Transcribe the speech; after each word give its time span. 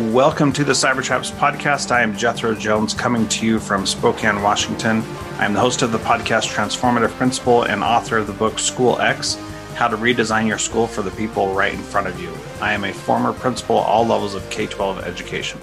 Welcome 0.00 0.54
to 0.54 0.64
the 0.64 0.72
Cybertraps 0.72 1.30
podcast. 1.32 1.90
I 1.90 2.00
am 2.00 2.16
Jethro 2.16 2.54
Jones 2.54 2.94
coming 2.94 3.28
to 3.28 3.44
you 3.44 3.60
from 3.60 3.84
Spokane, 3.84 4.40
Washington. 4.40 5.04
I'm 5.38 5.52
the 5.52 5.60
host 5.60 5.82
of 5.82 5.92
the 5.92 5.98
podcast 5.98 6.52
Transformative 6.52 7.10
Principal 7.10 7.64
and 7.64 7.82
author 7.82 8.16
of 8.16 8.26
the 8.26 8.32
book 8.32 8.58
School 8.58 8.98
X 8.98 9.36
How 9.74 9.88
to 9.88 9.98
Redesign 9.98 10.48
Your 10.48 10.56
School 10.56 10.86
for 10.86 11.02
the 11.02 11.10
People 11.10 11.52
Right 11.52 11.74
in 11.74 11.82
Front 11.82 12.06
of 12.06 12.18
You. 12.18 12.32
I 12.62 12.72
am 12.72 12.84
a 12.84 12.94
former 12.94 13.34
principal 13.34 13.78
at 13.78 13.86
all 13.86 14.06
levels 14.06 14.34
of 14.34 14.48
K 14.48 14.66
12 14.66 15.00
education. 15.00 15.60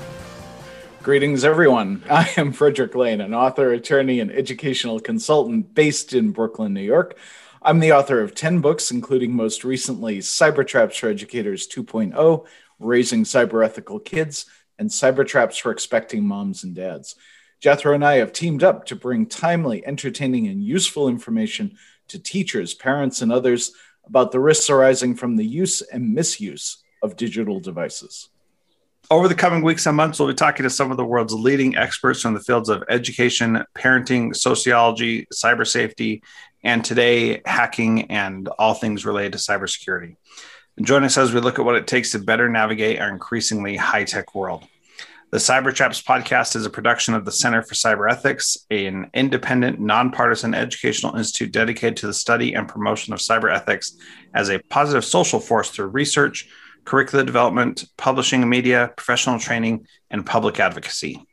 Greetings, 1.01 1.43
everyone. 1.43 2.03
I 2.09 2.31
am 2.37 2.53
Frederick 2.53 2.93
Lane, 2.93 3.21
an 3.21 3.33
author, 3.33 3.73
attorney, 3.73 4.19
and 4.19 4.31
educational 4.31 4.99
consultant 4.99 5.73
based 5.73 6.13
in 6.13 6.29
Brooklyn, 6.29 6.75
New 6.75 6.81
York. 6.81 7.17
I'm 7.63 7.79
the 7.79 7.91
author 7.91 8.21
of 8.21 8.35
10 8.35 8.61
books, 8.61 8.91
including 8.91 9.35
most 9.35 9.63
recently 9.63 10.19
Cybertraps 10.19 10.99
for 10.99 11.09
Educators 11.09 11.67
2.0, 11.67 12.45
Raising 12.79 13.23
Cyber 13.23 13.65
Ethical 13.65 13.99
Kids, 13.99 14.45
and 14.79 14.89
cyber 14.89 15.25
traps 15.25 15.57
for 15.57 15.71
Expecting 15.71 16.23
Moms 16.23 16.63
and 16.63 16.75
Dads. 16.75 17.15
Jethro 17.59 17.95
and 17.95 18.05
I 18.05 18.17
have 18.17 18.33
teamed 18.33 18.63
up 18.63 18.85
to 18.85 18.95
bring 18.95 19.25
timely, 19.25 19.85
entertaining, 19.85 20.47
and 20.47 20.63
useful 20.63 21.07
information 21.09 21.77
to 22.09 22.19
teachers, 22.19 22.73
parents, 22.73 23.21
and 23.21 23.31
others 23.31 23.71
about 24.05 24.31
the 24.31 24.39
risks 24.39 24.69
arising 24.69 25.15
from 25.15 25.35
the 25.35 25.45
use 25.45 25.81
and 25.81 26.13
misuse 26.13 26.83
of 27.01 27.15
digital 27.15 27.59
devices. 27.59 28.29
Over 29.09 29.27
the 29.27 29.35
coming 29.35 29.63
weeks 29.63 29.85
and 29.85 29.95
months, 29.95 30.19
we'll 30.19 30.27
be 30.27 30.33
talking 30.33 30.63
to 30.63 30.69
some 30.69 30.91
of 30.91 30.97
the 30.97 31.05
world's 31.05 31.33
leading 31.33 31.77
experts 31.77 32.21
from 32.21 32.33
the 32.33 32.41
fields 32.41 32.67
of 32.67 32.83
education, 32.89 33.63
parenting, 33.73 34.35
sociology, 34.35 35.27
cyber 35.33 35.65
safety, 35.65 36.21
and 36.63 36.83
today, 36.83 37.41
hacking 37.45 38.11
and 38.11 38.49
all 38.59 38.73
things 38.73 39.05
related 39.05 39.31
to 39.33 39.37
cybersecurity. 39.39 40.17
Join 40.81 41.03
us 41.03 41.17
as 41.17 41.33
we 41.33 41.39
look 41.39 41.57
at 41.57 41.65
what 41.65 41.75
it 41.75 41.87
takes 41.87 42.11
to 42.11 42.19
better 42.19 42.47
navigate 42.47 42.99
our 42.99 43.09
increasingly 43.09 43.77
high 43.77 44.03
tech 44.03 44.35
world. 44.35 44.67
The 45.31 45.39
Cyber 45.39 45.73
Cybertraps 45.73 46.03
podcast 46.03 46.55
is 46.55 46.67
a 46.67 46.69
production 46.69 47.15
of 47.15 47.25
the 47.25 47.31
Center 47.31 47.63
for 47.63 47.73
Cyber 47.73 48.09
Ethics, 48.09 48.59
an 48.69 49.09
independent, 49.15 49.79
nonpartisan 49.79 50.53
educational 50.53 51.15
institute 51.15 51.51
dedicated 51.51 51.97
to 51.97 52.07
the 52.07 52.13
study 52.13 52.53
and 52.53 52.67
promotion 52.67 53.11
of 53.11 53.19
cyber 53.19 53.53
ethics 53.53 53.97
as 54.35 54.49
a 54.49 54.59
positive 54.69 55.03
social 55.03 55.39
force 55.39 55.71
through 55.71 55.87
research, 55.87 56.47
curricular 56.85 57.25
development, 57.25 57.85
publishing 57.97 58.47
media, 58.47 58.93
professional 58.95 59.39
training, 59.39 59.87
and 60.11 60.27
public 60.27 60.59
advocacy. 60.59 61.25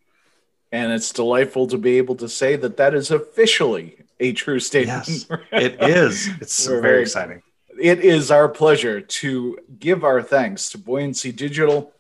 And 0.73 0.91
it's 0.91 1.13
delightful 1.13 1.67
to 1.67 1.77
be 1.77 1.99
able 1.99 2.17
to 2.17 2.31
say 2.31 2.57
that 2.57 2.79
that 2.79 2.95
is 2.95 3.11
officially 3.11 3.99
a 4.19 4.33
true 4.33 4.59
statement. 4.59 5.07
Yes, 5.07 5.27
it 5.53 5.83
is. 5.83 6.29
It's 6.41 6.67
very, 6.67 6.81
very 6.81 7.03
exciting 7.03 7.43
it 7.85 8.01
is 8.01 8.31
our 8.31 8.49
pleasure 8.49 9.03
to 9.03 9.59
give 9.79 10.05
our 10.05 10.23
thanks 10.23 10.71
to 10.71 10.79
Buoyancy 10.79 11.31
Digital 11.31 11.93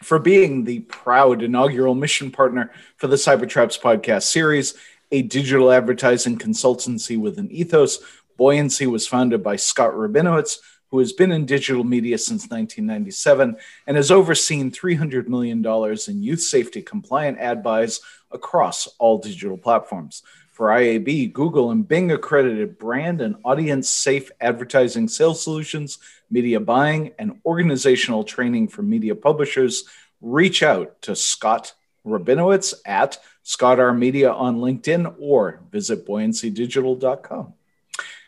for 0.00 0.20
being 0.20 0.62
the 0.62 0.78
proud 0.78 1.42
inaugural 1.42 1.96
mission 1.96 2.30
partner 2.30 2.70
for 2.98 3.08
the 3.08 3.16
Cybertraps 3.16 3.80
podcast 3.80 4.22
series, 4.22 4.74
a 5.10 5.22
digital 5.22 5.72
advertising 5.72 6.38
consultancy 6.38 7.18
with 7.18 7.36
an 7.36 7.50
ethos. 7.50 7.98
Buoyancy 8.36 8.86
was 8.86 9.08
founded 9.08 9.42
by 9.42 9.56
Scott 9.56 9.90
Rabinowitz, 9.90 10.58
who 10.92 11.00
has 11.00 11.12
been 11.12 11.32
in 11.32 11.46
digital 11.46 11.82
media 11.82 12.16
since 12.16 12.42
1997 12.42 13.56
and 13.88 13.96
has 13.96 14.12
overseen 14.12 14.70
$300 14.70 15.26
million 15.26 15.66
in 16.06 16.22
youth 16.22 16.42
safety 16.42 16.80
compliant 16.80 17.40
ad 17.40 17.64
buys 17.64 18.00
across 18.30 18.86
all 19.00 19.18
digital 19.18 19.58
platforms 19.58 20.22
for 20.58 20.70
IAB, 20.70 21.32
Google, 21.32 21.70
and 21.70 21.86
Bing 21.86 22.10
accredited 22.10 22.80
brand 22.80 23.20
and 23.20 23.36
audience 23.44 23.88
safe 23.88 24.32
advertising 24.40 25.06
sales 25.06 25.40
solutions, 25.40 25.98
media 26.32 26.58
buying, 26.58 27.12
and 27.16 27.38
organizational 27.46 28.24
training 28.24 28.66
for 28.66 28.82
media 28.82 29.14
publishers. 29.14 29.84
Reach 30.20 30.64
out 30.64 31.00
to 31.02 31.14
Scott 31.14 31.74
Rabinowitz 32.04 32.74
at 32.84 33.18
Scott 33.44 33.78
R 33.78 33.94
Media 33.94 34.32
on 34.32 34.56
LinkedIn 34.56 35.14
or 35.20 35.60
visit 35.70 36.04
buoyancydigital.com. 36.04 37.54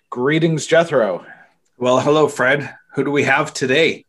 Greetings, 0.08 0.66
Jethro. 0.68 1.26
Well, 1.78 1.98
hello, 1.98 2.28
Fred. 2.28 2.76
Who 2.94 3.02
do 3.02 3.10
we 3.10 3.24
have 3.24 3.52
today? 3.52 4.04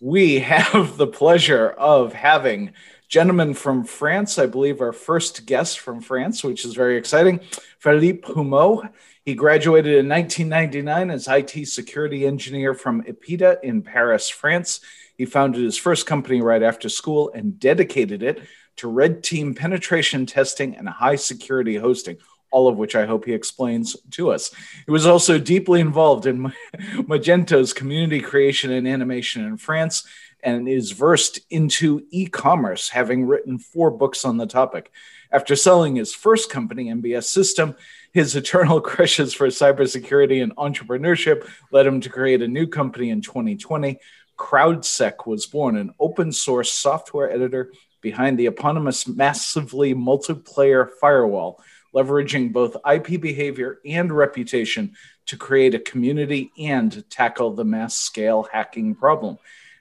We 0.00 0.38
have 0.38 0.96
the 0.96 1.06
pleasure 1.06 1.68
of 1.68 2.14
having 2.14 2.72
gentleman 3.08 3.54
from 3.54 3.84
France, 3.84 4.38
I 4.38 4.46
believe 4.46 4.80
our 4.80 4.92
first 4.92 5.46
guest 5.46 5.80
from 5.80 6.00
France, 6.00 6.44
which 6.44 6.64
is 6.64 6.74
very 6.74 6.96
exciting, 6.96 7.40
Philippe 7.78 8.28
Humeau. 8.28 8.88
He 9.24 9.34
graduated 9.34 9.94
in 9.94 10.08
1999 10.08 11.10
as 11.10 11.28
IT 11.28 11.66
security 11.68 12.26
engineer 12.26 12.74
from 12.74 13.02
EPITA 13.06 13.60
in 13.62 13.82
Paris, 13.82 14.28
France. 14.28 14.80
He 15.16 15.24
founded 15.24 15.64
his 15.64 15.76
first 15.76 16.06
company 16.06 16.40
right 16.40 16.62
after 16.62 16.88
school 16.88 17.30
and 17.34 17.58
dedicated 17.58 18.22
it 18.22 18.42
to 18.76 18.88
red 18.88 19.22
team 19.22 19.54
penetration 19.54 20.26
testing 20.26 20.76
and 20.76 20.88
high 20.88 21.16
security 21.16 21.76
hosting, 21.76 22.18
all 22.50 22.68
of 22.68 22.76
which 22.76 22.94
I 22.94 23.06
hope 23.06 23.24
he 23.24 23.32
explains 23.32 23.96
to 24.12 24.30
us. 24.30 24.50
He 24.86 24.92
was 24.92 25.06
also 25.06 25.38
deeply 25.38 25.80
involved 25.80 26.26
in 26.26 26.52
Magento's 26.74 27.72
community 27.72 28.20
creation 28.20 28.70
and 28.70 28.86
animation 28.86 29.44
in 29.44 29.56
France 29.56 30.06
and 30.42 30.68
is 30.68 30.92
versed 30.92 31.40
into 31.50 32.06
e 32.10 32.26
commerce, 32.26 32.88
having 32.88 33.26
written 33.26 33.58
four 33.58 33.90
books 33.90 34.24
on 34.24 34.36
the 34.36 34.46
topic. 34.46 34.90
After 35.30 35.56
selling 35.56 35.96
his 35.96 36.14
first 36.14 36.50
company, 36.50 36.86
NBS 36.86 37.24
System, 37.24 37.76
his 38.12 38.34
eternal 38.34 38.80
crushes 38.82 39.34
for 39.34 39.48
cybersecurity 39.48 40.42
and 40.42 40.56
entrepreneurship 40.56 41.48
led 41.70 41.86
him 41.86 42.00
to 42.00 42.08
create 42.08 42.42
a 42.42 42.48
new 42.48 42.66
company 42.66 43.10
in 43.10 43.20
2020. 43.20 43.98
CrowdSec 44.38 45.26
was 45.26 45.46
born, 45.46 45.76
an 45.76 45.92
open 45.98 46.32
source 46.32 46.70
software 46.70 47.30
editor 47.30 47.72
behind 48.00 48.38
the 48.38 48.46
eponymous 48.46 49.08
massively 49.08 49.94
multiplayer 49.94 50.88
firewall, 51.00 51.60
leveraging 51.94 52.52
both 52.52 52.76
IP 52.90 53.20
behavior 53.20 53.80
and 53.84 54.12
reputation 54.12 54.94
to 55.26 55.36
create 55.36 55.74
a 55.74 55.80
community 55.80 56.52
and 56.58 57.04
tackle 57.10 57.52
the 57.52 57.64
mass 57.64 57.94
scale 57.94 58.48
hacking 58.50 58.94
problem. 58.94 59.36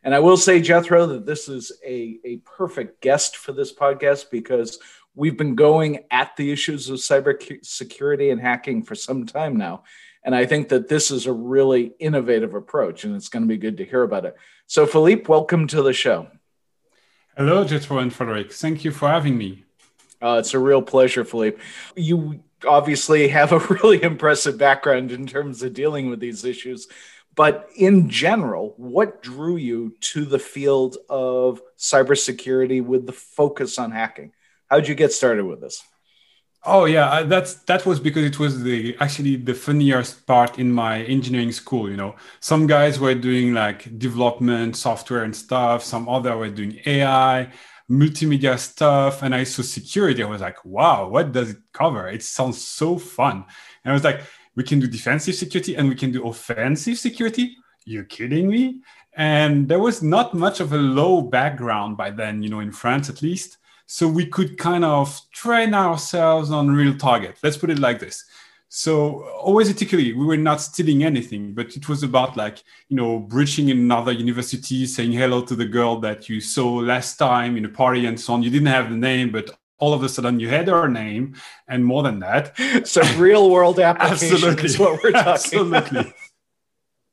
And 0.07 0.15
I 0.15 0.19
will 0.19 0.37
say, 0.37 0.61
Jethro, 0.61 1.05
that 1.07 1.25
this 1.25 1.49
is 1.49 1.73
a, 1.85 2.17
a 2.23 2.37
perfect 2.37 3.01
guest 3.01 3.35
for 3.35 3.51
this 3.51 3.73
podcast 3.73 4.31
because 4.31 4.79
we've 5.15 5.37
been 5.37 5.53
going 5.53 6.05
at 6.09 6.33
the 6.37 6.49
issues 6.49 6.89
of 6.89 6.99
cybersecurity 6.99 8.31
and 8.31 8.39
hacking 8.39 8.83
for 8.83 8.95
some 8.95 9.25
time 9.25 9.57
now. 9.57 9.83
And 10.23 10.33
I 10.33 10.45
think 10.45 10.69
that 10.69 10.87
this 10.87 11.11
is 11.11 11.25
a 11.25 11.33
really 11.33 11.91
innovative 11.99 12.53
approach, 12.53 13.03
and 13.03 13.17
it's 13.17 13.27
going 13.27 13.43
to 13.43 13.49
be 13.49 13.57
good 13.57 13.75
to 13.79 13.85
hear 13.85 14.01
about 14.01 14.23
it. 14.23 14.37
So, 14.65 14.85
Philippe, 14.85 15.25
welcome 15.27 15.67
to 15.67 15.81
the 15.81 15.91
show. 15.91 16.27
Hello, 17.35 17.65
Jethro 17.65 17.97
and 17.97 18.13
Frederick. 18.13 18.53
Thank 18.53 18.85
you 18.85 18.91
for 18.91 19.09
having 19.09 19.37
me. 19.37 19.65
Uh, 20.21 20.37
it's 20.39 20.53
a 20.53 20.59
real 20.59 20.81
pleasure, 20.81 21.25
Philippe. 21.25 21.61
You 21.97 22.41
obviously 22.65 23.27
have 23.27 23.51
a 23.51 23.59
really 23.83 24.01
impressive 24.01 24.57
background 24.57 25.11
in 25.11 25.27
terms 25.27 25.61
of 25.63 25.73
dealing 25.73 26.09
with 26.09 26.21
these 26.21 26.45
issues. 26.45 26.87
But 27.37 27.69
in 27.75 28.09
general, 28.09 28.73
what 28.77 29.21
drew 29.21 29.57
you 29.57 29.95
to 30.11 30.25
the 30.25 30.39
field 30.39 30.97
of 31.07 31.61
cybersecurity 31.77 32.83
with 32.83 33.05
the 33.05 33.13
focus 33.13 33.77
on 33.77 33.91
hacking? 33.91 34.33
How 34.69 34.77
did 34.77 34.89
you 34.89 34.95
get 34.95 35.13
started 35.13 35.45
with 35.45 35.61
this? 35.61 35.83
Oh 36.65 36.85
yeah, 36.85 37.21
that's 37.23 37.53
that 37.65 37.85
was 37.85 37.99
because 37.99 38.25
it 38.25 38.39
was 38.39 38.63
the 38.63 38.97
actually 38.99 39.35
the 39.35 39.53
funniest 39.53 40.25
part 40.25 40.57
in 40.57 40.71
my 40.71 41.03
engineering 41.03 41.51
school. 41.51 41.89
You 41.89 41.95
know, 41.95 42.15
some 42.39 42.65
guys 42.65 42.99
were 42.99 43.13
doing 43.13 43.53
like 43.53 43.99
development, 43.99 44.75
software, 44.75 45.23
and 45.23 45.35
stuff. 45.35 45.83
Some 45.83 46.09
other 46.09 46.35
were 46.35 46.49
doing 46.49 46.79
AI, 46.87 47.53
multimedia 47.89 48.57
stuff, 48.57 49.21
and 49.21 49.35
I 49.35 49.43
saw 49.43 49.61
security. 49.61 50.23
I 50.23 50.27
was 50.27 50.41
like, 50.41 50.65
wow, 50.65 51.07
what 51.07 51.31
does 51.31 51.51
it 51.51 51.57
cover? 51.71 52.09
It 52.09 52.23
sounds 52.23 52.59
so 52.59 52.97
fun. 52.97 53.45
And 53.83 53.91
I 53.91 53.93
was 53.93 54.03
like, 54.03 54.21
we 54.57 54.63
can 54.63 54.79
do 54.79 54.87
defensive 54.87 55.35
security 55.35 55.75
and 55.75 55.87
we 55.87 55.95
can 55.95 56.11
do 56.11 56.27
offensive 56.27 56.97
security. 56.97 57.55
You're 57.85 58.03
kidding 58.03 58.49
me? 58.49 58.81
And 59.13 59.67
there 59.69 59.79
was 59.79 60.01
not 60.01 60.33
much 60.33 60.59
of 60.59 60.73
a 60.73 60.77
low 60.77 61.21
background 61.21 61.95
by 61.95 62.09
then, 62.09 62.41
you 62.41 62.49
know, 62.49 62.59
in 62.59 62.71
France 62.71 63.07
at 63.07 63.21
least. 63.21 63.59
So 63.85 64.07
we 64.07 64.25
could 64.25 64.57
kind 64.57 64.83
of 64.83 65.21
train 65.31 65.73
ourselves 65.73 66.51
on 66.51 66.71
real 66.71 66.97
target. 66.97 67.37
Let's 67.43 67.55
put 67.55 67.69
it 67.69 67.79
like 67.79 67.99
this. 67.99 68.25
So 68.67 69.23
always 69.29 69.69
ethically, 69.69 70.11
we 70.13 70.25
were 70.25 70.37
not 70.37 70.59
stealing 70.59 71.03
anything, 71.03 71.53
but 71.53 71.77
it 71.77 71.87
was 71.87 72.01
about 72.03 72.35
like, 72.35 72.63
you 72.89 72.97
know, 72.97 73.19
breaching 73.19 73.69
another 73.71 74.11
university, 74.11 74.85
saying 74.87 75.13
hello 75.13 75.41
to 75.43 75.55
the 75.55 75.65
girl 75.65 75.99
that 75.99 76.27
you 76.27 76.41
saw 76.41 76.73
last 76.73 77.17
time 77.17 77.57
in 77.57 77.65
a 77.65 77.69
party 77.69 78.07
and 78.07 78.19
so 78.19 78.33
on. 78.33 78.43
You 78.43 78.49
didn't 78.49 78.67
have 78.67 78.89
the 78.89 78.97
name, 78.97 79.31
but 79.31 79.51
all 79.79 79.93
of 79.93 80.03
a 80.03 80.09
sudden 80.09 80.39
you 80.39 80.49
had 80.49 80.69
our 80.69 80.87
name 80.87 81.35
and 81.67 81.85
more 81.85 82.03
than 82.03 82.19
that. 82.19 82.57
So 82.87 83.01
real 83.17 83.49
world 83.49 83.79
application 83.79 84.35
Absolutely. 84.35 84.65
is 84.65 84.79
what 84.79 85.03
we're 85.03 85.11
talking 85.11 85.33
Absolutely. 85.33 85.99
About. 86.01 86.13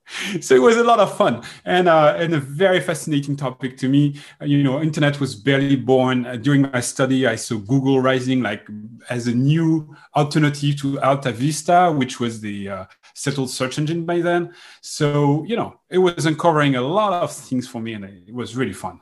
so 0.40 0.54
it 0.54 0.60
was 0.60 0.76
a 0.76 0.84
lot 0.84 1.00
of 1.00 1.16
fun 1.16 1.42
and 1.64 1.88
uh, 1.88 2.14
and 2.18 2.34
a 2.34 2.40
very 2.40 2.80
fascinating 2.80 3.36
topic 3.36 3.76
to 3.78 3.88
me. 3.88 4.16
You 4.40 4.62
know, 4.62 4.80
internet 4.80 5.18
was 5.20 5.34
barely 5.34 5.76
born 5.76 6.26
uh, 6.26 6.36
during 6.36 6.62
my 6.62 6.80
study. 6.80 7.26
I 7.26 7.36
saw 7.36 7.56
Google 7.56 8.00
rising 8.00 8.42
like 8.42 8.66
as 9.08 9.26
a 9.26 9.34
new 9.34 9.94
alternative 10.14 10.76
to 10.80 11.00
Alta 11.00 11.32
Vista, 11.32 11.92
which 11.92 12.20
was 12.20 12.40
the 12.40 12.68
uh, 12.68 12.84
settled 13.14 13.50
search 13.50 13.78
engine 13.78 14.04
by 14.04 14.20
then. 14.20 14.52
So 14.80 15.44
you 15.46 15.56
know, 15.56 15.80
it 15.88 15.98
was 15.98 16.26
uncovering 16.26 16.76
a 16.76 16.82
lot 16.82 17.12
of 17.22 17.32
things 17.32 17.66
for 17.66 17.80
me, 17.80 17.94
and 17.94 18.04
it 18.04 18.34
was 18.34 18.56
really 18.56 18.74
fun. 18.74 19.00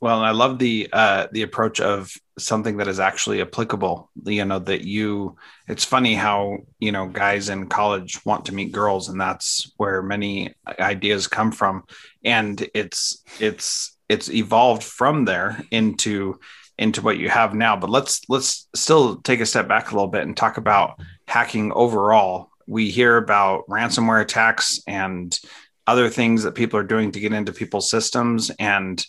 Well, 0.00 0.20
I 0.20 0.30
love 0.32 0.58
the 0.58 0.88
uh, 0.92 1.28
the 1.32 1.42
approach 1.42 1.80
of 1.80 2.12
something 2.38 2.76
that 2.76 2.88
is 2.88 3.00
actually 3.00 3.40
applicable. 3.40 4.10
You 4.24 4.44
know 4.44 4.58
that 4.58 4.82
you. 4.82 5.36
It's 5.68 5.86
funny 5.86 6.14
how 6.14 6.58
you 6.78 6.92
know 6.92 7.06
guys 7.06 7.48
in 7.48 7.68
college 7.68 8.24
want 8.26 8.44
to 8.46 8.54
meet 8.54 8.72
girls, 8.72 9.08
and 9.08 9.18
that's 9.18 9.72
where 9.78 10.02
many 10.02 10.54
ideas 10.78 11.28
come 11.28 11.50
from. 11.50 11.84
And 12.24 12.68
it's 12.74 13.22
it's 13.40 13.96
it's 14.08 14.30
evolved 14.30 14.82
from 14.82 15.24
there 15.24 15.62
into 15.70 16.40
into 16.78 17.00
what 17.00 17.18
you 17.18 17.30
have 17.30 17.54
now. 17.54 17.74
But 17.74 17.88
let's 17.88 18.20
let's 18.28 18.68
still 18.74 19.16
take 19.22 19.40
a 19.40 19.46
step 19.46 19.66
back 19.66 19.90
a 19.90 19.94
little 19.94 20.10
bit 20.10 20.22
and 20.24 20.36
talk 20.36 20.58
about 20.58 21.00
hacking 21.26 21.72
overall. 21.72 22.50
We 22.66 22.90
hear 22.90 23.16
about 23.16 23.66
ransomware 23.66 24.20
attacks 24.20 24.80
and 24.86 25.38
other 25.86 26.10
things 26.10 26.42
that 26.42 26.54
people 26.54 26.78
are 26.78 26.84
doing 26.84 27.12
to 27.12 27.20
get 27.20 27.32
into 27.32 27.52
people's 27.52 27.90
systems 27.90 28.50
and 28.58 29.04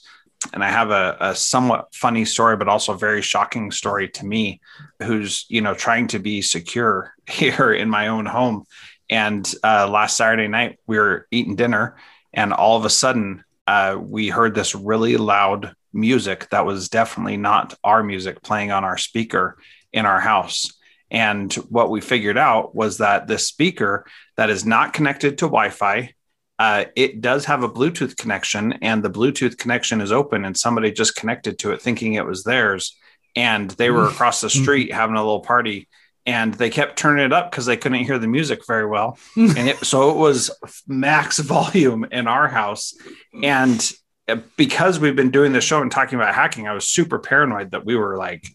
and 0.54 0.64
I 0.64 0.70
have 0.70 0.92
a, 0.92 1.18
a, 1.20 1.36
somewhat 1.36 1.94
funny 1.94 2.26
story, 2.26 2.58
but 2.58 2.68
also 2.68 2.94
a 2.94 2.98
very 2.98 3.22
shocking 3.22 3.72
story 3.72 4.10
to 4.10 4.26
me, 4.26 4.62
who's 5.02 5.46
you 5.50 5.62
know 5.62 5.74
trying 5.74 6.08
to 6.08 6.20
be 6.20 6.42
secure 6.42 7.14
here 7.30 7.74
in 7.74 7.90
my 7.90 8.08
own 8.08 8.26
home. 8.26 8.66
And 9.10 9.52
uh, 9.64 9.88
last 9.90 10.18
Saturday 10.18 10.48
night, 10.48 10.80
we 10.86 10.98
were 10.98 11.28
eating 11.32 11.56
dinner, 11.56 11.98
and 12.34 12.54
all 12.54 12.78
of 12.78 12.86
a 12.86 12.90
sudden, 12.90 13.44
uh, 13.66 13.98
we 14.00 14.30
heard 14.30 14.54
this 14.54 14.76
really 14.76 15.18
loud 15.18 15.74
music 15.94 16.50
that 16.50 16.66
was 16.66 16.90
definitely 16.90 17.38
not 17.38 17.74
our 17.84 18.04
music 18.04 18.42
playing 18.44 18.72
on 18.72 18.84
our 18.84 18.98
speaker 18.98 19.58
in 19.92 20.06
our 20.06 20.20
house. 20.20 20.74
And 21.10 21.54
what 21.54 21.90
we 21.90 22.02
figured 22.02 22.38
out 22.38 22.76
was 22.76 22.98
that 22.98 23.28
this 23.28 23.48
speaker 23.48 24.06
that 24.36 24.50
is 24.50 24.66
not 24.66 24.94
connected 24.94 25.38
to 25.38 25.46
Wi 25.46 25.70
Fi 25.70 26.14
uh, 26.60 26.86
it 26.96 27.22
does 27.22 27.46
have 27.46 27.64
a 27.64 27.70
Bluetooth 27.70 28.18
connection, 28.18 28.74
and 28.82 29.04
the 29.04 29.10
Bluetooth 29.10 29.58
connection 29.58 30.02
is 30.02 30.12
open, 30.12 30.44
and 30.44 30.58
somebody 30.58 30.92
just 30.92 31.16
connected 31.16 31.60
to 31.60 31.72
it 31.72 31.82
thinking 31.82 32.14
it 32.14 32.26
was 32.26 32.44
theirs. 32.44 32.96
And 33.36 33.70
they 33.72 33.92
were 33.92 34.08
across 34.08 34.42
the 34.42 34.50
street 34.50 34.92
having 34.92 35.16
a 35.16 35.22
little 35.22 35.42
party, 35.42 35.88
and 36.26 36.54
they 36.56 36.72
kept 36.72 36.98
turning 36.98 37.26
it 37.26 37.34
up 37.34 37.52
because 37.52 37.68
they 37.68 37.78
couldn't 37.78 38.04
hear 38.04 38.18
the 38.18 38.28
music 38.28 38.66
very 38.66 38.88
well. 38.88 39.20
and 39.36 39.70
it, 39.70 39.78
so 39.78 40.10
it 40.10 40.18
was 40.18 40.50
max 40.88 41.38
volume 41.40 42.06
in 42.12 42.26
our 42.28 42.48
house. 42.48 42.96
And 43.44 43.80
uh, 44.28 44.38
because 44.58 45.00
we've 45.00 45.16
been 45.16 45.32
doing 45.32 45.54
the 45.54 45.62
show 45.62 45.82
and 45.82 45.92
talking 45.92 46.18
about 46.20 46.34
hacking, 46.34 46.68
I 46.68 46.74
was 46.74 46.86
super 46.86 47.20
paranoid 47.20 47.72
that 47.72 47.86
we 47.86 47.96
were 47.96 48.18
like, 48.18 48.48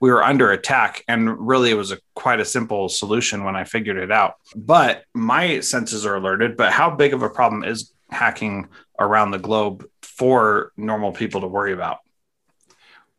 we 0.00 0.10
were 0.10 0.22
under 0.22 0.50
attack 0.52 1.04
and 1.08 1.46
really 1.46 1.70
it 1.70 1.74
was 1.74 1.92
a 1.92 1.98
quite 2.14 2.40
a 2.40 2.44
simple 2.44 2.88
solution 2.88 3.44
when 3.44 3.56
i 3.56 3.64
figured 3.64 3.96
it 3.96 4.10
out 4.10 4.34
but 4.54 5.04
my 5.14 5.60
senses 5.60 6.06
are 6.06 6.16
alerted 6.16 6.56
but 6.56 6.72
how 6.72 6.90
big 6.90 7.12
of 7.12 7.22
a 7.22 7.30
problem 7.30 7.64
is 7.64 7.92
hacking 8.10 8.68
around 8.98 9.30
the 9.30 9.38
globe 9.38 9.86
for 10.02 10.72
normal 10.76 11.12
people 11.12 11.40
to 11.40 11.46
worry 11.46 11.72
about 11.72 11.98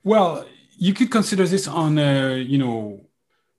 well 0.04 0.46
you 0.78 0.94
could 0.94 1.12
consider 1.12 1.46
this 1.46 1.68
on 1.68 1.98
a 1.98 2.38
you 2.38 2.58
know 2.58 3.06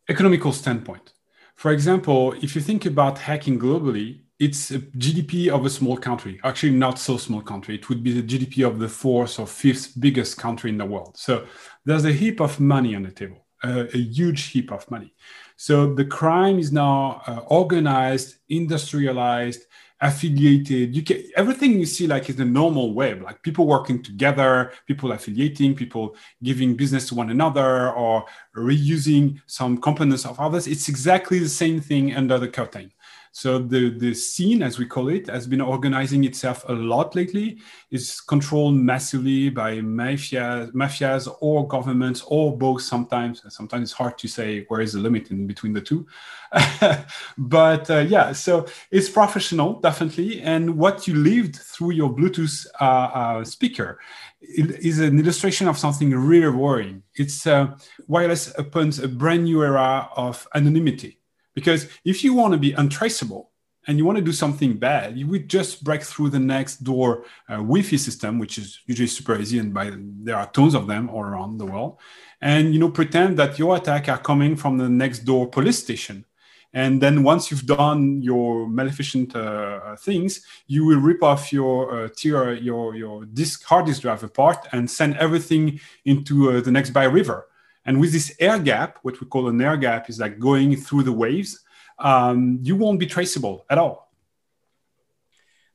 economical 0.09 0.53
standpoint 0.53 1.13
for 1.55 1.71
example 1.71 2.33
if 2.43 2.55
you 2.55 2.61
think 2.61 2.85
about 2.87 3.19
hacking 3.19 3.59
globally 3.59 4.21
it's 4.41 4.71
a 4.71 4.79
GDP 4.79 5.49
of 5.49 5.67
a 5.67 5.71
small 5.71 5.99
country, 5.99 6.41
actually 6.43 6.73
not 6.73 6.99
so 6.99 7.19
small 7.19 7.43
country. 7.43 7.75
It 7.75 7.91
would 7.91 8.03
be 8.03 8.19
the 8.19 8.23
GDP 8.23 8.67
of 8.67 8.79
the 8.79 8.89
fourth 8.89 9.39
or 9.39 9.47
fifth 9.47 10.01
biggest 10.01 10.39
country 10.39 10.71
in 10.71 10.79
the 10.79 10.87
world. 10.87 11.19
So 11.19 11.47
there's 11.91 12.05
a 12.05 12.13
heap 12.13 12.41
of 12.41 12.61
money 12.61 12.95
on 12.95 13.03
the 13.03 13.11
table, 13.11 13.45
a 13.63 13.99
huge 13.99 14.43
heap 14.53 14.71
of 14.73 14.89
money. 14.91 15.13
So 15.57 15.93
the 15.95 16.05
crime 16.05 16.59
is 16.59 16.73
now 16.73 17.23
uh, 17.27 17.41
organized, 17.49 18.37
industrialized, 18.49 19.63
affiliated. 20.01 20.97
You 20.97 21.03
can 21.03 21.23
everything 21.37 21.79
you 21.79 21.85
see 21.85 22.07
like 22.07 22.31
is 22.31 22.37
the 22.37 22.45
normal 22.45 22.95
web, 22.95 23.23
like 23.23 23.43
people 23.43 23.67
working 23.67 24.03
together, 24.03 24.73
people 24.87 25.13
affiliating, 25.13 25.75
people 25.75 26.17
giving 26.43 26.75
business 26.75 27.09
to 27.09 27.15
one 27.15 27.31
another, 27.31 27.91
or 27.93 28.25
reusing 28.57 29.41
some 29.47 29.79
components 29.79 30.25
of 30.25 30.41
others. 30.41 30.67
It's 30.67 30.89
exactly 30.89 31.39
the 31.39 31.49
same 31.49 31.81
thing 31.81 32.15
under 32.15 32.39
the 32.39 32.49
curtain. 32.49 32.93
So 33.33 33.61
the, 33.61 33.91
the 33.91 34.13
scene, 34.13 34.61
as 34.63 34.79
we 34.79 34.87
call 34.87 35.09
it, 35.09 35.29
has 35.29 35.47
been 35.47 35.61
organizing 35.61 36.25
itself 36.25 36.65
a 36.69 36.73
lot 36.73 37.15
lately. 37.15 37.59
It's 37.91 38.21
controlled 38.21 38.75
massively 38.75 39.51
by 39.51 39.81
mafia, 39.81 40.69
mafias 40.75 41.33
or 41.41 41.67
governments 41.69 42.25
or 42.27 42.57
both 42.59 42.83
sometimes. 42.83 43.43
Sometimes 43.49 43.91
it's 43.91 43.93
hard 43.93 44.19
to 44.19 44.29
say 44.29 44.65
where 44.67 44.81
is 44.81 44.95
the 44.95 44.99
limit 44.99 45.31
in 45.31 45.47
between 45.47 45.73
the 45.73 45.81
two. 45.81 46.07
but 47.39 47.89
uh, 47.89 47.99
yeah, 47.99 48.33
so 48.33 48.67
it's 48.91 49.09
professional, 49.09 49.79
definitely. 49.81 50.41
And 50.43 50.77
what 50.77 51.07
you 51.07 51.15
lived 51.15 51.57
through 51.57 51.93
your 51.93 52.15
Bluetooth 52.15 52.67
uh, 52.81 52.85
uh, 52.85 53.45
speaker 53.45 54.01
is 54.41 54.99
an 54.99 55.21
illustration 55.21 55.69
of 55.69 55.79
something 55.79 56.11
really 56.11 56.49
worrying. 56.49 57.05
It's 57.15 57.47
uh, 57.47 57.77
wireless 58.09 58.53
opens 58.59 58.99
a 58.99 59.07
brand 59.07 59.45
new 59.45 59.63
era 59.63 60.09
of 60.17 60.49
anonymity 60.55 61.20
because 61.61 61.89
if 62.05 62.25
you 62.25 62.33
want 62.35 62.53
to 62.55 62.59
be 62.59 62.73
untraceable 62.73 63.51
and 63.87 63.99
you 63.99 64.05
want 64.05 64.19
to 64.19 64.25
do 64.31 64.33
something 64.33 64.73
bad, 64.89 65.17
you 65.19 65.27
would 65.27 65.47
just 65.49 65.85
break 65.85 66.03
through 66.03 66.31
the 66.31 66.45
next 66.55 66.75
door 66.91 67.25
uh, 67.49 67.57
Wi-Fi 67.57 67.97
system, 67.97 68.39
which 68.39 68.59
is 68.59 68.81
usually 68.87 69.09
super 69.19 69.35
easy, 69.39 69.59
and 69.59 69.73
by 69.73 69.87
there 70.27 70.37
are 70.37 70.51
tons 70.51 70.75
of 70.75 70.87
them 70.87 71.09
all 71.11 71.25
around 71.31 71.59
the 71.59 71.67
world, 71.73 71.99
and 72.41 72.73
you 72.73 72.81
know 72.81 72.91
pretend 72.91 73.39
that 73.39 73.59
your 73.59 73.77
attack 73.77 74.09
are 74.09 74.23
coming 74.31 74.57
from 74.57 74.79
the 74.79 74.89
next 74.89 75.21
door 75.21 75.49
police 75.49 75.79
station. 75.79 76.25
And 76.73 77.01
then 77.05 77.25
once 77.25 77.51
you've 77.51 77.67
done 77.67 78.23
your 78.23 78.69
maleficent 78.69 79.35
uh, 79.35 79.97
things, 79.97 80.47
you 80.69 80.85
will 80.87 81.01
rip 81.01 81.21
off 81.21 81.53
your 81.53 81.79
uh, 81.93 82.09
tier, 82.17 82.53
your 82.53 82.95
your 82.95 83.25
disk 83.25 83.65
hard 83.65 83.87
disk 83.87 84.03
drive 84.03 84.23
apart 84.23 84.61
and 84.73 84.89
send 84.89 85.17
everything 85.17 85.81
into 86.05 86.35
uh, 86.51 86.61
the 86.61 86.71
next 86.71 86.91
by 86.91 87.05
river 87.05 87.50
and 87.91 87.99
with 87.99 88.13
this 88.13 88.33
air 88.39 88.61
gap, 88.61 89.01
what 89.03 89.21
we 89.21 89.27
call 89.27 89.49
an 89.49 89.61
air 89.61 89.77
gap 89.77 90.09
is 90.09 90.21
like 90.21 90.39
going 90.39 90.77
through 90.77 91.03
the 91.03 91.13
waves, 91.13 91.65
um, 91.99 92.61
you 92.63 92.77
won't 92.77 93.01
be 93.01 93.07
traceable 93.07 93.67
at 93.69 93.79
all. 93.79 94.13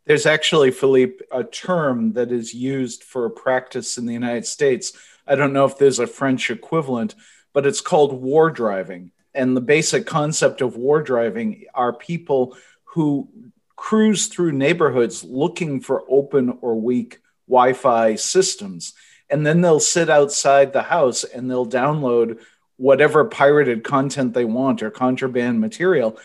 There's 0.06 0.26
actually, 0.26 0.72
Philippe, 0.72 1.26
a 1.30 1.44
term 1.44 2.14
that 2.14 2.32
is 2.32 2.54
used 2.54 3.04
for 3.04 3.26
a 3.26 3.30
practice 3.30 3.98
in 3.98 4.06
the 4.06 4.14
United 4.14 4.46
States. 4.46 4.94
I 5.28 5.36
don't 5.36 5.52
know 5.52 5.66
if 5.66 5.78
there's 5.78 6.00
a 6.00 6.08
French 6.08 6.50
equivalent, 6.50 7.16
but 7.52 7.66
it's 7.66 7.82
called 7.82 8.14
war 8.14 8.50
driving. 8.50 9.12
And 9.34 9.54
the 9.54 9.60
basic 9.76 10.06
concept 10.06 10.62
of 10.62 10.78
war 10.78 11.04
driving 11.04 11.66
are 11.74 11.92
people 11.92 12.56
who 12.86 13.28
cruise 13.76 14.28
through 14.28 14.54
neighborhoods 14.54 15.26
looking 15.26 15.82
for 15.82 16.06
open 16.08 16.60
or 16.62 16.80
weak 16.80 17.20
Wi 17.50 17.74
Fi 17.74 18.16
systems 18.16 18.94
and 19.30 19.46
then 19.46 19.62
they'll 19.62 19.80
sit 19.80 20.10
outside 20.10 20.72
the 20.74 20.84
house 20.84 21.24
and 21.24 21.50
they'll 21.50 21.66
download 21.66 22.40
whatever 22.78 23.26
pirated 23.26 23.84
content 23.84 24.34
they 24.34 24.46
want 24.46 24.84
or 24.84 24.92
contraband 24.92 25.62
material. 25.62 26.20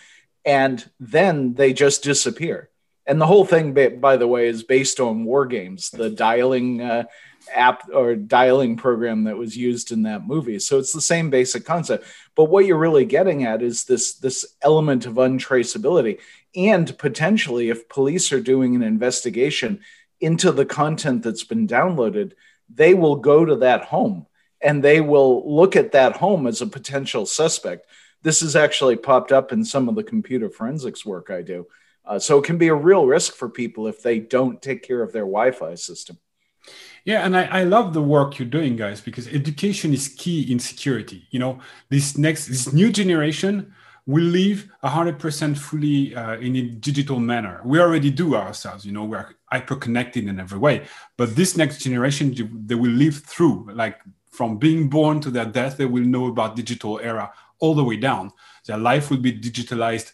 And 0.44 0.88
then 0.98 1.54
they 1.54 1.72
just 1.72 2.02
disappear. 2.02 2.70
And 3.06 3.20
the 3.20 3.26
whole 3.26 3.44
thing 3.44 3.72
by 4.00 4.16
the 4.16 4.28
way 4.28 4.48
is 4.48 4.62
based 4.62 5.00
on 5.00 5.24
war 5.24 5.46
games 5.46 5.90
the 5.90 6.10
dialing 6.10 6.80
uh, 6.80 7.04
app 7.52 7.88
or 7.92 8.14
dialing 8.14 8.76
program 8.76 9.24
that 9.24 9.36
was 9.36 9.56
used 9.56 9.90
in 9.90 10.02
that 10.02 10.26
movie. 10.26 10.58
So 10.58 10.78
it's 10.78 10.92
the 10.92 11.00
same 11.00 11.30
basic 11.30 11.64
concept. 11.64 12.04
But 12.34 12.44
what 12.44 12.66
you're 12.66 12.78
really 12.78 13.04
getting 13.04 13.44
at 13.44 13.62
is 13.62 13.84
this 13.84 14.14
this 14.14 14.44
element 14.62 15.06
of 15.06 15.14
untraceability. 15.14 16.18
And 16.54 16.96
potentially 16.98 17.70
if 17.70 17.88
police 17.88 18.32
are 18.32 18.40
doing 18.40 18.74
an 18.74 18.82
investigation 18.82 19.80
into 20.20 20.52
the 20.52 20.66
content 20.66 21.22
that's 21.22 21.44
been 21.44 21.66
downloaded 21.66 22.32
they 22.72 22.94
will 22.94 23.16
go 23.16 23.44
to 23.44 23.56
that 23.56 23.84
home 23.84 24.26
and 24.60 24.82
they 24.82 25.00
will 25.00 25.54
look 25.54 25.76
at 25.76 25.92
that 25.92 26.16
home 26.16 26.46
as 26.46 26.60
a 26.60 26.66
potential 26.66 27.26
suspect. 27.26 27.86
This 28.22 28.40
has 28.40 28.54
actually 28.54 28.96
popped 28.96 29.32
up 29.32 29.52
in 29.52 29.64
some 29.64 29.88
of 29.88 29.94
the 29.94 30.04
computer 30.04 30.50
forensics 30.50 31.04
work 31.06 31.30
I 31.30 31.42
do. 31.42 31.66
Uh, 32.04 32.18
so 32.18 32.38
it 32.38 32.44
can 32.44 32.58
be 32.58 32.68
a 32.68 32.74
real 32.74 33.06
risk 33.06 33.34
for 33.34 33.48
people 33.48 33.86
if 33.86 34.02
they 34.02 34.18
don't 34.18 34.60
take 34.60 34.82
care 34.82 35.02
of 35.02 35.12
their 35.12 35.22
Wi 35.22 35.52
Fi 35.52 35.74
system. 35.74 36.18
Yeah, 37.04 37.24
and 37.24 37.36
I, 37.36 37.44
I, 37.44 37.64
love 37.64 37.94
the 37.94 38.02
work 38.02 38.38
you're 38.38 38.48
doing, 38.48 38.76
guys, 38.76 39.00
because 39.00 39.26
education 39.28 39.94
is 39.94 40.08
key 40.08 40.52
in 40.52 40.58
security. 40.58 41.26
You 41.30 41.38
know, 41.38 41.60
this 41.88 42.18
next, 42.18 42.46
this 42.46 42.72
new 42.72 42.92
generation 42.92 43.72
will 44.06 44.24
live 44.24 44.68
100% 44.84 45.56
fully 45.56 46.14
uh, 46.14 46.36
in 46.36 46.56
a 46.56 46.62
digital 46.62 47.18
manner. 47.18 47.62
We 47.64 47.80
already 47.80 48.10
do 48.10 48.34
ourselves, 48.34 48.84
you 48.84 48.92
know, 48.92 49.04
we're 49.04 49.34
hyper 49.50 49.76
connected 49.76 50.26
in 50.28 50.38
every 50.38 50.58
way. 50.58 50.86
But 51.16 51.36
this 51.36 51.56
next 51.56 51.78
generation, 51.78 52.34
they 52.66 52.74
will 52.74 52.92
live 52.92 53.18
through, 53.18 53.70
like 53.74 54.00
from 54.30 54.58
being 54.58 54.88
born 54.88 55.20
to 55.20 55.30
their 55.30 55.44
death, 55.44 55.76
they 55.76 55.86
will 55.86 56.04
know 56.04 56.26
about 56.26 56.56
digital 56.56 57.00
era 57.00 57.32
all 57.58 57.74
the 57.74 57.84
way 57.84 57.96
down. 57.96 58.30
Their 58.66 58.78
life 58.78 59.10
will 59.10 59.18
be 59.18 59.32
digitalized 59.32 60.12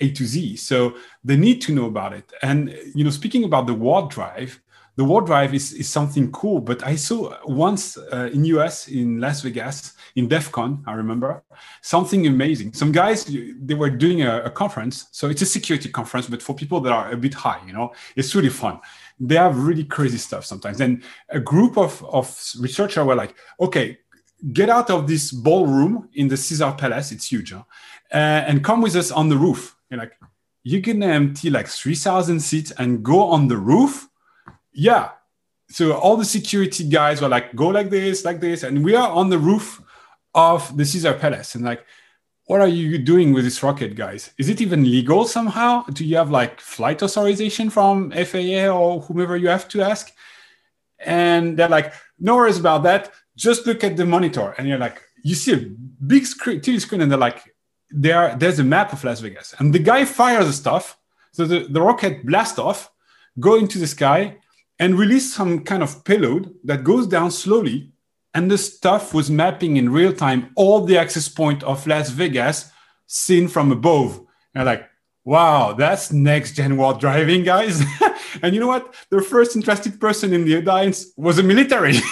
A 0.00 0.10
to 0.10 0.24
Z. 0.24 0.56
So 0.56 0.96
they 1.22 1.36
need 1.36 1.60
to 1.62 1.72
know 1.72 1.86
about 1.86 2.12
it. 2.12 2.32
And, 2.42 2.76
you 2.94 3.04
know, 3.04 3.10
speaking 3.10 3.44
about 3.44 3.66
the 3.66 3.74
war 3.74 4.08
drive, 4.08 4.60
the 4.96 5.04
war 5.04 5.22
drive 5.22 5.54
is, 5.54 5.72
is 5.72 5.88
something 5.88 6.30
cool. 6.30 6.60
But 6.60 6.86
I 6.86 6.96
saw 6.96 7.36
once 7.44 7.96
uh, 7.96 8.30
in 8.32 8.44
US, 8.44 8.88
in 8.88 9.20
Las 9.20 9.42
Vegas, 9.42 9.94
in 10.14 10.28
DEF 10.28 10.52
CON, 10.52 10.84
I 10.86 10.92
remember, 10.92 11.42
something 11.82 12.26
amazing. 12.26 12.72
Some 12.74 12.92
guys, 12.92 13.24
they 13.24 13.74
were 13.74 13.90
doing 13.90 14.22
a, 14.22 14.42
a, 14.42 14.50
conference. 14.50 15.06
So 15.10 15.28
it's 15.28 15.42
a 15.42 15.46
security 15.46 15.88
conference, 15.88 16.28
but 16.28 16.42
for 16.42 16.54
people 16.54 16.80
that 16.80 16.92
are 16.92 17.10
a 17.10 17.16
bit 17.16 17.34
high, 17.34 17.60
you 17.66 17.72
know, 17.72 17.92
it's 18.14 18.34
really 18.34 18.50
fun. 18.50 18.80
they 19.18 19.36
have 19.36 19.58
really 19.58 19.84
crazy 19.84 20.18
stuff 20.18 20.44
sometimes. 20.44 20.80
And 20.80 21.02
a 21.28 21.40
group 21.40 21.76
of, 21.78 22.04
of 22.04 22.26
researchers 22.60 23.04
were 23.04 23.14
like, 23.14 23.34
okay, 23.60 23.98
get 24.52 24.68
out 24.68 24.90
of 24.90 25.06
this 25.06 25.32
ballroom 25.32 26.08
in 26.14 26.28
the 26.28 26.36
Caesar 26.36 26.74
Palace, 26.76 27.12
it's 27.12 27.30
huge, 27.30 27.52
huh? 27.52 27.62
uh, 28.12 28.16
and 28.48 28.64
come 28.64 28.80
with 28.80 28.96
us 28.96 29.10
on 29.10 29.28
the 29.28 29.36
roof. 29.36 29.76
You're 29.90 30.00
like, 30.00 30.12
you 30.62 30.80
can 30.82 31.02
empty 31.02 31.50
like 31.50 31.68
3,000 31.68 32.40
seats 32.40 32.70
and 32.72 33.02
go 33.02 33.22
on 33.24 33.48
the 33.48 33.56
roof? 33.56 34.08
Yeah. 34.74 35.10
So 35.70 35.92
all 35.92 36.16
the 36.16 36.24
security 36.24 36.88
guys 36.88 37.22
were 37.22 37.28
like, 37.28 37.54
go 37.54 37.68
like 37.68 37.90
this, 37.90 38.24
like 38.24 38.40
this. 38.40 38.62
And 38.62 38.84
we 38.84 38.94
are 38.94 39.08
on 39.08 39.30
the 39.30 39.38
roof 39.38 39.80
of 40.34 40.76
the 40.76 40.84
Caesar 40.84 41.14
Palace. 41.14 41.54
And 41.54 41.64
like, 41.64 41.84
what 42.46 42.60
are 42.60 42.68
you 42.68 42.98
doing 42.98 43.32
with 43.32 43.44
this 43.44 43.62
rocket, 43.62 43.94
guys? 43.94 44.32
Is 44.36 44.48
it 44.50 44.60
even 44.60 44.84
legal 44.84 45.24
somehow? 45.24 45.84
Do 45.84 46.04
you 46.04 46.16
have 46.16 46.30
like 46.30 46.60
flight 46.60 47.02
authorization 47.02 47.70
from 47.70 48.10
FAA 48.10 48.68
or 48.68 49.00
whomever 49.00 49.36
you 49.36 49.48
have 49.48 49.68
to 49.68 49.80
ask? 49.80 50.12
And 50.98 51.56
they're 51.56 51.68
like, 51.68 51.94
no 52.18 52.36
worries 52.36 52.58
about 52.58 52.82
that. 52.82 53.12
Just 53.36 53.66
look 53.66 53.82
at 53.82 53.96
the 53.96 54.04
monitor. 54.04 54.54
And 54.58 54.68
you're 54.68 54.78
like, 54.78 55.00
you 55.22 55.34
see 55.34 55.54
a 55.54 55.70
big 56.06 56.26
screen, 56.26 56.60
TV 56.60 56.80
screen, 56.80 57.00
and 57.00 57.10
they're 57.10 57.18
like, 57.18 57.54
there, 57.90 58.36
there's 58.36 58.58
a 58.58 58.64
map 58.64 58.92
of 58.92 59.02
Las 59.02 59.20
Vegas. 59.20 59.54
And 59.58 59.74
the 59.74 59.78
guy 59.78 60.04
fires 60.04 60.46
the 60.46 60.52
stuff. 60.52 60.98
So 61.32 61.46
the, 61.46 61.60
the 61.60 61.80
rocket 61.80 62.26
blasts 62.26 62.58
off, 62.58 62.92
go 63.40 63.56
into 63.56 63.78
the 63.78 63.86
sky, 63.86 64.36
and 64.78 64.98
release 64.98 65.32
some 65.32 65.60
kind 65.64 65.82
of 65.82 66.04
payload 66.04 66.54
that 66.64 66.84
goes 66.84 67.06
down 67.06 67.30
slowly 67.30 67.92
and 68.34 68.50
the 68.50 68.58
stuff 68.58 69.14
was 69.14 69.30
mapping 69.30 69.76
in 69.76 69.92
real 69.92 70.12
time 70.12 70.50
all 70.56 70.80
the 70.84 70.98
access 70.98 71.28
point 71.28 71.62
of 71.62 71.86
Las 71.86 72.10
Vegas 72.10 72.70
seen 73.06 73.46
from 73.48 73.70
above. 73.70 74.20
And 74.54 74.66
like, 74.66 74.88
wow, 75.24 75.72
that's 75.72 76.12
next 76.12 76.56
gen 76.56 76.76
war 76.76 76.94
driving, 76.94 77.44
guys. 77.44 77.82
and 78.42 78.52
you 78.54 78.60
know 78.60 78.66
what? 78.66 78.94
The 79.10 79.22
first 79.22 79.54
interested 79.56 80.00
person 80.00 80.32
in 80.32 80.44
the 80.44 80.56
audience 80.56 81.12
was 81.16 81.38
a 81.38 81.42
military. 81.44 81.94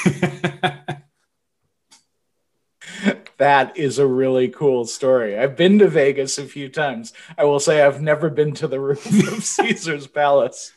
that 3.39 3.77
is 3.77 3.99
a 3.99 4.07
really 4.07 4.49
cool 4.49 4.85
story. 4.85 5.37
I've 5.37 5.57
been 5.57 5.81
to 5.81 5.89
Vegas 5.89 6.39
a 6.39 6.45
few 6.45 6.69
times. 6.69 7.13
I 7.37 7.43
will 7.45 7.59
say 7.59 7.83
I've 7.83 8.01
never 8.01 8.31
been 8.31 8.55
to 8.55 8.69
the 8.69 8.79
roof 8.79 9.05
of 9.07 9.45
Caesar's 9.59 10.07
Palace. 10.07 10.73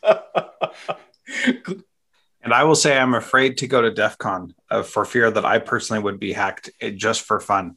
And 2.46 2.54
I 2.54 2.64
will 2.64 2.76
say 2.76 2.96
I'm 2.96 3.16
afraid 3.16 3.58
to 3.58 3.68
go 3.68 3.82
to 3.82 3.92
DEF 3.92 4.20
CON 4.20 4.54
uh, 4.70 4.84
for 4.84 5.04
fear 5.04 5.32
that 5.32 5.44
I 5.44 5.58
personally 5.58 6.02
would 6.04 6.20
be 6.20 6.32
hacked 6.32 6.70
eh, 6.80 6.92
just 6.92 7.22
for 7.22 7.40
fun. 7.40 7.76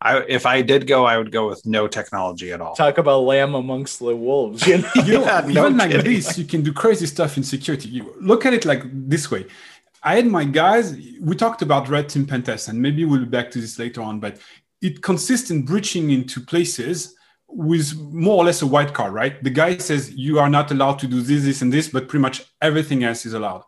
I, 0.00 0.20
if 0.28 0.46
I 0.46 0.62
did 0.62 0.86
go, 0.86 1.04
I 1.04 1.18
would 1.18 1.30
go 1.30 1.48
with 1.48 1.66
no 1.66 1.88
technology 1.88 2.50
at 2.52 2.60
all. 2.62 2.74
Talk 2.74 2.96
about 2.96 3.20
lamb 3.20 3.54
amongst 3.54 3.98
the 3.98 4.16
wolves. 4.16 4.66
You 4.66 4.78
know, 4.78 4.90
you 5.04 5.12
know 5.18 5.24
yeah, 5.24 5.40
no 5.46 5.66
even 5.66 5.76
like 5.76 5.90
this, 5.90 6.38
you 6.38 6.46
can 6.46 6.62
do 6.62 6.72
crazy 6.72 7.04
stuff 7.04 7.36
in 7.36 7.42
security. 7.42 7.90
You 7.90 8.14
look 8.18 8.46
at 8.46 8.54
it 8.54 8.64
like 8.64 8.82
this 8.84 9.30
way. 9.30 9.46
I 10.02 10.14
had 10.16 10.26
my 10.26 10.44
guys. 10.44 10.96
We 11.20 11.36
talked 11.36 11.60
about 11.60 11.88
red 11.88 12.08
team 12.08 12.26
pen 12.26 12.44
test, 12.44 12.68
and 12.68 12.80
maybe 12.80 13.04
we'll 13.04 13.20
be 13.20 13.26
back 13.26 13.50
to 13.50 13.60
this 13.60 13.78
later 13.78 14.00
on. 14.00 14.20
But 14.20 14.38
it 14.80 15.02
consists 15.02 15.50
in 15.50 15.64
breaching 15.66 16.10
into 16.12 16.40
places 16.40 17.14
with 17.48 17.98
more 17.98 18.36
or 18.36 18.44
less 18.44 18.62
a 18.62 18.66
white 18.66 18.92
card, 18.92 19.12
right? 19.12 19.42
The 19.42 19.50
guy 19.50 19.78
says 19.78 20.12
you 20.14 20.38
are 20.38 20.50
not 20.50 20.70
allowed 20.70 20.98
to 21.00 21.06
do 21.06 21.22
this, 21.22 21.44
this, 21.44 21.62
and 21.62 21.72
this, 21.72 21.88
but 21.88 22.08
pretty 22.08 22.22
much 22.22 22.44
everything 22.60 23.04
else 23.04 23.24
is 23.26 23.32
allowed. 23.32 23.64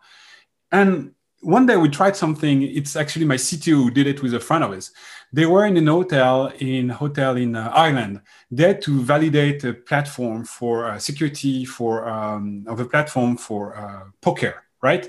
And 0.70 1.14
one 1.40 1.66
day 1.66 1.76
we 1.76 1.88
tried 1.88 2.16
something. 2.16 2.62
It's 2.62 2.96
actually 2.96 3.24
my 3.24 3.36
CTO 3.36 3.84
who 3.84 3.90
did 3.90 4.06
it 4.06 4.22
with 4.22 4.34
a 4.34 4.40
friend 4.40 4.62
of 4.62 4.72
his. 4.72 4.92
They 5.32 5.46
were 5.46 5.64
in 5.64 5.76
an 5.76 5.86
hotel 5.86 6.52
in 6.58 6.88
hotel 6.88 7.36
in 7.36 7.56
uh, 7.56 7.70
Ireland. 7.72 8.20
Had 8.56 8.82
to 8.82 9.00
validate 9.00 9.64
a 9.64 9.72
platform 9.72 10.44
for 10.44 10.90
uh, 10.90 10.98
security 10.98 11.64
for 11.64 12.08
um, 12.08 12.64
of 12.66 12.80
a 12.80 12.84
platform 12.84 13.36
for 13.36 13.76
uh, 13.76 14.10
poker, 14.20 14.64
right? 14.82 15.08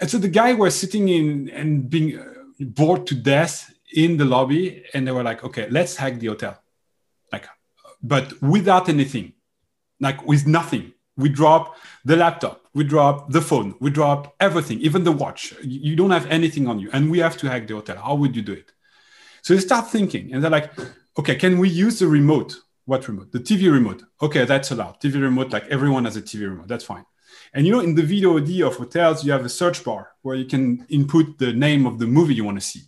And 0.00 0.08
so 0.08 0.18
the 0.18 0.28
guy 0.28 0.52
was 0.52 0.74
sitting 0.78 1.08
in 1.08 1.50
and 1.50 1.90
being 1.90 2.18
uh, 2.18 2.32
bored 2.60 3.06
to 3.08 3.14
death 3.14 3.72
in 3.92 4.16
the 4.16 4.24
lobby, 4.24 4.84
and 4.94 5.06
they 5.06 5.12
were 5.12 5.24
like, 5.24 5.42
"Okay, 5.42 5.68
let's 5.70 5.96
hack 5.96 6.18
the 6.18 6.28
hotel," 6.28 6.62
like, 7.32 7.46
but 8.02 8.40
without 8.42 8.88
anything, 8.88 9.32
like 10.00 10.26
with 10.26 10.46
nothing. 10.46 10.92
We 11.16 11.28
drop 11.28 11.76
the 12.04 12.16
laptop 12.16 12.60
we 12.74 12.84
drop 12.84 13.30
the 13.30 13.40
phone 13.40 13.74
we 13.80 13.90
drop 13.90 14.34
everything 14.40 14.80
even 14.80 15.04
the 15.04 15.12
watch. 15.12 15.54
You 15.62 15.96
don't 15.96 16.10
have 16.10 16.26
anything 16.26 16.68
on 16.68 16.78
you 16.78 16.90
and 16.92 17.10
we 17.10 17.18
have 17.18 17.36
to 17.38 17.48
hack 17.48 17.66
the 17.66 17.74
hotel. 17.74 17.96
How 17.96 18.14
would 18.14 18.36
you 18.36 18.42
do 18.42 18.52
it? 18.52 18.72
So 19.42 19.54
they 19.54 19.60
start 19.60 19.88
thinking 19.88 20.32
and 20.32 20.42
they're 20.42 20.50
like 20.50 20.72
okay 21.18 21.34
can 21.34 21.58
we 21.58 21.68
use 21.68 21.98
the 21.98 22.06
remote? 22.06 22.56
What 22.84 23.06
remote? 23.08 23.32
The 23.32 23.40
tv 23.40 23.72
remote. 23.72 24.02
Okay 24.22 24.44
that's 24.44 24.70
allowed. 24.70 25.00
Tv 25.00 25.20
remote 25.20 25.50
like 25.50 25.66
everyone 25.66 26.04
has 26.04 26.16
a 26.16 26.22
tv 26.22 26.42
remote. 26.48 26.68
That's 26.68 26.84
fine. 26.84 27.04
And 27.52 27.66
you 27.66 27.72
know 27.72 27.80
in 27.80 27.94
the 27.94 28.02
VOD 28.02 28.66
of 28.66 28.76
hotels 28.76 29.24
you 29.24 29.32
have 29.32 29.44
a 29.44 29.48
search 29.48 29.84
bar 29.84 30.12
where 30.22 30.36
you 30.36 30.44
can 30.44 30.86
input 30.88 31.38
the 31.38 31.52
name 31.52 31.86
of 31.86 31.98
the 31.98 32.06
movie 32.06 32.34
you 32.34 32.44
want 32.44 32.60
to 32.60 32.66
see. 32.66 32.82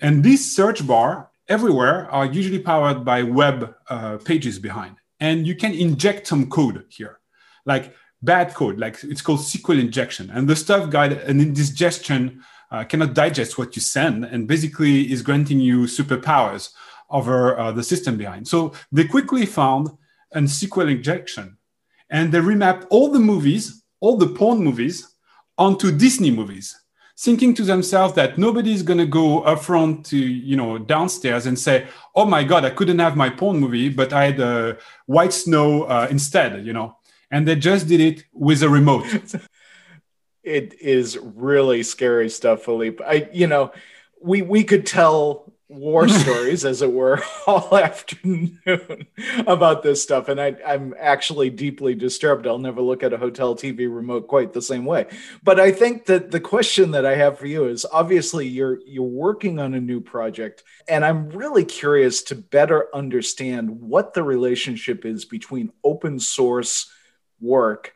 And 0.00 0.22
this 0.22 0.54
search 0.54 0.86
bar 0.86 1.30
everywhere 1.48 2.10
are 2.10 2.26
usually 2.26 2.58
powered 2.58 3.04
by 3.04 3.22
web 3.22 3.74
uh, 3.88 4.18
pages 4.24 4.58
behind 4.58 4.96
and 5.20 5.46
you 5.46 5.54
can 5.54 5.72
inject 5.72 6.26
some 6.26 6.48
code 6.48 6.84
here 6.88 7.20
like 7.66 7.94
bad 8.22 8.54
code, 8.54 8.78
like 8.78 9.02
it's 9.04 9.20
called 9.20 9.40
SQL 9.40 9.80
injection. 9.80 10.30
And 10.30 10.48
the 10.48 10.56
stuff 10.56 10.88
guide 10.90 11.12
an 11.12 11.40
indigestion 11.40 12.42
uh, 12.70 12.84
cannot 12.84 13.14
digest 13.14 13.58
what 13.58 13.76
you 13.76 13.82
send 13.82 14.24
and 14.24 14.48
basically 14.48 15.12
is 15.12 15.22
granting 15.22 15.60
you 15.60 15.82
superpowers 15.82 16.70
over 17.10 17.58
uh, 17.58 17.72
the 17.72 17.82
system 17.82 18.16
behind. 18.16 18.48
So 18.48 18.72
they 18.90 19.04
quickly 19.04 19.46
found 19.46 19.90
an 20.32 20.46
SQL 20.46 20.90
injection 20.90 21.58
and 22.10 22.32
they 22.32 22.38
remapped 22.38 22.86
all 22.90 23.10
the 23.10 23.20
movies, 23.20 23.82
all 24.00 24.16
the 24.16 24.28
porn 24.28 24.58
movies 24.58 25.14
onto 25.58 25.92
Disney 25.92 26.30
movies 26.30 26.76
thinking 27.18 27.54
to 27.54 27.62
themselves 27.62 28.14
that 28.14 28.36
nobody's 28.36 28.82
going 28.82 28.98
to 28.98 29.06
go 29.06 29.40
up 29.40 29.62
front 29.62 30.04
to 30.04 30.18
you 30.18 30.56
know 30.56 30.76
downstairs 30.76 31.46
and 31.46 31.58
say 31.58 31.86
oh 32.14 32.26
my 32.26 32.44
god 32.44 32.64
i 32.64 32.70
couldn't 32.70 32.98
have 32.98 33.16
my 33.16 33.30
porn 33.30 33.58
movie 33.58 33.88
but 33.88 34.12
i 34.12 34.26
had 34.26 34.38
a 34.38 34.76
white 35.06 35.32
snow 35.32 35.84
uh, 35.84 36.06
instead 36.10 36.64
you 36.66 36.74
know 36.74 36.96
and 37.30 37.46
they 37.46 37.56
just 37.56 37.88
did 37.88 38.00
it 38.00 38.24
with 38.32 38.62
a 38.62 38.68
remote. 38.68 39.06
it 40.42 40.74
is 40.80 41.18
really 41.20 41.82
scary 41.82 42.28
stuff, 42.28 42.64
Philippe. 42.64 43.02
I, 43.04 43.28
you 43.32 43.46
know, 43.46 43.72
we 44.20 44.42
we 44.42 44.64
could 44.64 44.86
tell 44.86 45.52
war 45.68 46.08
stories, 46.08 46.64
as 46.64 46.82
it 46.82 46.92
were, 46.92 47.22
all 47.46 47.76
afternoon 47.76 49.06
about 49.46 49.82
this 49.82 50.02
stuff, 50.02 50.28
and 50.28 50.40
I, 50.40 50.56
I'm 50.66 50.94
actually 50.98 51.50
deeply 51.50 51.94
disturbed. 51.94 52.46
I'll 52.46 52.58
never 52.58 52.80
look 52.80 53.02
at 53.02 53.12
a 53.12 53.18
hotel 53.18 53.54
TV 53.54 53.92
remote 53.92 54.28
quite 54.28 54.52
the 54.52 54.62
same 54.62 54.84
way. 54.84 55.06
But 55.42 55.58
I 55.58 55.72
think 55.72 56.06
that 56.06 56.30
the 56.30 56.40
question 56.40 56.92
that 56.92 57.06
I 57.06 57.16
have 57.16 57.38
for 57.38 57.46
you 57.46 57.66
is 57.66 57.86
obviously 57.90 58.46
you're 58.46 58.80
you're 58.86 59.02
working 59.04 59.58
on 59.58 59.74
a 59.74 59.80
new 59.80 60.00
project, 60.00 60.62
and 60.88 61.04
I'm 61.04 61.30
really 61.30 61.64
curious 61.64 62.22
to 62.24 62.34
better 62.34 62.88
understand 62.94 63.70
what 63.70 64.14
the 64.14 64.22
relationship 64.22 65.04
is 65.04 65.24
between 65.24 65.72
open 65.82 66.20
source 66.20 66.90
work 67.40 67.95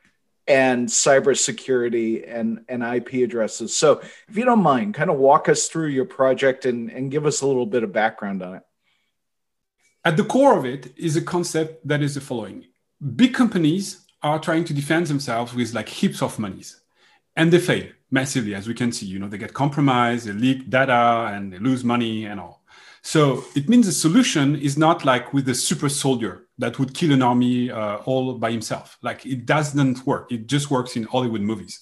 and 0.50 0.88
cybersecurity 0.88 2.24
and, 2.28 2.64
and 2.68 2.82
IP 2.82 3.22
addresses. 3.22 3.74
So, 3.74 4.00
if 4.28 4.36
you 4.36 4.44
don't 4.44 4.62
mind, 4.62 4.94
kind 4.94 5.08
of 5.08 5.16
walk 5.16 5.48
us 5.48 5.68
through 5.68 5.88
your 5.88 6.04
project 6.04 6.66
and, 6.66 6.90
and 6.90 7.08
give 7.08 7.24
us 7.24 7.40
a 7.40 7.46
little 7.46 7.66
bit 7.66 7.84
of 7.84 7.92
background 7.92 8.42
on 8.42 8.56
it. 8.56 8.62
At 10.04 10.16
the 10.16 10.24
core 10.24 10.58
of 10.58 10.64
it 10.64 10.92
is 10.96 11.16
a 11.16 11.22
concept 11.22 11.86
that 11.86 12.02
is 12.02 12.16
the 12.16 12.20
following 12.20 12.64
big 13.16 13.32
companies 13.32 14.06
are 14.22 14.38
trying 14.38 14.64
to 14.64 14.74
defend 14.74 15.06
themselves 15.06 15.54
with 15.54 15.72
like 15.72 15.88
heaps 15.88 16.20
of 16.20 16.38
monies 16.38 16.80
and 17.36 17.50
they 17.50 17.58
fail 17.58 17.86
massively 18.10 18.54
as 18.54 18.68
we 18.68 18.74
can 18.74 18.92
see 18.92 19.06
you 19.06 19.18
know 19.18 19.28
they 19.28 19.38
get 19.38 19.54
compromised 19.54 20.26
they 20.26 20.32
leak 20.32 20.68
data 20.68 21.30
and 21.32 21.50
they 21.50 21.58
lose 21.58 21.82
money 21.82 22.26
and 22.26 22.38
all 22.38 22.59
so 23.02 23.44
it 23.54 23.68
means 23.68 23.86
the 23.86 23.92
solution 23.92 24.56
is 24.56 24.76
not 24.76 25.04
like 25.04 25.32
with 25.32 25.48
a 25.48 25.54
super 25.54 25.88
soldier 25.88 26.46
that 26.58 26.78
would 26.78 26.94
kill 26.94 27.12
an 27.12 27.22
army 27.22 27.70
uh, 27.70 27.96
all 28.04 28.34
by 28.34 28.50
himself. 28.50 28.98
Like 29.02 29.24
it 29.24 29.46
doesn't 29.46 30.06
work. 30.06 30.30
It 30.30 30.46
just 30.46 30.70
works 30.70 30.96
in 30.96 31.04
Hollywood 31.04 31.40
movies. 31.40 31.80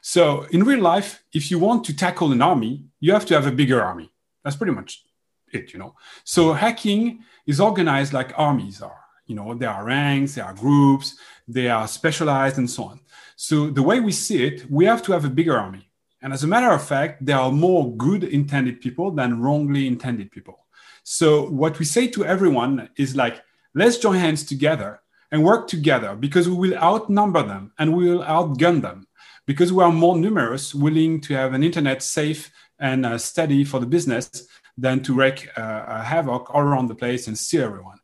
So 0.00 0.44
in 0.52 0.64
real 0.64 0.80
life, 0.80 1.22
if 1.32 1.50
you 1.50 1.58
want 1.58 1.84
to 1.84 1.96
tackle 1.96 2.32
an 2.32 2.40
army, 2.40 2.84
you 3.00 3.12
have 3.12 3.26
to 3.26 3.34
have 3.34 3.46
a 3.46 3.52
bigger 3.52 3.82
army. 3.82 4.10
That's 4.44 4.56
pretty 4.56 4.72
much 4.72 5.04
it, 5.52 5.72
you 5.72 5.78
know. 5.78 5.94
So 6.24 6.52
hacking 6.52 7.24
is 7.46 7.60
organized 7.60 8.12
like 8.12 8.32
armies 8.36 8.80
are. 8.80 9.00
You 9.26 9.34
know, 9.34 9.54
there 9.54 9.70
are 9.70 9.84
ranks, 9.84 10.36
there 10.36 10.44
are 10.44 10.54
groups, 10.54 11.16
they 11.48 11.68
are 11.68 11.88
specialized, 11.88 12.58
and 12.58 12.70
so 12.70 12.84
on. 12.84 13.00
So 13.34 13.68
the 13.70 13.82
way 13.82 13.98
we 13.98 14.12
see 14.12 14.44
it, 14.44 14.70
we 14.70 14.84
have 14.84 15.02
to 15.02 15.12
have 15.12 15.24
a 15.24 15.28
bigger 15.28 15.58
army. 15.58 15.90
And 16.22 16.32
as 16.32 16.44
a 16.44 16.46
matter 16.46 16.70
of 16.70 16.86
fact, 16.86 17.24
there 17.24 17.38
are 17.38 17.52
more 17.52 17.94
good 17.96 18.24
intended 18.24 18.80
people 18.80 19.10
than 19.10 19.40
wrongly 19.40 19.86
intended 19.86 20.30
people. 20.30 20.66
So 21.04 21.48
what 21.48 21.78
we 21.78 21.84
say 21.84 22.08
to 22.08 22.24
everyone 22.24 22.88
is 22.96 23.14
like, 23.14 23.42
let's 23.74 23.98
join 23.98 24.16
hands 24.16 24.44
together 24.44 25.00
and 25.30 25.44
work 25.44 25.68
together 25.68 26.16
because 26.16 26.48
we 26.48 26.56
will 26.70 26.78
outnumber 26.78 27.42
them 27.42 27.72
and 27.78 27.94
we 27.94 28.10
will 28.10 28.24
outgun 28.24 28.82
them 28.82 29.06
because 29.46 29.72
we 29.72 29.84
are 29.84 29.92
more 29.92 30.16
numerous, 30.16 30.74
willing 30.74 31.20
to 31.20 31.34
have 31.34 31.52
an 31.52 31.62
internet 31.62 32.02
safe 32.02 32.50
and 32.78 33.06
uh, 33.06 33.18
steady 33.18 33.64
for 33.64 33.78
the 33.78 33.86
business 33.86 34.46
than 34.76 35.02
to 35.02 35.14
wreak 35.14 35.48
uh, 35.56 36.02
havoc 36.02 36.52
all 36.54 36.60
around 36.62 36.88
the 36.88 36.94
place 36.94 37.28
and 37.28 37.38
steal 37.38 37.64
everyone. 37.64 37.98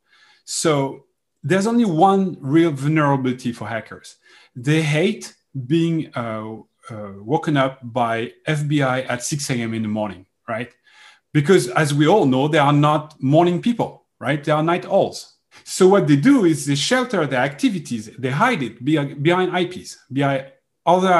So 0.44 1.06
there's 1.42 1.66
only 1.66 1.84
one 1.84 2.36
real 2.40 2.70
vulnerability 2.70 3.52
for 3.52 3.66
hackers. 3.66 4.16
They 4.54 4.82
hate 4.82 5.34
being 5.66 6.14
uh, 6.14 6.58
uh, 6.90 7.12
woken 7.18 7.56
up 7.56 7.80
by 7.82 8.32
FBI 8.46 9.08
at 9.08 9.22
6 9.22 9.50
a.m. 9.50 9.74
in 9.74 9.82
the 9.82 9.88
morning, 9.88 10.26
right? 10.48 10.72
Because 11.32 11.68
as 11.68 11.94
we 11.94 12.06
all 12.06 12.26
know, 12.26 12.48
they 12.48 12.58
are 12.58 12.72
not 12.72 13.20
morning 13.22 13.62
people, 13.62 14.06
right? 14.20 14.42
They 14.42 14.52
are 14.52 14.62
night 14.62 14.84
owls. 14.86 15.36
So 15.64 15.88
what 15.88 16.06
they 16.06 16.16
do 16.16 16.44
is 16.44 16.66
they 16.66 16.74
shelter 16.74 17.26
their 17.26 17.40
activities, 17.40 18.10
they 18.18 18.30
hide 18.30 18.62
it 18.62 18.84
behind 18.84 19.56
IPs, 19.56 19.98
behind 20.10 20.46
other 20.84 21.12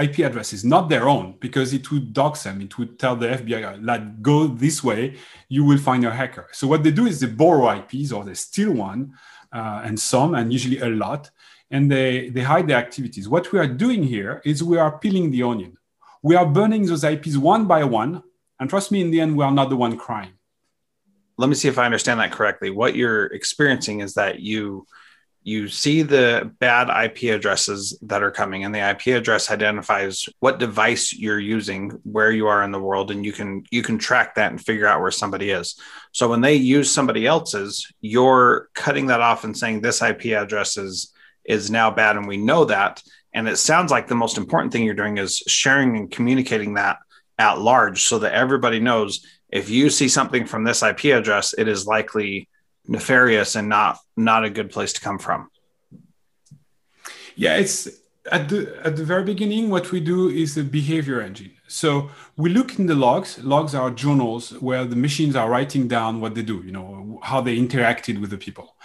IP 0.00 0.20
addresses, 0.20 0.64
not 0.64 0.88
their 0.88 1.08
own, 1.08 1.36
because 1.40 1.72
it 1.72 1.90
would 1.90 2.12
dox 2.12 2.44
them. 2.44 2.60
It 2.60 2.78
would 2.78 2.98
tell 2.98 3.16
the 3.16 3.28
FBI, 3.28 3.84
like, 3.84 4.22
go 4.22 4.46
this 4.46 4.84
way, 4.84 5.16
you 5.48 5.64
will 5.64 5.78
find 5.78 6.04
a 6.04 6.10
hacker. 6.10 6.48
So 6.52 6.68
what 6.68 6.84
they 6.84 6.92
do 6.92 7.06
is 7.06 7.18
they 7.18 7.26
borrow 7.26 7.70
IPs 7.78 8.12
or 8.12 8.24
they 8.24 8.34
steal 8.34 8.72
one, 8.72 9.14
uh, 9.52 9.82
and 9.84 9.98
some, 9.98 10.34
and 10.34 10.52
usually 10.52 10.78
a 10.78 10.88
lot, 10.88 11.30
and 11.70 11.90
they, 11.90 12.30
they 12.30 12.42
hide 12.42 12.66
their 12.66 12.78
activities. 12.78 13.28
What 13.28 13.52
we 13.52 13.58
are 13.58 13.66
doing 13.66 14.02
here 14.02 14.40
is 14.44 14.62
we 14.62 14.78
are 14.78 14.98
peeling 14.98 15.30
the 15.30 15.42
onion. 15.42 15.76
We 16.22 16.34
are 16.34 16.46
burning 16.46 16.86
those 16.86 17.04
IPs 17.04 17.36
one 17.36 17.66
by 17.66 17.84
one, 17.84 18.22
and 18.58 18.68
trust 18.68 18.90
me, 18.90 19.00
in 19.00 19.10
the 19.10 19.20
end, 19.20 19.36
we 19.36 19.44
are 19.44 19.52
not 19.52 19.70
the 19.70 19.76
one 19.76 19.96
crying. 19.96 20.32
Let 21.36 21.48
me 21.48 21.54
see 21.54 21.68
if 21.68 21.78
I 21.78 21.84
understand 21.84 22.18
that 22.18 22.32
correctly. 22.32 22.70
What 22.70 22.96
you're 22.96 23.26
experiencing 23.26 24.00
is 24.00 24.14
that 24.14 24.40
you 24.40 24.86
you 25.44 25.66
see 25.68 26.02
the 26.02 26.52
bad 26.58 26.90
IP 27.04 27.34
addresses 27.34 27.98
that 28.02 28.22
are 28.22 28.30
coming, 28.30 28.64
and 28.64 28.74
the 28.74 28.90
IP 28.90 29.16
address 29.16 29.50
identifies 29.50 30.28
what 30.40 30.58
device 30.58 31.14
you're 31.14 31.38
using, 31.38 31.90
where 32.02 32.30
you 32.30 32.48
are 32.48 32.62
in 32.64 32.72
the 32.72 32.80
world, 32.80 33.10
and 33.12 33.24
you 33.24 33.32
can 33.32 33.64
you 33.70 33.82
can 33.82 33.98
track 33.98 34.34
that 34.34 34.50
and 34.50 34.60
figure 34.60 34.86
out 34.86 35.00
where 35.00 35.12
somebody 35.12 35.50
is. 35.50 35.80
So 36.12 36.28
when 36.28 36.40
they 36.40 36.56
use 36.56 36.90
somebody 36.90 37.26
else's, 37.26 37.90
you're 38.00 38.68
cutting 38.74 39.06
that 39.06 39.20
off 39.20 39.44
and 39.44 39.56
saying 39.56 39.80
this 39.80 40.02
IP 40.02 40.26
address 40.26 40.76
is 40.76 41.14
is 41.48 41.70
now 41.70 41.90
bad, 41.90 42.16
and 42.16 42.28
we 42.28 42.36
know 42.36 42.64
that. 42.66 43.02
And 43.32 43.48
it 43.48 43.56
sounds 43.56 43.90
like 43.90 44.06
the 44.06 44.14
most 44.14 44.38
important 44.38 44.72
thing 44.72 44.84
you're 44.84 44.94
doing 44.94 45.18
is 45.18 45.38
sharing 45.46 45.96
and 45.96 46.10
communicating 46.10 46.74
that 46.74 46.98
at 47.38 47.60
large, 47.60 48.04
so 48.04 48.18
that 48.20 48.34
everybody 48.34 48.78
knows 48.78 49.26
if 49.50 49.70
you 49.70 49.90
see 49.90 50.08
something 50.08 50.46
from 50.46 50.64
this 50.64 50.82
IP 50.82 51.06
address, 51.06 51.54
it 51.56 51.68
is 51.68 51.86
likely 51.86 52.48
nefarious 52.86 53.54
and 53.54 53.68
not 53.68 53.98
not 54.16 54.44
a 54.44 54.50
good 54.50 54.70
place 54.70 54.92
to 54.94 55.00
come 55.00 55.18
from. 55.18 55.50
Yeah 57.36 57.56
it's 57.56 57.88
at 58.30 58.48
the 58.48 58.78
at 58.84 58.96
the 58.96 59.04
very 59.04 59.24
beginning 59.24 59.70
what 59.70 59.90
we 59.92 60.00
do 60.00 60.28
is 60.28 60.56
a 60.56 60.64
behavior 60.64 61.20
engine. 61.20 61.52
So 61.68 62.10
we 62.36 62.50
look 62.50 62.78
in 62.78 62.86
the 62.86 62.94
logs. 62.94 63.38
Logs 63.44 63.74
are 63.74 63.90
journals 63.90 64.52
where 64.60 64.84
the 64.84 64.96
machines 64.96 65.36
are 65.36 65.50
writing 65.50 65.86
down 65.86 66.20
what 66.20 66.34
they 66.34 66.42
do 66.42 66.62
you 66.64 66.72
know 66.72 67.20
how 67.22 67.40
they 67.40 67.56
interacted 67.56 68.20
with 68.20 68.30
the 68.30 68.38
people. 68.38 68.76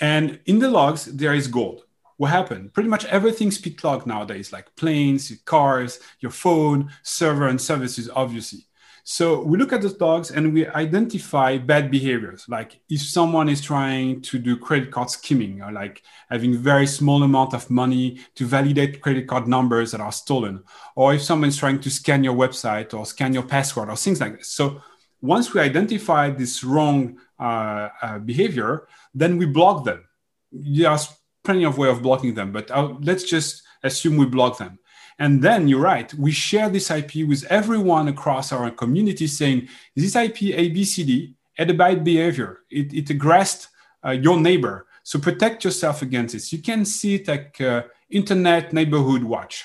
And 0.00 0.40
in 0.46 0.58
the 0.60 0.70
logs 0.70 1.04
there 1.04 1.34
is 1.34 1.48
gold 1.48 1.82
what 2.18 2.30
happened 2.30 2.72
pretty 2.74 2.88
much 2.88 3.04
everything 3.06 3.50
speed 3.50 3.82
log 3.82 4.06
nowadays 4.06 4.52
like 4.52 4.74
planes 4.76 5.32
cars 5.46 5.98
your 6.20 6.30
phone 6.30 6.90
server 7.02 7.48
and 7.48 7.60
services 7.60 8.10
obviously 8.14 8.68
so 9.10 9.40
we 9.40 9.56
look 9.56 9.72
at 9.72 9.80
the 9.80 9.88
dogs 9.88 10.30
and 10.32 10.52
we 10.52 10.66
identify 10.66 11.56
bad 11.56 11.90
behaviors, 11.90 12.44
like 12.46 12.78
if 12.90 13.00
someone 13.00 13.48
is 13.48 13.62
trying 13.62 14.20
to 14.20 14.38
do 14.38 14.54
credit 14.54 14.90
card 14.90 15.08
skimming 15.08 15.62
or 15.62 15.72
like 15.72 16.02
having 16.28 16.54
very 16.54 16.86
small 16.86 17.22
amount 17.22 17.54
of 17.54 17.70
money 17.70 18.20
to 18.34 18.44
validate 18.44 19.00
credit 19.00 19.26
card 19.26 19.48
numbers 19.48 19.92
that 19.92 20.02
are 20.02 20.12
stolen, 20.12 20.62
or 20.94 21.14
if 21.14 21.22
someone's 21.22 21.56
trying 21.56 21.80
to 21.80 21.88
scan 21.88 22.22
your 22.22 22.34
website 22.34 22.92
or 22.92 23.06
scan 23.06 23.32
your 23.32 23.44
password 23.44 23.88
or 23.88 23.96
things 23.96 24.20
like 24.20 24.36
this. 24.36 24.48
So 24.48 24.82
once 25.22 25.54
we 25.54 25.62
identify 25.62 26.28
this 26.28 26.62
wrong 26.62 27.18
uh, 27.40 27.88
uh, 28.02 28.18
behavior, 28.18 28.88
then 29.14 29.38
we 29.38 29.46
block 29.46 29.86
them. 29.86 30.04
There's 30.52 31.08
plenty 31.48 31.64
of 31.64 31.78
way 31.78 31.88
of 31.88 32.02
blocking 32.02 32.34
them, 32.34 32.52
but 32.52 32.70
I'll, 32.70 32.98
let's 33.00 33.24
just 33.24 33.62
assume 33.82 34.18
we 34.18 34.26
block 34.26 34.58
them. 34.58 34.78
And 35.18 35.40
then 35.40 35.66
you're 35.66 35.80
right, 35.94 36.12
we 36.12 36.30
share 36.30 36.68
this 36.68 36.90
IP 36.90 37.26
with 37.26 37.42
everyone 37.48 38.06
across 38.08 38.52
our 38.52 38.70
community 38.70 39.26
saying 39.26 39.68
this 39.96 40.14
IP 40.14 40.36
ABCD 40.62 41.32
had 41.56 41.70
a 41.70 41.74
bad 41.74 42.04
behavior. 42.04 42.60
It, 42.70 42.92
it 42.92 43.08
aggressed 43.08 43.68
uh, 44.04 44.10
your 44.10 44.38
neighbor. 44.38 44.86
So 45.04 45.18
protect 45.18 45.64
yourself 45.64 46.02
against 46.02 46.34
this. 46.34 46.52
You 46.52 46.58
can 46.58 46.84
see 46.84 47.14
it 47.14 47.26
like 47.26 47.58
uh, 47.62 47.84
Internet 48.10 48.74
Neighborhood 48.74 49.24
Watch. 49.24 49.64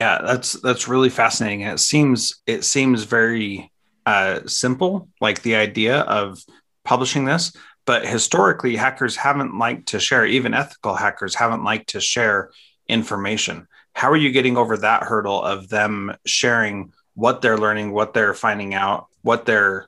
Yeah, 0.00 0.22
that's 0.22 0.54
that's 0.54 0.88
really 0.88 1.10
fascinating. 1.10 1.60
it 1.60 1.80
seems 1.80 2.42
it 2.46 2.64
seems 2.64 3.04
very 3.04 3.70
uh, 4.06 4.40
simple, 4.46 5.10
like 5.20 5.42
the 5.42 5.56
idea 5.56 6.00
of 6.00 6.42
publishing 6.82 7.26
this. 7.26 7.52
But 7.86 8.06
historically, 8.06 8.76
hackers 8.76 9.16
haven't 9.16 9.56
liked 9.56 9.88
to 9.88 10.00
share. 10.00 10.26
Even 10.26 10.54
ethical 10.54 10.94
hackers 10.94 11.34
haven't 11.34 11.64
liked 11.64 11.90
to 11.90 12.00
share 12.00 12.50
information. 12.88 13.68
How 13.92 14.10
are 14.10 14.16
you 14.16 14.30
getting 14.30 14.56
over 14.56 14.76
that 14.76 15.04
hurdle 15.04 15.42
of 15.42 15.68
them 15.68 16.14
sharing 16.26 16.92
what 17.14 17.40
they're 17.40 17.56
learning, 17.56 17.92
what 17.92 18.12
they're 18.12 18.34
finding 18.34 18.74
out, 18.74 19.06
what 19.22 19.46
they're 19.46 19.86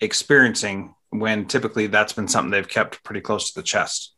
experiencing 0.00 0.94
when 1.10 1.46
typically 1.46 1.86
that's 1.86 2.14
been 2.14 2.28
something 2.28 2.50
they've 2.50 2.68
kept 2.68 3.04
pretty 3.04 3.20
close 3.20 3.50
to 3.50 3.60
the 3.60 3.62
chest? 3.62 4.14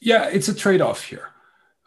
Yeah, 0.00 0.28
it's 0.28 0.48
a 0.48 0.54
trade 0.54 0.80
off 0.80 1.04
here. 1.04 1.28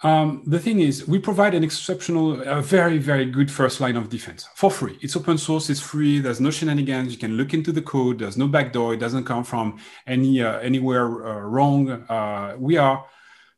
Um, 0.04 0.42
the 0.48 0.60
thing 0.60 0.80
is, 0.80 1.08
we 1.08 1.20
provide 1.20 1.54
an 1.54 1.64
exceptional, 1.64 2.42
a 2.42 2.62
very, 2.62 2.98
very 2.98 3.26
good 3.26 3.52
first 3.52 3.80
line 3.80 3.96
of 3.96 4.10
defense 4.10 4.48
for 4.56 4.72
free. 4.72 4.98
It's 5.02 5.16
open 5.16 5.38
source, 5.38 5.70
it's 5.70 5.80
free. 5.80 6.20
There's 6.20 6.42
no 6.42 6.50
shenanigans. 6.50 7.12
You 7.12 7.20
can 7.20 7.38
look 7.38 7.54
into 7.54 7.72
the 7.72 7.84
code. 7.84 8.20
There's 8.20 8.38
no 8.38 8.48
backdoor. 8.48 8.96
It 8.96 9.00
doesn't 9.00 9.26
come 9.26 9.44
from 9.44 9.80
any 10.08 10.42
uh, 10.42 10.58
anywhere 10.60 11.06
uh, 11.28 11.42
wrong. 11.42 11.92
Uh, 11.92 12.56
we 12.58 12.78
are 12.78 13.06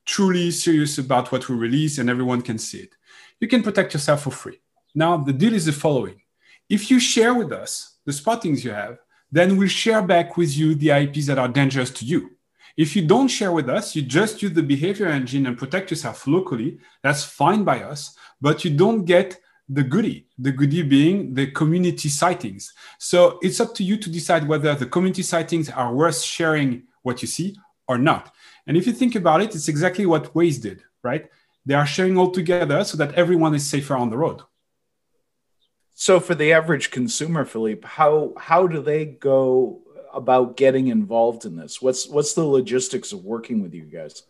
truly 0.06 0.52
serious 0.52 0.98
about 0.98 1.32
what 1.32 1.48
we 1.48 1.56
release 1.56 1.98
and 1.98 2.10
everyone 2.10 2.42
can 2.42 2.58
see 2.58 2.80
it. 2.80 2.94
You 3.40 3.48
can 3.48 3.64
protect 3.64 3.94
yourself 3.94 4.24
for 4.24 4.32
free. 4.32 4.60
Now, 4.94 5.16
the 5.18 5.34
deal 5.34 5.54
is 5.54 5.66
the 5.66 5.72
following 5.72 6.22
if 6.70 6.90
you 6.90 7.00
share 7.00 7.34
with 7.34 7.52
us 7.52 7.98
the 8.06 8.14
spottings 8.14 8.64
you 8.66 8.72
have, 8.72 8.98
then 9.32 9.58
we'll 9.58 9.68
share 9.68 10.02
back 10.02 10.38
with 10.38 10.56
you 10.56 10.76
the 10.76 10.92
IPs 10.92 11.28
that 11.28 11.40
are 11.40 11.48
dangerous 11.48 11.90
to 11.92 12.06
you. 12.06 12.32
If 12.76 12.96
you 12.96 13.06
don't 13.06 13.28
share 13.28 13.52
with 13.52 13.70
us, 13.70 13.96
you 13.96 14.02
just 14.02 14.42
use 14.42 14.54
the 14.54 14.64
behavior 14.64 15.08
engine 15.08 15.46
and 15.46 15.58
protect 15.58 15.92
yourself 15.92 16.26
locally, 16.26 16.80
that's 17.04 17.24
fine 17.24 17.64
by 17.64 17.84
us, 17.84 18.18
but 18.42 18.66
you 18.66 18.72
don't 18.76 19.06
get 19.06 19.40
the 19.70 19.84
goodie, 19.84 20.28
the 20.38 20.52
goodie 20.52 20.82
being 20.82 21.34
the 21.34 21.48
community 21.52 22.10
sightings. 22.10 22.74
So 23.00 23.40
it's 23.42 23.60
up 23.60 23.74
to 23.76 23.84
you 23.84 23.98
to 23.98 24.10
decide 24.10 24.48
whether 24.48 24.74
the 24.76 24.88
community 24.88 25.24
sightings 25.24 25.70
are 25.70 25.94
worth 25.94 26.22
sharing 26.22 26.84
what 27.04 27.22
you 27.22 27.28
see 27.28 27.56
or 27.88 27.98
not. 27.98 28.34
And 28.66 28.76
if 28.76 28.88
you 28.88 28.94
think 28.94 29.16
about 29.16 29.42
it, 29.42 29.56
it's 29.56 29.68
exactly 29.68 30.06
what 30.06 30.34
Waze 30.34 30.62
did, 30.62 30.84
right? 31.04 31.30
They 31.66 31.76
are 31.76 31.86
sharing 31.86 32.18
all 32.18 32.32
together 32.32 32.84
so 32.84 32.98
that 32.98 33.14
everyone 33.14 33.56
is 33.56 33.68
safer 33.68 33.96
on 33.96 34.10
the 34.10 34.18
road. 34.18 34.42
So 35.96 36.20
for 36.20 36.36
the 36.36 36.52
average 36.54 36.92
consumer, 36.92 37.46
Philippe, 37.46 37.88
how 37.88 38.34
how 38.38 38.68
do 38.68 38.82
they 38.82 39.06
go 39.06 39.83
about 40.14 40.58
getting 40.58 40.88
involved 40.88 41.46
in 41.46 41.56
this? 41.56 41.82
What's 41.82 42.08
what's 42.08 42.34
the 42.34 42.44
logistics 42.44 43.12
of 43.12 43.24
working 43.24 43.62
with 43.62 43.74
you 43.74 43.84
guys? 43.84 44.24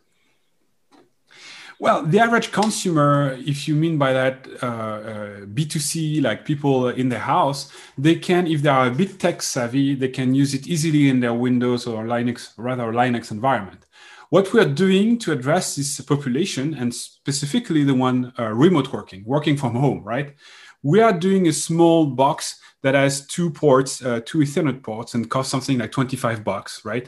Well, 1.79 2.03
the 2.03 2.19
average 2.19 2.51
consumer, 2.51 3.35
if 3.45 3.67
you 3.67 3.75
mean 3.75 3.97
by 3.97 4.13
that 4.13 4.47
uh, 4.61 4.65
uh, 4.65 5.39
B2C, 5.47 6.21
like 6.21 6.45
people 6.45 6.87
in 6.89 7.09
the 7.09 7.19
house, 7.19 7.71
they 7.97 8.15
can, 8.15 8.47
if 8.47 8.61
they 8.61 8.69
are 8.69 8.87
a 8.87 8.91
bit 8.91 9.19
tech 9.19 9.41
savvy, 9.41 9.93
they 9.95 10.07
can 10.07 10.33
use 10.33 10.53
it 10.53 10.65
easily 10.65 11.09
in 11.09 11.19
their 11.19 11.33
Windows 11.33 11.85
or 11.85 12.05
Linux, 12.05 12.53
rather 12.57 12.93
Linux 12.93 13.31
environment. 13.31 13.85
What 14.29 14.53
we 14.53 14.61
are 14.61 14.73
doing 14.85 15.19
to 15.19 15.31
address 15.31 15.75
this 15.75 15.99
population, 15.99 16.73
and 16.73 16.93
specifically 16.95 17.83
the 17.83 17.95
one 17.95 18.33
uh, 18.39 18.53
remote 18.53 18.93
working, 18.93 19.23
working 19.25 19.57
from 19.57 19.75
home, 19.75 20.03
right? 20.03 20.35
We 20.83 21.01
are 21.01 21.13
doing 21.13 21.47
a 21.47 21.53
small 21.53 22.05
box 22.05 22.59
that 22.83 22.95
has 22.95 23.25
two 23.25 23.49
ports, 23.49 24.03
uh, 24.03 24.19
two 24.25 24.39
Ethernet 24.39 24.83
ports, 24.83 25.15
and 25.15 25.29
costs 25.29 25.51
something 25.51 25.79
like 25.79 25.91
25 25.91 26.43
bucks, 26.43 26.85
right? 26.85 27.07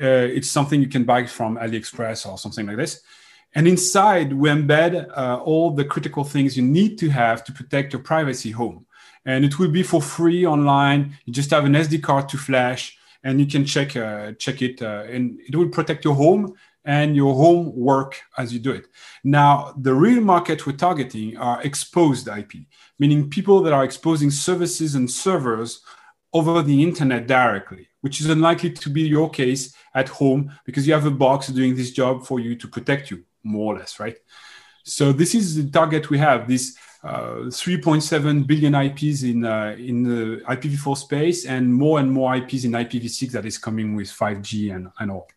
Uh, 0.00 0.28
it's 0.36 0.50
something 0.50 0.80
you 0.80 0.88
can 0.88 1.04
buy 1.04 1.24
from 1.24 1.56
AliExpress 1.56 2.30
or 2.30 2.36
something 2.36 2.66
like 2.66 2.76
this. 2.76 3.00
And 3.54 3.68
inside, 3.68 4.32
we 4.32 4.50
embed 4.50 5.08
uh, 5.16 5.40
all 5.42 5.70
the 5.70 5.84
critical 5.84 6.24
things 6.24 6.56
you 6.56 6.62
need 6.62 6.98
to 6.98 7.08
have 7.10 7.44
to 7.44 7.52
protect 7.52 7.92
your 7.92 8.02
privacy 8.02 8.50
home. 8.50 8.86
And 9.24 9.44
it 9.44 9.58
will 9.58 9.70
be 9.70 9.82
for 9.82 10.02
free 10.02 10.44
online. 10.44 11.16
You 11.24 11.32
just 11.32 11.50
have 11.50 11.64
an 11.64 11.74
SD 11.74 12.02
card 12.02 12.28
to 12.30 12.38
flash 12.38 12.98
and 13.24 13.38
you 13.40 13.46
can 13.46 13.64
check 13.64 13.96
uh, 13.96 14.32
check 14.32 14.62
it, 14.62 14.82
uh, 14.82 15.04
and 15.08 15.38
it 15.46 15.54
will 15.54 15.68
protect 15.68 16.04
your 16.04 16.14
home 16.14 16.54
and 16.84 17.14
your 17.14 17.34
home 17.34 17.74
work 17.76 18.20
as 18.38 18.52
you 18.52 18.58
do 18.58 18.72
it. 18.72 18.86
Now, 19.22 19.74
the 19.78 19.94
real 19.94 20.20
market 20.20 20.66
we're 20.66 20.72
targeting 20.72 21.36
are 21.36 21.62
exposed 21.62 22.28
IP, 22.28 22.52
meaning 22.98 23.30
people 23.30 23.62
that 23.62 23.72
are 23.72 23.84
exposing 23.84 24.30
services 24.30 24.94
and 24.94 25.10
servers 25.10 25.82
over 26.32 26.62
the 26.62 26.82
internet 26.82 27.26
directly, 27.26 27.88
which 28.00 28.20
is 28.20 28.28
unlikely 28.28 28.72
to 28.72 28.90
be 28.90 29.02
your 29.02 29.30
case 29.30 29.74
at 29.94 30.08
home 30.08 30.52
because 30.64 30.86
you 30.86 30.94
have 30.94 31.06
a 31.06 31.10
box 31.10 31.48
doing 31.48 31.74
this 31.76 31.90
job 31.90 32.24
for 32.24 32.40
you 32.40 32.56
to 32.56 32.66
protect 32.66 33.10
you, 33.10 33.22
more 33.42 33.74
or 33.74 33.78
less, 33.78 34.00
right? 34.00 34.16
So 34.84 35.12
this 35.12 35.34
is 35.34 35.54
the 35.56 35.70
target 35.70 36.10
we 36.10 36.18
have. 36.18 36.48
This 36.48 36.76
uh, 37.04 37.50
3.7 37.50 38.46
billion 38.46 38.74
IPs 38.74 39.22
in 39.24 39.44
uh, 39.44 39.74
in 39.78 40.02
the 40.04 40.40
IPv4 40.44 40.96
space, 40.96 41.46
and 41.46 41.72
more 41.72 41.98
and 42.00 42.10
more 42.10 42.34
IPs 42.36 42.64
in 42.64 42.72
IPv6 42.72 43.30
that 43.32 43.44
is 43.44 43.58
coming 43.58 43.94
with 43.94 44.08
5G 44.08 44.74
and, 44.74 44.88
and 44.98 45.10
all. 45.10 45.28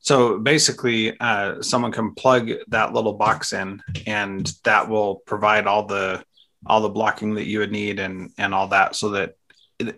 So 0.00 0.38
basically, 0.38 1.18
uh, 1.18 1.60
someone 1.62 1.92
can 1.92 2.14
plug 2.14 2.50
that 2.68 2.92
little 2.92 3.14
box 3.14 3.52
in, 3.52 3.82
and 4.06 4.50
that 4.64 4.88
will 4.88 5.16
provide 5.26 5.66
all 5.66 5.86
the 5.86 6.24
all 6.66 6.80
the 6.80 6.88
blocking 6.88 7.34
that 7.34 7.46
you 7.46 7.60
would 7.60 7.72
need 7.72 7.98
and 7.98 8.30
and 8.38 8.54
all 8.54 8.68
that, 8.68 8.96
so 8.96 9.10
that 9.10 9.34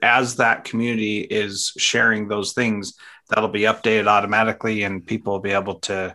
as 0.03 0.37
that 0.37 0.65
community 0.65 1.21
is 1.21 1.73
sharing 1.77 2.29
those 2.29 2.53
things, 2.53 2.95
that'll 3.29 3.49
be 3.49 3.63
updated 3.63 4.07
automatically, 4.07 4.83
and 4.83 5.07
people 5.07 5.33
will 5.33 5.41
be 5.41 5.53
able 5.53 5.77
to 5.81 6.15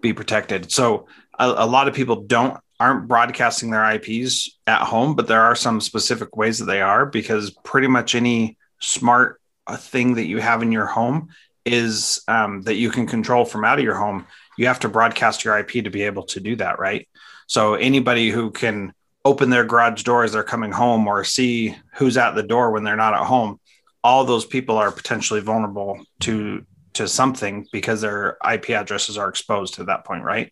be 0.00 0.12
protected. 0.12 0.70
So 0.70 1.06
a, 1.38 1.46
a 1.46 1.66
lot 1.66 1.88
of 1.88 1.94
people 1.94 2.22
don't 2.22 2.58
aren't 2.78 3.08
broadcasting 3.08 3.70
their 3.70 3.90
IPs 3.92 4.58
at 4.66 4.82
home, 4.82 5.14
but 5.14 5.26
there 5.26 5.42
are 5.42 5.54
some 5.54 5.80
specific 5.80 6.36
ways 6.36 6.58
that 6.58 6.66
they 6.66 6.82
are 6.82 7.06
because 7.06 7.50
pretty 7.64 7.88
much 7.88 8.14
any 8.14 8.58
smart 8.80 9.40
uh, 9.66 9.76
thing 9.76 10.14
that 10.14 10.26
you 10.26 10.40
have 10.40 10.62
in 10.62 10.72
your 10.72 10.86
home 10.86 11.28
is 11.66 12.22
um, 12.28 12.62
that 12.62 12.76
you 12.76 12.90
can 12.90 13.06
control 13.06 13.44
from 13.44 13.64
out 13.64 13.78
of 13.78 13.84
your 13.84 13.96
home. 13.96 14.26
You 14.56 14.68
have 14.68 14.80
to 14.80 14.88
broadcast 14.88 15.44
your 15.44 15.58
IP 15.58 15.84
to 15.84 15.90
be 15.90 16.02
able 16.02 16.22
to 16.24 16.40
do 16.40 16.56
that, 16.56 16.78
right? 16.78 17.06
So 17.46 17.74
anybody 17.74 18.30
who 18.30 18.50
can 18.50 18.94
open 19.24 19.50
their 19.50 19.64
garage 19.64 20.04
door 20.04 20.24
as 20.24 20.32
they're 20.32 20.44
coming 20.44 20.72
home 20.72 21.06
or 21.08 21.24
see 21.24 21.76
who's 21.94 22.16
at 22.16 22.34
the 22.36 22.42
door 22.42 22.70
when 22.70 22.84
they're 22.84 22.96
not 22.96 23.14
at 23.14 23.26
home, 23.26 23.58
all 24.04 24.24
those 24.24 24.46
people 24.46 24.78
are 24.78 24.92
potentially 24.92 25.40
vulnerable 25.40 26.00
to 26.20 26.64
to 26.94 27.06
something 27.06 27.66
because 27.72 28.00
their 28.00 28.38
IP 28.50 28.70
addresses 28.70 29.18
are 29.18 29.28
exposed 29.28 29.74
to 29.74 29.84
that 29.84 30.04
point, 30.04 30.24
right? 30.24 30.50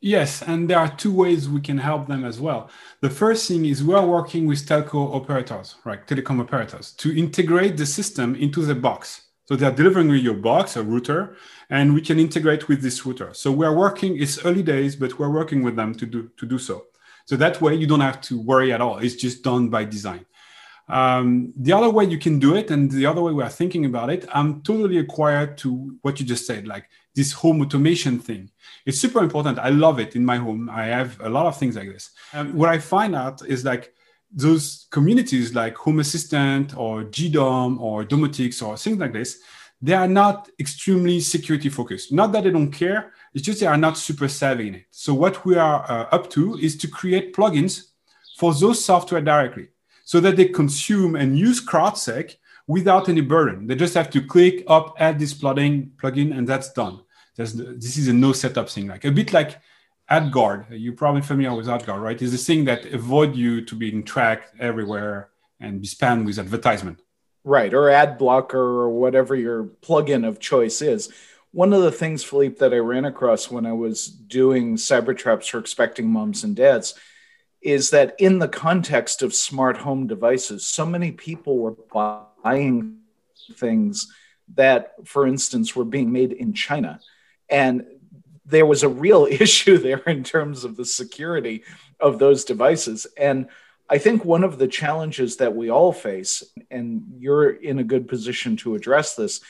Yes, 0.00 0.42
and 0.42 0.68
there 0.68 0.78
are 0.78 0.96
two 0.96 1.12
ways 1.12 1.48
we 1.48 1.60
can 1.60 1.78
help 1.78 2.08
them 2.08 2.24
as 2.24 2.40
well. 2.40 2.70
The 3.02 3.10
first 3.10 3.46
thing 3.46 3.66
is 3.66 3.84
we 3.84 3.94
are 3.94 4.06
working 4.06 4.46
with 4.46 4.66
telco 4.66 5.14
operators, 5.14 5.76
right, 5.84 6.04
telecom 6.06 6.40
operators, 6.40 6.92
to 6.94 7.16
integrate 7.16 7.76
the 7.76 7.86
system 7.86 8.34
into 8.34 8.62
the 8.64 8.74
box. 8.74 9.28
So 9.52 9.56
they 9.56 9.66
are 9.66 9.70
delivering 9.70 10.08
you 10.08 10.14
your 10.14 10.32
box, 10.32 10.76
a 10.76 10.82
router, 10.82 11.36
and 11.68 11.92
we 11.92 12.00
can 12.00 12.18
integrate 12.18 12.68
with 12.68 12.80
this 12.80 13.04
router. 13.04 13.34
So 13.34 13.52
we 13.52 13.66
are 13.66 13.76
working, 13.76 14.18
it's 14.18 14.42
early 14.46 14.62
days, 14.62 14.96
but 14.96 15.18
we're 15.18 15.28
working 15.30 15.62
with 15.62 15.76
them 15.76 15.94
to 15.96 16.06
do, 16.06 16.30
to 16.38 16.46
do 16.46 16.56
so. 16.56 16.86
So 17.26 17.36
that 17.36 17.60
way 17.60 17.74
you 17.74 17.86
don't 17.86 18.00
have 18.00 18.22
to 18.22 18.40
worry 18.40 18.72
at 18.72 18.80
all. 18.80 18.96
It's 18.96 19.14
just 19.14 19.44
done 19.44 19.68
by 19.68 19.84
design. 19.84 20.24
Um, 20.88 21.52
the 21.54 21.74
other 21.74 21.90
way 21.90 22.06
you 22.06 22.16
can 22.16 22.38
do 22.38 22.56
it, 22.56 22.70
and 22.70 22.90
the 22.90 23.04
other 23.04 23.20
way 23.20 23.34
we 23.34 23.42
are 23.42 23.50
thinking 23.50 23.84
about 23.84 24.08
it, 24.08 24.26
I'm 24.32 24.62
totally 24.62 24.96
acquired 24.96 25.58
to 25.58 25.98
what 26.00 26.18
you 26.18 26.24
just 26.24 26.46
said, 26.46 26.66
like 26.66 26.88
this 27.14 27.32
home 27.32 27.60
automation 27.60 28.20
thing. 28.20 28.50
It's 28.86 28.98
super 28.98 29.22
important. 29.22 29.58
I 29.58 29.68
love 29.68 30.00
it 30.00 30.16
in 30.16 30.24
my 30.24 30.38
home. 30.38 30.70
I 30.70 30.84
have 30.86 31.20
a 31.20 31.28
lot 31.28 31.44
of 31.44 31.58
things 31.58 31.76
like 31.76 31.92
this. 31.92 32.08
And 32.32 32.54
what 32.54 32.70
I 32.70 32.78
find 32.78 33.14
out 33.14 33.46
is 33.46 33.66
like 33.66 33.92
those 34.34 34.86
communities 34.90 35.54
like 35.54 35.76
Home 35.76 36.00
Assistant 36.00 36.76
or 36.76 37.04
Jeedom 37.04 37.80
or 37.80 38.04
Domoticz 38.04 38.66
or 38.66 38.76
things 38.76 38.98
like 38.98 39.12
this, 39.12 39.40
they 39.80 39.94
are 39.94 40.08
not 40.08 40.48
extremely 40.60 41.20
security 41.20 41.68
focused. 41.68 42.12
Not 42.12 42.32
that 42.32 42.44
they 42.44 42.50
don't 42.50 42.70
care, 42.70 43.12
it's 43.34 43.44
just 43.44 43.60
they 43.60 43.66
are 43.66 43.76
not 43.76 43.98
super 43.98 44.28
savvy 44.28 44.68
in 44.68 44.74
it. 44.76 44.84
So 44.90 45.12
what 45.12 45.44
we 45.44 45.56
are 45.56 45.84
uh, 45.90 46.06
up 46.12 46.30
to 46.30 46.56
is 46.58 46.76
to 46.78 46.88
create 46.88 47.34
plugins 47.34 47.90
for 48.38 48.54
those 48.54 48.84
software 48.84 49.20
directly 49.20 49.68
so 50.04 50.20
that 50.20 50.36
they 50.36 50.46
consume 50.46 51.16
and 51.16 51.38
use 51.38 51.64
CrowdSec 51.64 52.36
without 52.66 53.08
any 53.08 53.20
burden. 53.20 53.66
They 53.66 53.74
just 53.74 53.94
have 53.94 54.10
to 54.10 54.24
click 54.24 54.64
up, 54.68 54.94
add 54.98 55.18
this 55.18 55.34
plugin, 55.34 55.90
plugin, 55.96 56.36
and 56.36 56.46
that's 56.46 56.72
done. 56.72 57.00
There's, 57.36 57.54
this 57.54 57.96
is 57.96 58.08
a 58.08 58.12
no 58.12 58.32
setup 58.32 58.68
thing, 58.68 58.86
like 58.86 59.04
a 59.04 59.10
bit 59.10 59.32
like 59.32 59.60
AdGuard. 60.10 60.66
You're 60.70 60.94
probably 60.94 61.22
familiar 61.22 61.56
with 61.56 61.66
AdGuard, 61.66 62.00
right? 62.00 62.20
It's 62.20 62.32
the 62.32 62.38
thing 62.38 62.64
that 62.66 62.86
avoid 62.86 63.34
you 63.36 63.64
to 63.64 63.74
being 63.74 64.02
tracked 64.02 64.54
everywhere 64.60 65.30
and 65.60 65.80
be 65.80 65.86
spammed 65.86 66.26
with 66.26 66.38
advertisement. 66.38 67.00
Right, 67.44 67.72
or 67.74 67.90
ad 67.90 68.18
blocker 68.18 68.58
or 68.58 68.90
whatever 68.90 69.34
your 69.34 69.64
plugin 69.64 70.26
of 70.26 70.38
choice 70.38 70.82
is. 70.82 71.12
One 71.50 71.72
of 71.72 71.82
the 71.82 71.92
things, 71.92 72.24
Philippe, 72.24 72.56
that 72.58 72.72
I 72.72 72.78
ran 72.78 73.04
across 73.04 73.50
when 73.50 73.66
I 73.66 73.72
was 73.72 74.06
doing 74.06 74.76
cyber 74.76 75.16
traps 75.16 75.48
for 75.48 75.58
expecting 75.58 76.08
moms 76.08 76.44
and 76.44 76.56
dads 76.56 76.94
is 77.60 77.90
that 77.90 78.14
in 78.18 78.38
the 78.38 78.48
context 78.48 79.22
of 79.22 79.34
smart 79.34 79.76
home 79.76 80.06
devices, 80.06 80.66
so 80.66 80.84
many 80.84 81.12
people 81.12 81.58
were 81.58 81.76
buying 82.42 82.98
things 83.54 84.12
that, 84.54 84.94
for 85.04 85.26
instance, 85.26 85.76
were 85.76 85.84
being 85.84 86.10
made 86.10 86.32
in 86.32 86.52
China. 86.54 87.00
And 87.48 87.84
there 88.44 88.66
was 88.66 88.82
a 88.82 88.88
real 88.88 89.26
issue 89.30 89.78
there 89.78 90.02
in 90.06 90.24
terms 90.24 90.64
of 90.64 90.76
the 90.76 90.84
security 90.84 91.64
of 92.00 92.18
those 92.18 92.44
devices. 92.44 93.06
And 93.16 93.48
I 93.88 93.98
think 93.98 94.24
one 94.24 94.44
of 94.44 94.58
the 94.58 94.68
challenges 94.68 95.36
that 95.36 95.54
we 95.54 95.70
all 95.70 95.92
face, 95.92 96.42
and 96.70 97.02
you're 97.18 97.50
in 97.50 97.78
a 97.78 97.84
good 97.84 98.08
position 98.08 98.56
to 98.58 98.74
address 98.74 99.14
this, 99.14 99.40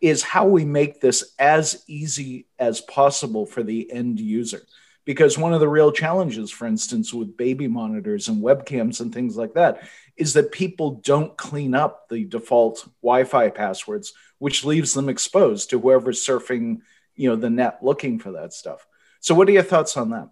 is 0.00 0.24
how 0.24 0.46
we 0.46 0.64
make 0.64 1.00
this 1.00 1.32
as 1.38 1.84
easy 1.86 2.46
as 2.58 2.80
possible 2.80 3.46
for 3.46 3.62
the 3.62 3.90
end 3.92 4.18
user 4.18 4.62
because 5.04 5.36
one 5.36 5.52
of 5.52 5.60
the 5.60 5.68
real 5.68 5.92
challenges 5.92 6.50
for 6.50 6.66
instance 6.66 7.14
with 7.14 7.36
baby 7.36 7.68
monitors 7.68 8.28
and 8.28 8.42
webcams 8.42 9.00
and 9.00 9.12
things 9.12 9.36
like 9.36 9.54
that 9.54 9.88
is 10.16 10.34
that 10.34 10.52
people 10.52 11.00
don't 11.04 11.36
clean 11.36 11.74
up 11.74 12.08
the 12.08 12.24
default 12.24 12.88
wi-fi 13.02 13.48
passwords 13.48 14.12
which 14.38 14.64
leaves 14.64 14.92
them 14.92 15.08
exposed 15.08 15.70
to 15.70 15.78
whoever's 15.78 16.24
surfing 16.24 16.78
you 17.16 17.28
know 17.28 17.36
the 17.36 17.50
net 17.50 17.78
looking 17.82 18.18
for 18.18 18.32
that 18.32 18.52
stuff. 18.52 18.86
So 19.20 19.34
what 19.34 19.48
are 19.48 19.52
your 19.52 19.62
thoughts 19.62 19.96
on 19.96 20.10
that? 20.10 20.28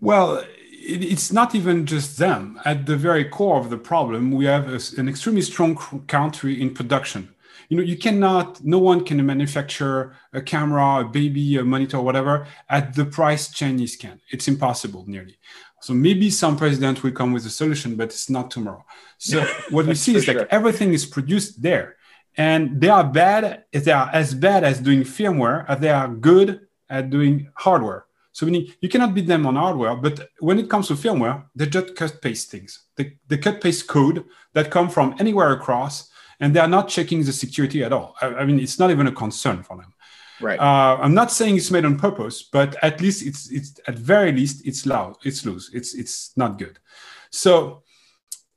Well 0.00 0.44
it's 0.82 1.30
not 1.30 1.54
even 1.54 1.86
just 1.86 2.18
them. 2.18 2.58
At 2.64 2.86
the 2.86 2.96
very 2.96 3.24
core 3.24 3.58
of 3.60 3.70
the 3.70 3.78
problem 3.78 4.32
we 4.32 4.46
have 4.46 4.68
an 4.96 5.08
extremely 5.08 5.42
strong 5.42 5.76
country 6.06 6.60
in 6.60 6.74
production. 6.74 7.34
You 7.68 7.76
know 7.76 7.82
you 7.82 7.96
cannot 7.96 8.64
no 8.64 8.78
one 8.78 9.04
can 9.04 9.24
manufacture 9.24 10.16
a 10.32 10.40
camera 10.40 11.00
a 11.00 11.04
baby 11.04 11.56
a 11.56 11.64
monitor 11.64 12.00
whatever 12.00 12.46
at 12.68 12.94
the 12.94 13.04
price 13.04 13.50
chinese 13.50 13.96
can. 13.96 14.20
It's 14.30 14.48
impossible 14.48 15.04
nearly. 15.06 15.36
So 15.82 15.94
maybe 15.94 16.28
some 16.30 16.56
president 16.56 17.02
will 17.02 17.12
come 17.12 17.32
with 17.32 17.46
a 17.46 17.50
solution 17.50 17.96
but 17.96 18.08
it's 18.08 18.30
not 18.30 18.50
tomorrow. 18.50 18.84
So 19.18 19.44
what 19.70 19.86
we 19.86 19.94
see 19.94 20.16
is 20.16 20.24
sure. 20.24 20.34
like 20.34 20.48
everything 20.50 20.92
is 20.92 21.06
produced 21.06 21.62
there 21.62 21.96
and 22.36 22.80
they 22.80 22.88
are 22.88 23.04
bad 23.04 23.64
if 23.72 23.84
they 23.84 23.92
are 23.92 24.10
as 24.12 24.34
bad 24.34 24.64
as 24.64 24.80
doing 24.80 25.02
firmware 25.02 25.64
as 25.68 25.80
they 25.80 25.90
are 25.90 26.08
good 26.08 26.66
at 26.88 27.10
doing 27.10 27.50
hardware 27.54 28.06
so 28.32 28.46
meaning 28.46 28.72
you 28.80 28.88
cannot 28.88 29.14
beat 29.14 29.26
them 29.26 29.46
on 29.46 29.56
hardware, 29.56 29.96
but 29.96 30.28
when 30.38 30.58
it 30.58 30.70
comes 30.70 30.88
to 30.88 30.94
firmware, 30.94 31.44
they 31.54 31.66
just 31.66 31.96
cut 31.96 32.22
paste 32.22 32.50
things. 32.50 32.86
They, 32.96 33.18
they 33.26 33.38
cut 33.38 33.60
paste 33.60 33.88
code 33.88 34.24
that 34.54 34.70
come 34.70 34.88
from 34.88 35.16
anywhere 35.18 35.52
across 35.52 36.08
and 36.38 36.54
they 36.54 36.60
are 36.60 36.68
not 36.68 36.88
checking 36.88 37.24
the 37.24 37.32
security 37.32 37.82
at 37.82 37.92
all. 37.92 38.14
I, 38.20 38.26
I 38.28 38.44
mean, 38.44 38.60
it's 38.60 38.78
not 38.78 38.90
even 38.90 39.06
a 39.06 39.12
concern 39.12 39.62
for 39.62 39.76
them. 39.76 39.92
Right. 40.40 40.58
Uh, 40.58 40.96
I'm 41.02 41.12
not 41.12 41.30
saying 41.30 41.56
it's 41.56 41.70
made 41.70 41.84
on 41.84 41.98
purpose, 41.98 42.42
but 42.42 42.76
at 42.82 43.02
least 43.02 43.26
it's 43.26 43.50
it's 43.50 43.78
at 43.86 43.98
very 43.98 44.32
least 44.32 44.66
it's 44.66 44.86
loud, 44.86 45.16
it's 45.22 45.44
loose, 45.44 45.70
it's 45.74 45.94
it's 45.94 46.32
not 46.34 46.58
good. 46.58 46.78
So 47.30 47.82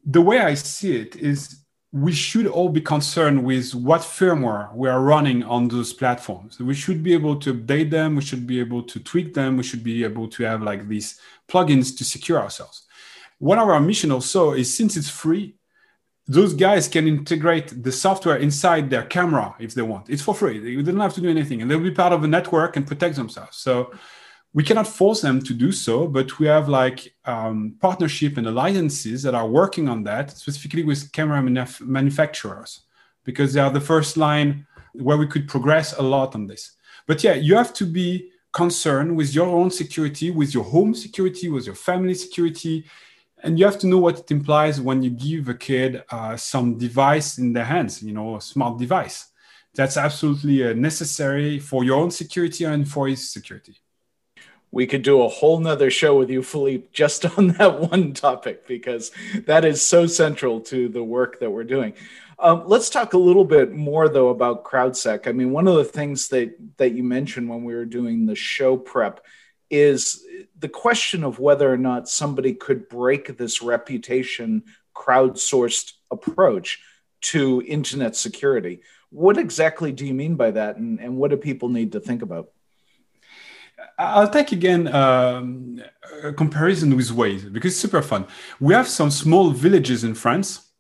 the 0.06 0.22
way 0.22 0.40
I 0.40 0.54
see 0.54 0.96
it 0.96 1.18
is 1.18 1.63
we 1.94 2.12
should 2.12 2.48
all 2.48 2.70
be 2.70 2.82
concerned 2.82 3.44
with 3.44 3.76
what 3.76 4.02
firmware 4.02 4.74
we 4.74 4.90
are 4.90 5.00
running 5.00 5.44
on 5.44 5.68
those 5.68 5.94
platforms. 5.94 6.60
We 6.60 6.74
should 6.74 7.04
be 7.04 7.14
able 7.14 7.36
to 7.42 7.54
update 7.54 7.92
them. 7.92 8.16
We 8.16 8.24
should 8.24 8.48
be 8.48 8.60
able 8.60 8.82
to 8.82 9.00
tweak 9.00 9.36
them. 9.36 9.58
We 9.58 9.64
should 9.64 9.84
be 9.84 10.04
able 10.04 10.28
to 10.30 10.44
have 10.44 10.64
like 10.64 10.88
these 10.88 11.20
plugins 11.48 11.96
to 12.00 12.04
secure 12.04 12.40
ourselves. 12.40 12.88
One 13.38 13.60
of 13.60 13.70
our 13.70 13.80
mission 13.80 14.12
also 14.12 14.54
is 14.54 14.76
since 14.76 14.98
it's 14.98 15.10
free, 15.10 15.56
those 16.26 16.56
guys 16.56 16.88
can 16.88 17.08
integrate 17.08 17.84
the 17.84 17.92
software 17.92 18.38
inside 18.38 18.90
their 18.90 19.04
camera 19.04 19.54
if 19.60 19.76
they 19.76 19.84
want. 19.84 20.10
It's 20.10 20.22
for 20.24 20.34
free. 20.34 20.58
They 20.58 20.82
don't 20.82 21.00
have 21.00 21.14
to 21.14 21.22
do 21.22 21.30
anything, 21.30 21.62
and 21.62 21.70
they'll 21.70 21.80
be 21.80 21.92
part 21.92 22.14
of 22.14 22.24
a 22.24 22.28
network 22.28 22.76
and 22.76 22.88
protect 22.88 23.18
themselves. 23.18 23.58
So 23.58 23.92
we 24.54 24.64
cannot 24.64 24.88
force 24.88 25.22
them 25.22 25.42
to 25.42 25.54
do 25.54 25.72
so, 25.72 26.08
but 26.08 26.40
we 26.40 26.48
have 26.48 26.70
like 26.70 27.14
um, 27.26 27.76
partnership 27.82 28.38
and 28.38 28.48
alliances 28.48 29.24
that 29.24 29.34
are 29.34 29.48
working 29.48 29.90
on 29.90 30.04
that, 30.04 30.32
specifically 30.32 30.84
with 30.84 31.12
camera 31.12 31.42
manuf- 31.42 31.82
manufacturers, 31.82 32.82
because 33.24 33.54
they 33.54 33.62
are 33.62 33.72
the 33.72 33.82
first 33.82 34.16
line 34.16 34.68
where 34.94 35.18
we 35.18 35.28
could 35.28 35.48
progress 35.48 35.98
a 35.98 36.02
lot 36.02 36.36
on 36.36 36.46
this. 36.46 36.76
But 37.08 37.24
yeah, 37.24 37.34
you 37.34 37.56
have 37.56 37.74
to 37.74 37.86
be 37.86 38.30
concerned 38.52 39.16
with 39.16 39.34
your 39.34 39.48
own 39.48 39.72
security, 39.72 40.30
with 40.30 40.54
your 40.54 40.64
home 40.64 40.94
security, 40.94 41.50
with 41.50 41.66
your 41.66 41.76
family 41.76 42.14
security 42.14 42.86
and 43.44 43.60
you 43.60 43.66
have 43.66 43.78
to 43.78 43.88
know 43.88 43.98
what 43.98 44.20
it 44.20 44.32
implies 44.32 44.80
when 44.80 45.04
you 45.04 45.10
give 45.10 45.50
a 45.50 45.54
kid 45.54 46.04
uh, 46.10 46.36
some 46.38 46.78
device 46.78 47.38
in 47.38 47.54
their 47.54 47.66
hands 47.66 48.02
you 48.02 48.14
know 48.14 48.38
a 48.38 48.42
smart 48.42 48.80
device 48.80 49.28
that's 49.76 49.98
absolutely 49.98 50.64
uh, 50.64 50.74
necessary 50.74 51.60
for 51.60 51.84
your 51.84 52.00
own 52.00 52.10
security 52.10 52.64
and 52.64 52.88
for 52.88 53.08
his 53.08 53.32
security 53.32 53.76
we 54.74 54.88
could 54.88 55.04
do 55.04 55.22
a 55.22 55.30
whole 55.30 55.60
nother 55.60 55.92
show 55.92 56.18
with 56.18 56.30
you 56.30 56.42
philippe 56.42 56.88
just 56.92 57.26
on 57.38 57.50
that 57.50 57.80
one 57.80 58.14
topic 58.14 58.68
because 58.68 59.12
that 59.46 59.64
is 59.64 59.86
so 59.86 60.06
central 60.06 60.60
to 60.60 60.90
the 60.90 61.04
work 61.04 61.40
that 61.40 61.52
we're 61.52 61.64
doing 61.64 61.94
um, 62.40 62.64
let's 62.66 62.90
talk 62.90 63.14
a 63.14 63.18
little 63.18 63.46
bit 63.46 63.72
more 63.72 64.10
though 64.10 64.30
about 64.30 64.64
crowdsec 64.64 65.28
i 65.28 65.32
mean 65.32 65.52
one 65.52 65.68
of 65.68 65.76
the 65.76 65.84
things 65.84 66.28
that 66.30 66.56
that 66.78 66.94
you 66.94 67.04
mentioned 67.04 67.50
when 67.50 67.64
we 67.64 67.74
were 67.74 67.86
doing 67.86 68.26
the 68.26 68.36
show 68.36 68.76
prep 68.76 69.22
is 69.70 70.24
the 70.60 70.70
question 70.70 71.24
of 71.24 71.40
whether 71.40 71.72
or 71.72 71.78
not 71.78 72.08
somebody 72.08 72.54
could 72.54 72.88
break 72.88 73.38
this 73.38 73.62
reputation 73.62 74.64
crowdsourced 74.96 75.94
approach 76.12 76.80
to 77.22 77.64
internet 77.66 78.16
security. 78.16 78.82
What 79.10 79.38
exactly 79.38 79.92
do 79.92 80.06
you 80.06 80.14
mean 80.14 80.36
by 80.36 80.52
that, 80.52 80.78
and, 80.78 81.00
and 81.00 81.18
what 81.18 81.32
do 81.32 81.38
people 81.38 81.70
need 81.70 81.94
to 81.94 82.00
think 82.00 82.22
about? 82.22 82.53
I'll 83.98 84.30
take 84.30 84.52
again 84.52 84.88
um, 84.94 85.82
a 86.24 86.34
comparison 86.34 86.96
with 86.96 87.10
Waze 87.10 87.52
because 87.52 87.74
it's 87.74 87.82
super 87.82 88.02
fun. 88.02 88.26
We 88.60 88.74
have 88.74 88.88
some 88.88 89.12
small 89.12 89.52
villages 89.52 90.04
in 90.04 90.16
France 90.16 90.72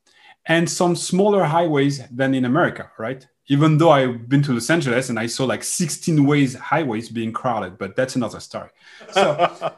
and 0.47 0.69
some 0.69 0.95
smaller 0.95 1.43
highways 1.43 2.05
than 2.09 2.33
in 2.33 2.45
America, 2.45 2.91
right? 2.97 3.25
Even 3.47 3.77
though 3.77 3.91
I've 3.91 4.27
been 4.29 4.41
to 4.43 4.53
Los 4.53 4.69
Angeles 4.69 5.09
and 5.09 5.19
I 5.19 5.27
saw 5.27 5.45
like 5.45 5.63
16 5.63 6.25
ways 6.25 6.55
highways 6.55 7.09
being 7.09 7.33
crowded, 7.33 7.77
but 7.77 7.95
that's 7.95 8.15
another 8.15 8.39
story. 8.39 8.69
So, 9.11 9.73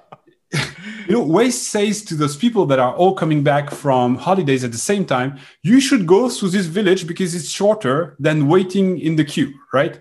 you 1.07 1.13
know, 1.13 1.25
Waze 1.25 1.53
says 1.53 2.03
to 2.05 2.15
those 2.15 2.37
people 2.37 2.65
that 2.67 2.79
are 2.79 2.95
all 2.95 3.15
coming 3.15 3.43
back 3.43 3.71
from 3.71 4.15
holidays 4.15 4.63
at 4.63 4.71
the 4.71 4.77
same 4.77 5.05
time, 5.05 5.39
you 5.63 5.81
should 5.81 6.05
go 6.05 6.29
through 6.29 6.49
this 6.49 6.67
village 6.67 7.07
because 7.07 7.35
it's 7.35 7.49
shorter 7.49 8.15
than 8.19 8.47
waiting 8.47 8.99
in 8.99 9.15
the 9.15 9.25
queue, 9.25 9.53
right? 9.73 9.99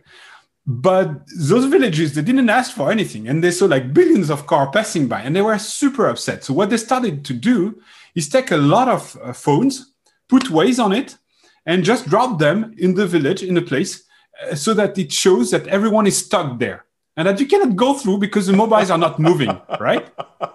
But 0.67 1.27
those 1.37 1.67
villages, 1.67 2.15
they 2.15 2.23
didn't 2.23 2.49
ask 2.49 2.75
for 2.75 2.91
anything 2.91 3.29
and 3.29 3.45
they 3.45 3.51
saw 3.51 3.67
like 3.67 3.93
billions 3.93 4.31
of 4.31 4.47
cars 4.47 4.71
passing 4.73 5.09
by 5.09 5.21
and 5.21 5.37
they 5.37 5.43
were 5.43 5.59
super 5.59 6.09
upset. 6.09 6.43
So, 6.45 6.55
what 6.55 6.71
they 6.71 6.79
started 6.79 7.25
to 7.27 7.35
do 7.35 7.83
is 8.15 8.29
take 8.29 8.51
a 8.51 8.57
lot 8.57 8.89
of 8.89 9.17
uh, 9.23 9.33
phones, 9.35 9.93
put 10.29 10.45
Waze 10.45 10.83
on 10.83 10.93
it, 10.93 11.19
and 11.67 11.85
just 11.85 12.09
drop 12.09 12.39
them 12.39 12.75
in 12.79 12.95
the 12.95 13.07
village, 13.07 13.43
in 13.43 13.57
a 13.59 13.63
place, 13.63 14.05
uh, 14.43 14.55
so 14.55 14.73
that 14.75 14.97
it 14.97 15.13
shows 15.13 15.51
that 15.51 15.67
everyone 15.67 16.07
is 16.07 16.17
stuck 16.17 16.59
there 16.59 16.87
and 17.17 17.29
that 17.29 17.39
you 17.41 17.47
cannot 17.47 17.77
go 17.77 17.95
through 17.95 18.19
because 18.19 18.47
the 18.47 18.53
mobiles 18.53 18.91
are 18.91 18.99
not 18.99 19.19
moving, 19.19 19.61
right? 19.81 20.09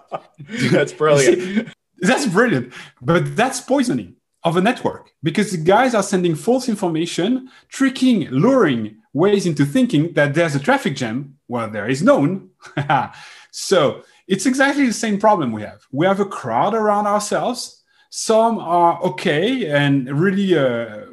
That's 0.71 0.93
brilliant. 0.93 1.69
that's 2.01 2.25
brilliant. 2.25 2.73
But 3.01 3.35
that's 3.35 3.59
poisoning 3.59 4.15
of 4.43 4.55
a 4.55 4.61
network 4.61 5.11
because 5.21 5.51
the 5.51 5.57
guys 5.57 5.93
are 5.93 6.03
sending 6.03 6.33
false 6.33 6.69
information, 6.69 7.49
tricking, 7.67 8.29
luring 8.29 8.98
Waze 9.15 9.45
into 9.45 9.65
thinking 9.65 10.13
that 10.13 10.33
there's 10.33 10.55
a 10.55 10.59
traffic 10.59 10.95
jam 10.95 11.37
where 11.47 11.67
there 11.67 11.89
is 11.89 12.03
none. 12.03 12.49
so 13.51 14.03
it's 14.27 14.45
exactly 14.45 14.85
the 14.85 14.93
same 14.93 15.19
problem 15.19 15.51
we 15.51 15.63
have. 15.63 15.81
We 15.91 16.05
have 16.05 16.19
a 16.19 16.25
crowd 16.25 16.73
around 16.73 17.07
ourselves. 17.07 17.83
Some 18.11 18.59
are 18.59 19.01
okay 19.03 19.67
and 19.67 20.09
really 20.19 20.57
uh, 20.57 21.05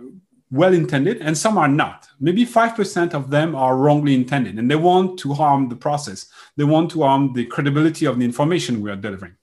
well 0.50 0.72
intended, 0.72 1.18
and 1.20 1.36
some 1.36 1.58
are 1.58 1.68
not. 1.68 2.08
Maybe 2.20 2.46
5% 2.46 3.14
of 3.14 3.30
them 3.30 3.54
are 3.54 3.76
wrongly 3.76 4.14
intended 4.14 4.58
and 4.58 4.70
they 4.70 4.76
want 4.76 5.18
to 5.20 5.34
harm 5.34 5.68
the 5.68 5.76
process. 5.76 6.26
They 6.56 6.64
want 6.64 6.90
to 6.92 7.02
harm 7.02 7.32
the 7.32 7.46
credibility 7.46 8.06
of 8.06 8.18
the 8.18 8.24
information 8.24 8.80
we 8.80 8.90
are 8.90 8.96
delivering. 8.96 9.36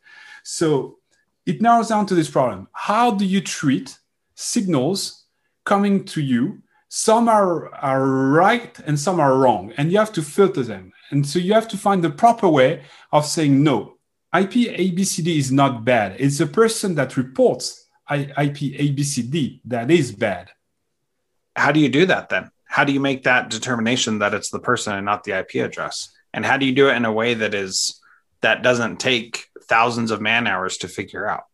So 0.44 0.98
it 1.46 1.62
narrows 1.62 1.90
down 1.90 2.06
to 2.08 2.16
this 2.16 2.30
problem 2.30 2.68
How 2.74 3.12
do 3.12 3.26
you 3.26 3.42
treat 3.42 3.98
signals 4.36 5.26
coming 5.66 6.06
to 6.06 6.22
you 6.22 6.63
some 6.96 7.28
are, 7.28 7.74
are 7.74 8.06
right 8.06 8.80
and 8.86 9.00
some 9.00 9.20
are 9.20 9.36
wrong 9.36 9.74
and 9.78 9.92
you 9.92 9.98
have 9.98 10.14
to 10.14 10.22
filter 10.22 10.62
them. 10.62 10.92
And 11.10 11.28
so 11.28 11.40
you 11.40 11.52
have 11.54 11.68
to 11.70 11.78
find 11.78 12.04
the 12.04 12.12
proper 12.12 12.48
way 12.48 12.84
of 13.12 13.26
saying 13.26 13.64
no. 13.64 13.96
Ip 14.36 14.52
abcd 14.52 15.36
is 15.36 15.52
not 15.52 15.84
bad. 15.84 16.16
It's 16.20 16.40
a 16.40 16.46
person 16.46 16.94
that 16.94 17.18
reports 17.18 17.88
ip 18.12 18.58
abcd 18.58 19.62
that 19.66 19.90
is 19.90 20.12
bad. 20.12 20.52
How 21.56 21.72
do 21.72 21.80
you 21.80 21.90
do 21.90 22.06
that 22.06 22.30
then? 22.30 22.52
How 22.66 22.84
do 22.84 22.94
you 22.94 23.00
make 23.00 23.24
that 23.24 23.50
determination 23.50 24.20
that 24.20 24.36
it's 24.36 24.52
the 24.52 24.60
person 24.60 24.94
and 24.94 25.06
not 25.06 25.24
the 25.24 25.40
ip 25.40 25.56
address? 25.56 26.14
And 26.32 26.46
how 26.46 26.58
do 26.58 26.68
you 26.68 26.74
do 26.74 26.90
it 26.90 26.96
in 26.96 27.06
a 27.06 27.12
way 27.12 27.34
that 27.34 27.56
is 27.56 28.00
that 28.42 28.62
doesn't 28.62 29.00
take 29.00 29.48
thousands 29.64 30.12
of 30.12 30.22
man 30.22 30.46
hours 30.46 30.78
to 30.78 30.88
figure 30.88 31.28
out 31.28 31.46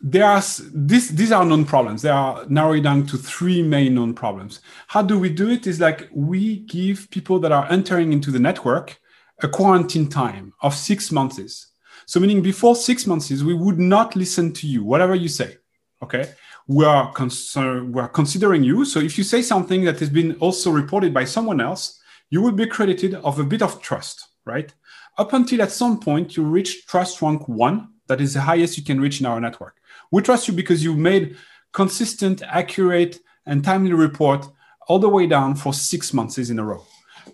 there 0.00 0.24
are 0.24 0.42
this, 0.72 1.08
these 1.08 1.32
are 1.32 1.44
known 1.44 1.64
problems. 1.64 2.02
They 2.02 2.10
are 2.10 2.44
narrowed 2.48 2.84
down 2.84 3.06
to 3.06 3.16
three 3.16 3.62
main 3.62 3.94
known 3.94 4.14
problems. 4.14 4.60
How 4.86 5.02
do 5.02 5.18
we 5.18 5.28
do 5.28 5.50
it? 5.50 5.66
Is 5.66 5.80
like 5.80 6.08
we 6.12 6.60
give 6.60 7.10
people 7.10 7.40
that 7.40 7.52
are 7.52 7.70
entering 7.70 8.12
into 8.12 8.30
the 8.30 8.38
network 8.38 9.00
a 9.42 9.48
quarantine 9.48 10.08
time 10.08 10.52
of 10.62 10.74
six 10.74 11.10
months. 11.10 11.66
So 12.06 12.20
meaning 12.20 12.42
before 12.42 12.74
six 12.76 13.06
months, 13.06 13.30
we 13.30 13.54
would 13.54 13.78
not 13.78 14.16
listen 14.16 14.52
to 14.54 14.66
you, 14.66 14.84
whatever 14.84 15.14
you 15.14 15.28
say. 15.28 15.56
Okay. 16.02 16.32
We 16.66 16.84
are, 16.84 17.12
concern, 17.12 17.92
we 17.92 18.00
are 18.00 18.08
considering 18.08 18.62
you. 18.62 18.84
So 18.84 19.00
if 19.00 19.16
you 19.16 19.24
say 19.24 19.42
something 19.42 19.84
that 19.84 19.98
has 20.00 20.10
been 20.10 20.34
also 20.36 20.70
reported 20.70 21.14
by 21.14 21.24
someone 21.24 21.60
else, 21.60 22.00
you 22.30 22.42
will 22.42 22.52
be 22.52 22.66
credited 22.66 23.14
of 23.14 23.38
a 23.38 23.44
bit 23.44 23.62
of 23.62 23.80
trust, 23.80 24.28
right? 24.44 24.72
Up 25.16 25.32
until 25.32 25.62
at 25.62 25.72
some 25.72 25.98
point 25.98 26.36
you 26.36 26.44
reach 26.44 26.86
trust 26.86 27.22
rank 27.22 27.48
one, 27.48 27.88
that 28.06 28.20
is 28.20 28.34
the 28.34 28.42
highest 28.42 28.76
you 28.76 28.84
can 28.84 29.00
reach 29.00 29.20
in 29.20 29.26
our 29.26 29.40
network. 29.40 29.77
We 30.10 30.22
trust 30.22 30.48
you 30.48 30.54
because 30.54 30.82
you 30.82 30.94
made 30.94 31.36
consistent, 31.72 32.42
accurate, 32.42 33.20
and 33.46 33.64
timely 33.64 33.92
report 33.92 34.48
all 34.88 34.98
the 34.98 35.08
way 35.08 35.26
down 35.26 35.54
for 35.54 35.72
six 35.72 36.14
months 36.14 36.38
in 36.38 36.58
a 36.58 36.64
row, 36.64 36.84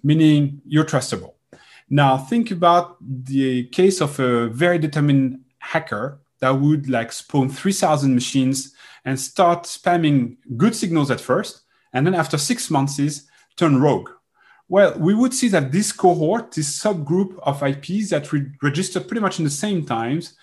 meaning 0.03 0.61
you're 0.67 0.85
trustable. 0.85 1.35
Now 1.89 2.17
think 2.17 2.51
about 2.51 2.97
the 3.01 3.65
case 3.67 4.01
of 4.01 4.19
a 4.19 4.49
very 4.49 4.79
determined 4.79 5.41
hacker 5.59 6.21
that 6.41 6.51
would 6.51 6.89
like 6.89 7.13
spawn 7.13 7.49
3000 7.49 8.15
machines 8.15 8.75
and 9.05 9.19
start 9.19 9.65
spamming 9.65 10.37
good 10.57 10.75
signals 10.75 11.11
at 11.11 11.21
first, 11.21 11.63
and 11.93 12.07
then 12.07 12.15
after 12.15 12.39
six 12.39 12.71
months 12.71 12.99
is 12.99 13.29
turn 13.57 13.81
rogue. 13.81 14.11
Well, 14.69 14.99
we 14.99 15.15
would 15.15 15.35
see 15.35 15.49
that 15.49 15.73
this 15.73 15.93
cohort, 15.93 16.53
this 16.53 16.81
subgroup 16.81 17.39
of 17.43 17.63
IPs 17.63 18.11
that 18.11 18.33
re- 18.33 18.51
register 18.63 18.99
pretty 19.01 19.21
much 19.21 19.39
in 19.39 19.45
the 19.45 19.51
same 19.51 19.85
times, 19.85 20.37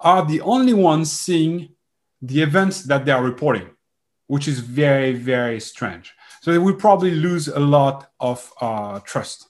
are 0.00 0.24
the 0.24 0.40
only 0.40 0.74
ones 0.74 1.10
seeing 1.10 1.70
the 2.22 2.42
events 2.42 2.82
that 2.84 3.04
they 3.04 3.12
are 3.12 3.22
reporting, 3.22 3.70
which 4.26 4.48
is 4.48 4.60
very, 4.60 5.12
very 5.12 5.60
strange. 5.60 6.14
So 6.40 6.52
they 6.52 6.58
will 6.58 6.74
probably 6.74 7.12
lose 7.12 7.48
a 7.48 7.60
lot 7.60 8.10
of 8.20 8.52
uh, 8.60 9.00
trust. 9.00 9.48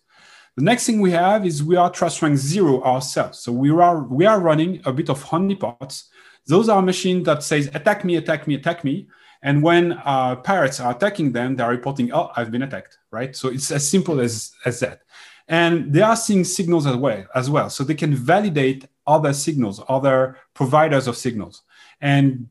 The 0.56 0.64
next 0.64 0.86
thing 0.86 1.00
we 1.00 1.12
have 1.12 1.46
is 1.46 1.62
we 1.62 1.76
are 1.76 1.90
trust 1.90 2.20
rank 2.20 2.36
zero 2.36 2.82
ourselves. 2.82 3.38
So 3.38 3.52
we 3.52 3.70
are 3.70 4.02
we 4.02 4.26
are 4.26 4.40
running 4.40 4.82
a 4.84 4.92
bit 4.92 5.08
of 5.08 5.22
honeypots. 5.24 6.04
Those 6.46 6.68
are 6.68 6.82
machines 6.82 7.26
that 7.26 7.42
says 7.42 7.70
attack 7.74 8.04
me, 8.04 8.16
attack 8.16 8.48
me, 8.48 8.56
attack 8.56 8.82
me. 8.82 9.08
And 9.42 9.62
when 9.62 9.92
uh, 10.04 10.36
pirates 10.36 10.80
are 10.80 10.90
attacking 10.90 11.32
them, 11.32 11.54
they're 11.54 11.70
reporting, 11.70 12.12
oh, 12.12 12.32
I've 12.34 12.50
been 12.50 12.62
attacked, 12.62 12.98
right? 13.12 13.36
So 13.36 13.48
it's 13.48 13.70
as 13.70 13.88
simple 13.88 14.18
as, 14.20 14.50
as 14.64 14.80
that. 14.80 15.02
And 15.46 15.92
they 15.92 16.02
are 16.02 16.16
seeing 16.16 16.42
signals 16.42 16.86
as 16.86 16.96
well, 16.96 17.24
as 17.34 17.48
well. 17.48 17.70
So 17.70 17.84
they 17.84 17.94
can 17.94 18.14
validate 18.14 18.86
other 19.06 19.32
signals, 19.32 19.80
other 19.88 20.38
providers 20.54 21.06
of 21.06 21.16
signals. 21.16 21.62
And 22.00 22.48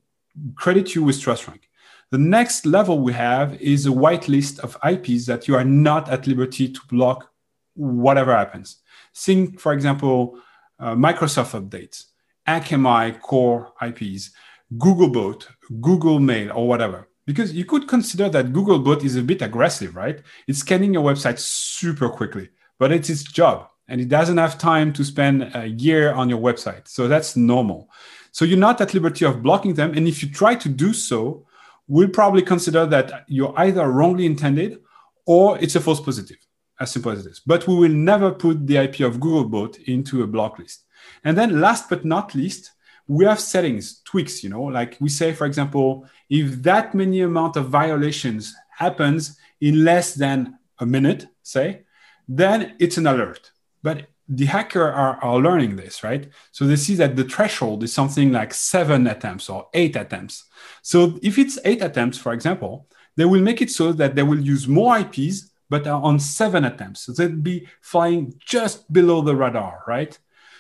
credit 0.56 0.95
you 0.95 1.04
with 1.04 1.21
trust 1.21 1.47
rank. 1.47 1.69
The 2.12 2.17
next 2.17 2.65
level 2.65 3.00
we 3.00 3.13
have 3.13 3.62
is 3.62 3.86
a 3.86 3.89
whitelist 3.89 4.60
of 4.60 4.78
IPs 4.84 5.26
that 5.26 5.47
you 5.47 5.56
are 5.56 5.65
not 5.65 6.10
at 6.10 6.26
liberty 6.26 6.71
to 6.71 6.80
block 6.89 7.30
whatever 7.76 8.36
happens. 8.36 8.78
Think, 9.13 9.60
for 9.60 9.73
example, 9.73 10.39
uh, 10.80 10.95
Microsoft 10.95 11.60
updates, 11.60 12.06
Akamai 12.47 13.19
core 13.19 13.73
IPs, 13.82 14.32
Googlebot, 14.78 15.47
Google 15.82 16.19
Mail, 16.19 16.52
or 16.56 16.67
whatever. 16.67 17.10
Because 17.26 17.54
you 17.54 17.65
could 17.65 17.89
consider 17.89 18.30
that 18.30 18.54
Googlebot 18.54 19.04
is 19.04 19.17
a 19.17 19.21
bit 19.21 19.41
aggressive, 19.41 19.95
right? 19.95 20.21
It's 20.47 20.60
scanning 20.60 20.93
your 20.93 21.04
website 21.04 21.39
super 21.39 22.08
quickly, 22.10 22.50
but 22.80 22.93
it's 22.93 23.10
its 23.10 23.23
job 23.23 23.67
and 23.88 24.02
it 24.02 24.10
doesn't 24.10 24.38
have 24.38 24.58
time 24.58 24.91
to 24.93 25.04
spend 25.04 25.52
a 25.56 25.67
year 25.67 26.13
on 26.13 26.30
your 26.30 26.39
website. 26.39 26.88
So 26.88 27.08
that's 27.08 27.36
normal. 27.36 27.89
So 28.38 28.45
you're 28.45 28.60
not 28.60 28.80
at 28.82 28.93
liberty 28.93 29.26
of 29.26 29.41
blocking 29.41 29.73
them. 29.73 29.97
And 29.97 30.08
if 30.08 30.21
you 30.21 30.30
try 30.30 30.54
to 30.54 30.69
do 30.69 30.93
so, 30.93 31.47
we'll 31.88 32.10
probably 32.10 32.43
consider 32.43 32.86
that 32.86 33.26
you're 33.28 33.52
either 33.58 33.89
wrongly 33.89 34.28
intended 34.28 34.80
or 35.26 35.58
it's 35.58 35.76
a 35.76 35.80
false 35.82 36.00
positive, 36.00 36.38
as 36.80 36.91
simple 36.91 37.12
as 37.12 37.26
it 37.26 37.32
is. 37.32 37.41
But 37.43 37.67
we 37.67 37.73
will 37.73 37.91
never 37.91 38.30
put 38.32 38.67
the 38.67 38.78
IP 38.78 39.00
of 39.00 39.17
Googlebot 39.17 39.82
into 39.86 40.21
a 40.21 40.28
block 40.28 40.60
list. 40.60 40.84
And 41.23 41.36
then 41.36 41.62
last 41.62 41.89
but 41.89 42.06
not 42.06 42.36
least, 42.36 42.73
we 43.08 43.26
have 43.26 43.39
settings, 43.39 44.02
tweaks, 44.02 44.43
you 44.43 44.52
know, 44.52 44.65
like 44.65 44.97
we 45.00 45.10
say, 45.10 45.34
for 45.34 45.47
example, 45.47 46.06
if 46.30 46.62
that 46.62 46.93
many 46.93 47.21
amount 47.21 47.56
of 47.56 47.69
violations 47.69 48.54
happens 48.69 49.39
in 49.62 49.84
less 49.84 50.13
than 50.13 50.60
a 50.78 50.86
minute, 50.86 51.26
say, 51.41 51.82
then 52.28 52.76
it's 52.78 52.97
an 52.97 53.08
alert. 53.08 53.50
But 53.82 54.06
the 54.30 54.46
hacker 54.46 54.84
are, 54.84 55.18
are 55.24 55.38
learning 55.38 55.76
this, 55.78 56.04
right? 56.04 56.30
So 56.52 56.66
they 56.66 56.76
see 56.76 56.96
that 56.96 57.16
the 57.16 57.24
threshold 57.24 57.84
is 57.84 57.94
something 57.94 58.32
like 58.32 58.54
seven 58.54 59.08
attempts 59.08 59.50
or 59.50 59.68
eight 59.74 59.96
attempts. 59.96 60.46
So 60.82 61.18
if 61.24 61.38
it's 61.38 61.58
eight 61.63 61.82
attempts, 61.82 62.18
for 62.18 62.34
example, 62.34 62.88
they 63.16 63.26
will 63.26 63.42
make 63.42 63.62
it 63.62 63.72
so 63.72 63.94
that 63.94 64.16
they 64.16 64.24
will 64.24 64.40
use 64.40 64.68
more 64.68 65.00
IPs, 65.00 65.52
but 65.70 65.88
on 65.88 66.20
seven 66.20 66.66
attempts. 66.66 67.02
So 67.02 67.12
they'd 67.13 67.44
be 67.44 67.68
flying 67.82 68.34
just 68.40 68.92
below 68.92 69.22
the 69.22 69.36
radar, 69.36 69.84
right? 69.88 70.18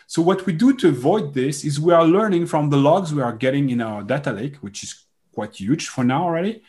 So 0.07 0.21
what 0.21 0.45
we 0.45 0.53
do 0.53 0.73
to 0.77 0.87
avoid 0.87 1.33
this 1.33 1.65
is 1.65 1.79
we 1.79 1.93
are 1.93 2.05
learning 2.05 2.45
from 2.45 2.69
the 2.69 2.77
logs 2.77 3.13
we 3.13 3.21
are 3.21 3.33
getting 3.33 3.69
in 3.69 3.81
our 3.81 4.03
data 4.03 4.31
lake, 4.31 4.55
which 4.57 4.83
is 4.83 5.05
quite 5.33 5.55
huge 5.55 5.89
for 5.89 6.03
now 6.03 6.23
already. 6.23 6.63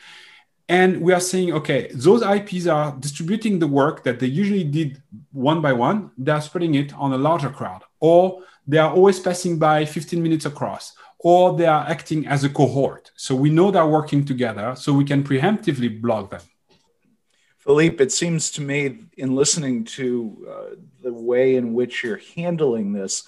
And 0.68 1.00
we 1.00 1.14
are 1.14 1.20
saying, 1.20 1.52
okay, 1.54 1.90
those 1.94 2.22
IPs 2.22 2.66
are 2.66 2.94
distributing 3.00 3.59
the 3.59 3.66
work 3.66 4.04
that 4.04 4.20
they 4.20 4.26
usually 4.26 4.64
did 4.64 5.02
one 5.33 5.62
by 5.62 5.72
one. 5.72 6.11
They're 6.18 6.42
spreading 6.42 6.74
it 6.74 6.92
on 6.94 7.14
a 7.14 7.18
larger 7.18 7.48
crowd, 7.48 7.85
or 8.00 8.42
they 8.66 8.76
are 8.76 8.92
always 8.92 9.18
passing 9.18 9.59
by 9.59 9.87
15 9.87 10.22
minutes 10.22 10.44
across, 10.44 10.94
or 11.20 11.57
they 11.57 11.64
are 11.64 11.87
acting 11.88 12.26
as 12.26 12.44
a 12.44 12.50
cohort. 12.50 13.11
So 13.16 13.35
we 13.35 13.48
know 13.48 13.70
they're 13.70 13.87
working 13.87 14.26
together, 14.26 14.74
so 14.76 14.92
we 14.92 15.04
can 15.04 15.24
preemptively 15.24 16.00
block 16.00 16.31
them. 16.31 16.42
Philippe, 17.61 18.02
it 18.02 18.12
seems 18.12 18.50
to 18.52 18.61
me, 18.61 18.98
in 19.16 19.35
listening 19.35 19.85
to 19.85 20.46
uh, 20.50 20.74
the 21.02 21.12
way 21.12 21.57
in 21.57 21.72
which 21.72 22.04
you're 22.04 22.20
handling 22.37 22.92
this, 22.92 23.24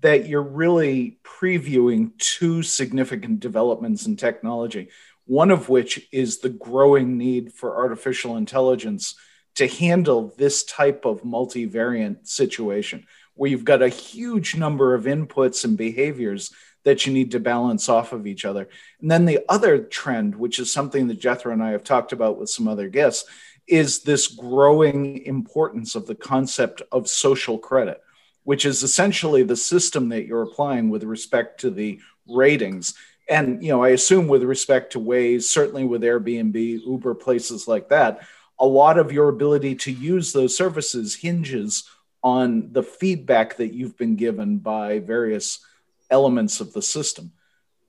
that 0.00 0.28
you're 0.28 0.42
really 0.42 1.18
previewing 1.24 2.16
two 2.18 2.62
significant 2.62 3.40
developments 3.40 4.06
in 4.06 4.16
technology. 4.16 4.88
One 5.28 5.50
of 5.50 5.68
which 5.68 6.08
is 6.10 6.38
the 6.38 6.48
growing 6.48 7.18
need 7.18 7.52
for 7.52 7.76
artificial 7.76 8.38
intelligence 8.38 9.14
to 9.56 9.68
handle 9.68 10.32
this 10.38 10.64
type 10.64 11.04
of 11.04 11.22
multivariant 11.22 12.26
situation 12.26 13.06
where 13.34 13.50
you've 13.50 13.62
got 13.62 13.82
a 13.82 13.90
huge 13.90 14.56
number 14.56 14.94
of 14.94 15.04
inputs 15.04 15.66
and 15.66 15.76
behaviors 15.76 16.50
that 16.84 17.04
you 17.04 17.12
need 17.12 17.32
to 17.32 17.40
balance 17.40 17.90
off 17.90 18.14
of 18.14 18.26
each 18.26 18.46
other. 18.46 18.70
And 19.02 19.10
then 19.10 19.26
the 19.26 19.40
other 19.50 19.78
trend, 19.78 20.34
which 20.34 20.58
is 20.58 20.72
something 20.72 21.08
that 21.08 21.20
Jethro 21.20 21.52
and 21.52 21.62
I 21.62 21.72
have 21.72 21.84
talked 21.84 22.12
about 22.12 22.38
with 22.38 22.48
some 22.48 22.66
other 22.66 22.88
guests, 22.88 23.28
is 23.66 24.00
this 24.00 24.28
growing 24.28 25.26
importance 25.26 25.94
of 25.94 26.06
the 26.06 26.14
concept 26.14 26.80
of 26.90 27.06
social 27.06 27.58
credit, 27.58 28.00
which 28.44 28.64
is 28.64 28.82
essentially 28.82 29.42
the 29.42 29.56
system 29.56 30.08
that 30.08 30.24
you're 30.24 30.40
applying 30.40 30.88
with 30.88 31.04
respect 31.04 31.60
to 31.60 31.70
the 31.70 32.00
ratings. 32.26 32.94
And 33.28 33.62
you 33.62 33.70
know, 33.70 33.82
I 33.84 33.90
assume 33.90 34.28
with 34.28 34.42
respect 34.42 34.92
to 34.92 35.00
Waze 35.00 35.42
certainly 35.42 35.84
with 35.84 36.02
Airbnb, 36.02 36.86
Uber, 36.86 37.14
places 37.14 37.68
like 37.68 37.88
that, 37.90 38.26
a 38.58 38.66
lot 38.66 38.98
of 38.98 39.12
your 39.12 39.28
ability 39.28 39.74
to 39.76 39.92
use 39.92 40.32
those 40.32 40.56
services 40.56 41.14
hinges 41.14 41.88
on 42.22 42.72
the 42.72 42.82
feedback 42.82 43.56
that 43.56 43.72
you've 43.72 43.96
been 43.96 44.16
given 44.16 44.58
by 44.58 44.98
various 44.98 45.64
elements 46.10 46.60
of 46.60 46.72
the 46.72 46.82
system. 46.82 47.32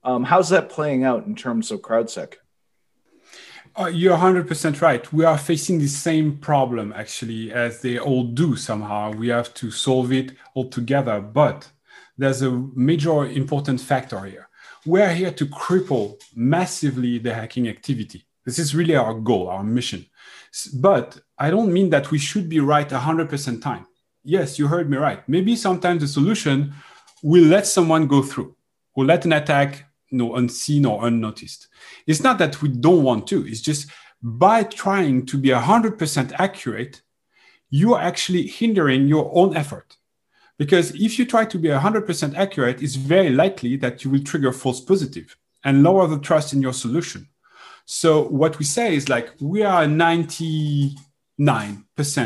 Um, 0.03 0.23
how's 0.23 0.49
that 0.49 0.69
playing 0.69 1.03
out 1.03 1.25
in 1.25 1.35
terms 1.35 1.71
of 1.71 1.81
CrowdSec? 1.81 2.35
Uh, 3.79 3.85
you're 3.85 4.17
100% 4.17 4.81
right. 4.81 5.11
We 5.13 5.23
are 5.25 5.37
facing 5.37 5.79
the 5.79 5.87
same 5.87 6.37
problem 6.37 6.91
actually 6.95 7.51
as 7.51 7.81
they 7.81 7.97
all 7.97 8.23
do 8.23 8.55
somehow. 8.55 9.11
We 9.11 9.29
have 9.29 9.53
to 9.55 9.71
solve 9.71 10.11
it 10.11 10.33
all 10.53 10.69
together. 10.69 11.21
But 11.21 11.69
there's 12.17 12.41
a 12.41 12.51
major 12.75 13.25
important 13.25 13.79
factor 13.79 14.19
here. 14.21 14.48
We're 14.85 15.13
here 15.13 15.31
to 15.31 15.45
cripple 15.45 16.21
massively 16.35 17.17
the 17.17 17.33
hacking 17.33 17.67
activity. 17.67 18.25
This 18.45 18.59
is 18.59 18.73
really 18.73 18.95
our 18.95 19.13
goal, 19.13 19.49
our 19.49 19.63
mission. 19.63 20.05
But 20.73 21.19
I 21.37 21.49
don't 21.49 21.73
mean 21.73 21.89
that 21.89 22.11
we 22.11 22.17
should 22.17 22.49
be 22.49 22.59
right 22.59 22.87
100% 22.87 23.61
time. 23.61 23.85
Yes, 24.23 24.57
you 24.57 24.67
heard 24.67 24.89
me 24.89 24.97
right. 24.97 25.27
Maybe 25.27 25.55
sometimes 25.55 26.01
the 26.01 26.07
solution 26.07 26.73
will 27.21 27.45
let 27.45 27.67
someone 27.67 28.07
go 28.07 28.21
through, 28.21 28.55
will 28.95 29.05
let 29.05 29.25
an 29.25 29.33
attack 29.33 29.85
you 30.09 30.17
know, 30.17 30.35
unseen 30.35 30.85
or 30.85 31.05
unnoticed. 31.05 31.67
It's 32.07 32.23
not 32.23 32.37
that 32.39 32.61
we 32.61 32.69
don't 32.69 33.03
want 33.03 33.27
to, 33.27 33.45
it's 33.45 33.61
just 33.61 33.89
by 34.21 34.63
trying 34.63 35.25
to 35.27 35.37
be 35.37 35.49
100% 35.49 36.33
accurate, 36.39 37.01
you 37.69 37.93
are 37.93 38.01
actually 38.01 38.47
hindering 38.47 39.07
your 39.07 39.31
own 39.33 39.55
effort. 39.55 39.97
Because 40.59 40.91
if 40.93 41.17
you 41.17 41.25
try 41.25 41.45
to 41.45 41.57
be 41.57 41.69
100% 41.69 42.35
accurate, 42.35 42.83
it's 42.83 42.95
very 42.95 43.29
likely 43.29 43.77
that 43.77 44.03
you 44.03 44.11
will 44.11 44.21
trigger 44.21 44.51
false 44.51 44.81
positive 44.81 45.35
and 45.63 45.81
lower 45.81 46.05
the 46.05 46.19
trust 46.19 46.53
in 46.53 46.61
your 46.61 46.73
solution. 46.73 47.29
So 47.85 48.27
what 48.27 48.59
we 48.59 48.65
say 48.65 48.93
is 48.93 49.09
like 49.09 49.31
we 49.39 49.63
are 49.63 49.83
a 49.83 49.87
99% 49.87 50.95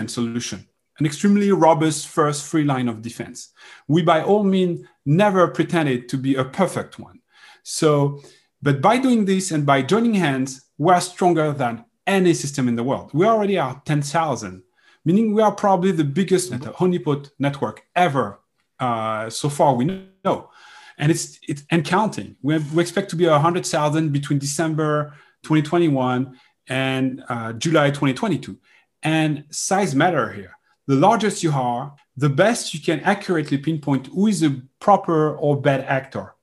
solution, 0.09 0.67
an 0.99 1.05
extremely 1.05 1.51
robust 1.51 2.07
first 2.07 2.45
free 2.45 2.63
line 2.63 2.89
of 2.89 3.03
defense. 3.03 3.49
We 3.87 4.01
by 4.01 4.23
all 4.23 4.43
means 4.43 4.85
never 5.05 5.47
pretended 5.47 6.09
to 6.09 6.17
be 6.17 6.35
a 6.35 6.43
perfect 6.43 6.97
one. 6.97 7.21
So, 7.61 8.21
but 8.61 8.81
by 8.81 8.97
doing 8.97 9.25
this 9.25 9.51
and 9.51 9.65
by 9.65 9.83
joining 9.83 10.15
hands, 10.15 10.65
we 10.77 10.91
are 10.91 11.01
stronger 11.01 11.51
than 11.53 11.85
any 12.07 12.33
system 12.33 12.67
in 12.67 12.75
the 12.75 12.83
world. 12.83 13.11
We 13.13 13.25
already 13.25 13.57
are 13.57 13.81
10,000, 13.85 14.63
meaning 15.05 15.33
we 15.33 15.41
are 15.41 15.51
probably 15.51 15.91
the 15.91 16.03
biggest 16.03 16.51
honeypot 16.51 17.31
network 17.39 17.83
ever 17.95 18.39
uh, 18.79 19.29
so 19.29 19.49
far 19.49 19.75
we 19.75 19.85
know. 19.85 20.49
And 20.97 21.11
it's, 21.11 21.39
it's 21.47 21.63
and 21.71 21.83
counting. 21.83 22.35
We, 22.41 22.53
have, 22.53 22.73
we 22.73 22.81
expect 22.81 23.09
to 23.11 23.15
be 23.15 23.27
100,000 23.27 24.11
between 24.11 24.39
December 24.39 25.15
2021 25.43 26.37
and 26.67 27.23
uh, 27.29 27.53
July 27.53 27.89
2022. 27.89 28.57
And 29.01 29.45
size 29.49 29.95
matter 29.95 30.31
here. 30.31 30.55
The 30.87 30.95
largest 30.95 31.43
you 31.43 31.51
are, 31.51 31.95
the 32.15 32.29
best 32.29 32.73
you 32.73 32.79
can 32.79 32.99
accurately 33.01 33.57
pinpoint 33.57 34.07
who 34.07 34.27
is 34.27 34.43
a 34.43 34.61
proper 34.79 35.35
or 35.35 35.59
bad 35.59 35.81
actor. 35.81 36.35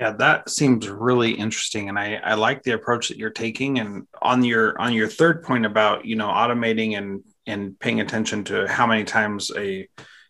Yeah, 0.00 0.12
that 0.12 0.48
seems 0.48 0.88
really 0.88 1.32
interesting, 1.32 1.90
and 1.90 1.98
I, 1.98 2.14
I 2.24 2.32
like 2.32 2.62
the 2.62 2.70
approach 2.72 3.08
that 3.08 3.18
you're 3.18 3.28
taking. 3.28 3.78
And 3.80 4.06
on 4.22 4.42
your 4.42 4.80
on 4.80 4.94
your 4.94 5.08
third 5.08 5.42
point 5.44 5.66
about 5.66 6.06
you 6.06 6.16
know 6.16 6.28
automating 6.28 6.96
and 6.96 7.22
and 7.46 7.78
paying 7.78 8.00
attention 8.00 8.44
to 8.44 8.66
how 8.66 8.86
many 8.86 9.04
times 9.04 9.50
a 9.54 9.86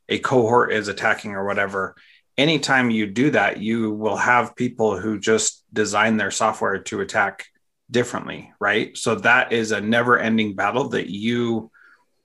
a 0.09 0.19
cohort 0.19 0.73
is 0.73 0.89
attacking 0.89 1.37
or 1.37 1.47
whatever, 1.47 1.95
anytime 2.37 2.91
you 2.91 3.07
do 3.07 3.31
that, 3.31 3.59
you 3.59 3.93
will 3.93 4.17
have 4.17 4.57
people 4.57 4.99
who 4.99 5.21
just 5.21 5.65
design 5.73 6.17
their 6.17 6.33
software 6.33 6.79
to 6.81 7.01
attack 7.01 7.47
differently, 7.93 8.53
right? 8.59 8.97
So 8.97 9.15
that 9.17 9.53
is 9.53 9.71
a 9.71 9.81
never 9.81 10.19
ending 10.19 10.57
battle 10.57 10.89
that 10.91 11.09
you, 11.09 11.71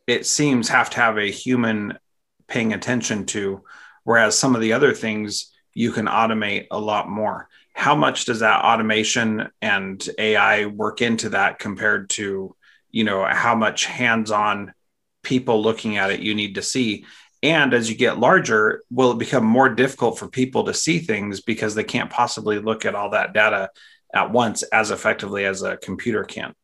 it 0.07 0.25
seems, 0.25 0.69
have 0.69 0.89
to 0.91 0.97
have 0.97 1.19
a 1.19 1.29
human 1.29 1.99
paying 2.47 2.73
attention 2.73 3.27
to. 3.27 3.63
Whereas 4.03 4.35
some 4.35 4.55
of 4.55 4.61
the 4.61 4.73
other 4.73 4.93
things, 4.93 5.54
you 5.75 5.91
can 5.91 6.07
automate 6.07 6.65
a 6.71 6.79
lot 6.79 7.07
more. 7.07 7.47
How 7.73 7.93
much 7.93 8.25
does 8.25 8.39
that 8.39 8.63
automation 8.63 9.49
and 9.61 10.09
AI 10.17 10.65
work 10.65 11.01
into 11.01 11.29
that 11.29 11.59
compared 11.59 12.09
to, 12.11 12.55
you 12.89 13.03
know, 13.03 13.23
how 13.25 13.53
much 13.53 13.85
hands-on 13.85 14.73
people 15.21 15.61
looking 15.61 15.97
at 15.97 16.09
it 16.09 16.21
you 16.21 16.33
need 16.33 16.55
to 16.55 16.61
see? 16.63 17.05
And 17.43 17.73
as 17.73 17.89
you 17.89 17.97
get 17.97 18.17
larger, 18.17 18.81
will 18.89 19.11
it 19.11 19.19
become 19.19 19.45
more 19.45 19.69
difficult 19.69 20.17
for 20.17 20.27
people 20.27 20.63
to 20.63 20.73
see 20.73 20.99
things 20.99 21.41
because 21.41 21.75
they 21.75 21.83
can't 21.83 22.09
possibly 22.09 22.57
look 22.57 22.85
at 22.85 22.95
all 22.95 23.11
that 23.11 23.33
data 23.33 23.69
at 24.13 24.31
once 24.31 24.63
as 24.63 24.89
effectively 24.89 25.45
as 25.45 25.61
a 25.61 25.77
computer 25.77 26.23
can? 26.23 26.55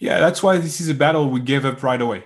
Yeah, 0.00 0.18
that's 0.18 0.42
why 0.42 0.58
this 0.58 0.80
is 0.80 0.88
a 0.88 0.94
battle 0.94 1.30
we 1.30 1.40
gave 1.40 1.64
up 1.64 1.82
right 1.82 2.02
away. 2.02 2.24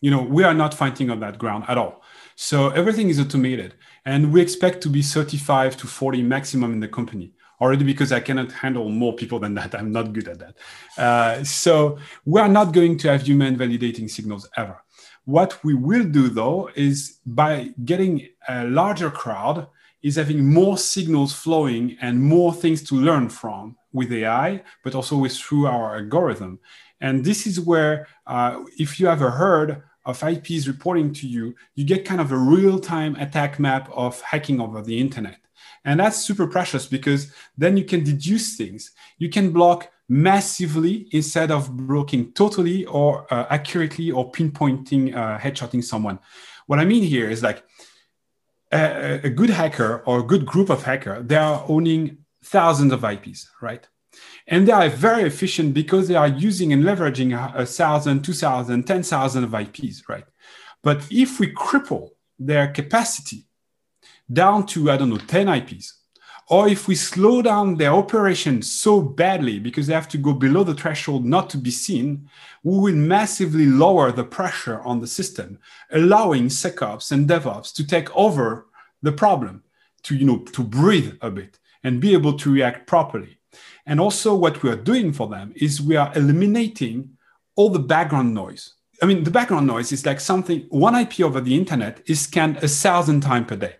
You 0.00 0.10
know, 0.10 0.22
we 0.22 0.42
are 0.42 0.54
not 0.54 0.74
fighting 0.74 1.10
on 1.10 1.20
that 1.20 1.38
ground 1.38 1.64
at 1.68 1.78
all. 1.78 2.02
So 2.36 2.70
everything 2.70 3.10
is 3.10 3.20
automated. 3.20 3.74
And 4.06 4.32
we 4.32 4.40
expect 4.40 4.82
to 4.82 4.88
be 4.88 5.02
35 5.02 5.76
to 5.78 5.86
40 5.86 6.22
maximum 6.22 6.72
in 6.72 6.80
the 6.80 6.88
company 6.88 7.32
already 7.60 7.84
because 7.84 8.12
I 8.12 8.20
cannot 8.20 8.52
handle 8.52 8.88
more 8.90 9.14
people 9.14 9.38
than 9.38 9.54
that. 9.54 9.74
I'm 9.78 9.92
not 9.92 10.12
good 10.12 10.28
at 10.28 10.38
that. 10.38 10.54
Uh, 10.98 11.44
so 11.44 11.98
we 12.24 12.40
are 12.40 12.48
not 12.48 12.72
going 12.72 12.98
to 12.98 13.08
have 13.10 13.22
human 13.22 13.56
validating 13.56 14.10
signals 14.10 14.48
ever. 14.56 14.82
What 15.24 15.64
we 15.64 15.74
will 15.74 16.04
do 16.04 16.28
though 16.28 16.70
is 16.74 17.18
by 17.24 17.70
getting 17.84 18.28
a 18.48 18.64
larger 18.64 19.10
crowd 19.10 19.68
is 20.02 20.16
having 20.16 20.46
more 20.52 20.76
signals 20.76 21.32
flowing 21.32 21.96
and 22.02 22.20
more 22.20 22.52
things 22.52 22.82
to 22.82 22.94
learn 22.94 23.30
from 23.30 23.74
with 23.94 24.12
AI, 24.12 24.62
but 24.82 24.94
also 24.94 25.16
with 25.16 25.34
through 25.34 25.66
our 25.66 25.96
algorithm. 25.96 26.60
And 27.00 27.24
this 27.24 27.46
is 27.46 27.58
where, 27.58 28.06
uh, 28.26 28.64
if 28.78 29.00
you 29.00 29.08
ever 29.08 29.30
heard 29.30 29.82
of 30.04 30.22
IPs 30.22 30.66
reporting 30.66 31.12
to 31.14 31.26
you, 31.26 31.54
you 31.74 31.84
get 31.84 32.04
kind 32.04 32.20
of 32.20 32.32
a 32.32 32.36
real 32.36 32.78
time 32.78 33.16
attack 33.16 33.58
map 33.58 33.90
of 33.92 34.20
hacking 34.20 34.60
over 34.60 34.82
the 34.82 35.00
internet. 35.00 35.38
And 35.84 36.00
that's 36.00 36.16
super 36.16 36.46
precious 36.46 36.86
because 36.86 37.32
then 37.56 37.76
you 37.76 37.84
can 37.84 38.04
deduce 38.04 38.56
things. 38.56 38.92
You 39.18 39.28
can 39.28 39.50
block 39.50 39.90
massively 40.08 41.08
instead 41.12 41.50
of 41.50 41.74
blocking 41.76 42.32
totally 42.32 42.84
or 42.86 43.32
uh, 43.32 43.46
accurately 43.50 44.10
or 44.10 44.30
pinpointing, 44.30 45.14
uh, 45.14 45.38
headshotting 45.38 45.84
someone. 45.84 46.18
What 46.66 46.78
I 46.78 46.84
mean 46.84 47.02
here 47.02 47.28
is 47.28 47.42
like 47.42 47.62
a, 48.72 49.20
a 49.24 49.30
good 49.30 49.50
hacker 49.50 50.02
or 50.06 50.20
a 50.20 50.22
good 50.22 50.44
group 50.44 50.70
of 50.70 50.82
hacker, 50.82 51.22
they 51.22 51.36
are 51.36 51.64
owning 51.68 52.18
thousands 52.42 52.92
of 52.92 53.04
IPs, 53.04 53.50
right? 53.60 53.86
And 54.46 54.68
they 54.68 54.72
are 54.72 54.88
very 54.88 55.22
efficient 55.22 55.74
because 55.74 56.08
they 56.08 56.16
are 56.16 56.28
using 56.28 56.72
and 56.72 56.84
leveraging 56.84 57.36
uh, 57.36 57.52
a 57.56 57.66
thousand, 57.66 58.22
two 58.22 58.34
thousand, 58.34 58.84
ten 58.84 59.02
thousand 59.02 59.44
of 59.44 59.54
IPs, 59.54 60.02
right? 60.08 60.24
But 60.82 61.06
if 61.10 61.40
we 61.40 61.52
cripple 61.52 62.10
their 62.38 62.68
capacity 62.68 63.46
down 64.32 64.66
to, 64.66 64.90
I 64.90 64.96
don't 64.96 65.10
know, 65.10 65.16
10 65.16 65.48
IPs, 65.48 66.00
or 66.48 66.68
if 66.68 66.86
we 66.86 66.94
slow 66.94 67.40
down 67.40 67.76
their 67.76 67.92
operation 67.92 68.60
so 68.60 69.00
badly 69.00 69.58
because 69.58 69.86
they 69.86 69.94
have 69.94 70.08
to 70.08 70.18
go 70.18 70.34
below 70.34 70.62
the 70.62 70.74
threshold 70.74 71.24
not 71.24 71.48
to 71.50 71.56
be 71.56 71.70
seen, 71.70 72.28
we 72.62 72.78
will 72.78 72.94
massively 72.94 73.64
lower 73.66 74.12
the 74.12 74.24
pressure 74.24 74.82
on 74.82 75.00
the 75.00 75.06
system, 75.06 75.58
allowing 75.90 76.48
SecOps 76.48 77.12
and 77.12 77.28
DevOps 77.28 77.72
to 77.74 77.86
take 77.86 78.14
over 78.14 78.66
the 79.02 79.12
problem, 79.12 79.62
to, 80.02 80.14
you 80.14 80.26
know, 80.26 80.38
to 80.38 80.62
breathe 80.62 81.14
a 81.22 81.30
bit 81.30 81.58
and 81.82 82.00
be 82.00 82.12
able 82.12 82.36
to 82.38 82.52
react 82.52 82.86
properly. 82.86 83.38
And 83.86 84.00
also, 84.00 84.34
what 84.34 84.62
we 84.62 84.70
are 84.70 84.76
doing 84.76 85.12
for 85.12 85.28
them 85.28 85.52
is 85.56 85.80
we 85.80 85.96
are 85.96 86.12
eliminating 86.14 87.10
all 87.56 87.70
the 87.70 87.78
background 87.78 88.34
noise. 88.34 88.74
I 89.02 89.06
mean, 89.06 89.24
the 89.24 89.30
background 89.30 89.66
noise 89.66 89.92
is 89.92 90.06
like 90.06 90.20
something, 90.20 90.66
one 90.68 90.94
IP 90.94 91.20
over 91.20 91.40
the 91.40 91.56
internet 91.56 92.02
is 92.06 92.20
scanned 92.20 92.58
a 92.58 92.68
thousand 92.68 93.20
times 93.20 93.46
per 93.48 93.56
day, 93.56 93.76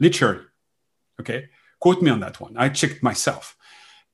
literally. 0.00 0.44
Okay. 1.20 1.48
Quote 1.80 2.00
me 2.00 2.10
on 2.10 2.20
that 2.20 2.40
one. 2.40 2.56
I 2.56 2.68
checked 2.68 3.02
myself. 3.02 3.56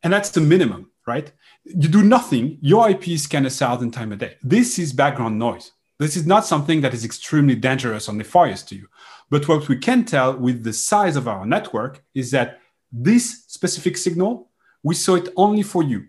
And 0.02 0.12
that's 0.12 0.30
the 0.30 0.40
minimum, 0.40 0.90
right? 1.06 1.30
You 1.64 1.88
do 1.88 2.02
nothing, 2.02 2.58
your 2.60 2.88
IP 2.88 3.08
is 3.08 3.24
scanned 3.24 3.46
a 3.46 3.50
thousand 3.50 3.90
times 3.90 4.14
a 4.14 4.16
day. 4.16 4.36
This 4.42 4.78
is 4.78 4.92
background 4.92 5.38
noise. 5.38 5.72
This 5.98 6.16
is 6.16 6.26
not 6.26 6.46
something 6.46 6.80
that 6.82 6.94
is 6.94 7.04
extremely 7.04 7.56
dangerous 7.56 8.08
or 8.08 8.14
nefarious 8.14 8.62
to 8.64 8.76
you. 8.76 8.88
But 9.30 9.48
what 9.48 9.68
we 9.68 9.76
can 9.76 10.04
tell 10.04 10.36
with 10.36 10.62
the 10.62 10.72
size 10.72 11.16
of 11.16 11.28
our 11.28 11.44
network 11.44 12.02
is 12.14 12.30
that 12.30 12.60
this 12.90 13.44
specific 13.48 13.96
signal, 13.96 14.47
we 14.82 14.94
saw 14.94 15.14
it 15.16 15.28
only 15.36 15.62
for 15.62 15.82
you 15.82 16.06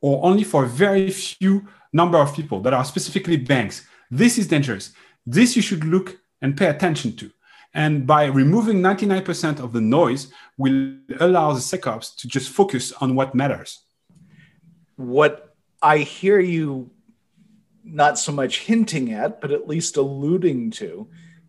or 0.00 0.24
only 0.24 0.44
for 0.44 0.64
a 0.64 0.68
very 0.68 1.10
few 1.10 1.66
number 1.92 2.18
of 2.18 2.34
people 2.34 2.60
that 2.60 2.74
are 2.74 2.84
specifically 2.84 3.36
banks. 3.36 3.86
This 4.10 4.38
is 4.38 4.48
dangerous. 4.48 4.92
This 5.26 5.56
you 5.56 5.62
should 5.62 5.84
look 5.84 6.18
and 6.40 6.56
pay 6.56 6.66
attention 6.66 7.14
to. 7.16 7.30
And 7.74 8.06
by 8.06 8.26
removing 8.26 8.82
99% 8.82 9.60
of 9.60 9.72
the 9.72 9.80
noise, 9.80 10.30
will 10.58 10.96
allow 11.20 11.52
the 11.52 11.60
SecOps 11.60 12.14
to 12.16 12.28
just 12.28 12.50
focus 12.50 12.92
on 13.00 13.14
what 13.14 13.34
matters. 13.34 13.80
What 14.96 15.54
I 15.80 15.98
hear 15.98 16.38
you 16.38 16.90
not 17.84 18.18
so 18.18 18.30
much 18.32 18.60
hinting 18.60 19.12
at, 19.12 19.40
but 19.40 19.50
at 19.50 19.66
least 19.66 19.96
alluding 19.96 20.70
to, 20.72 21.08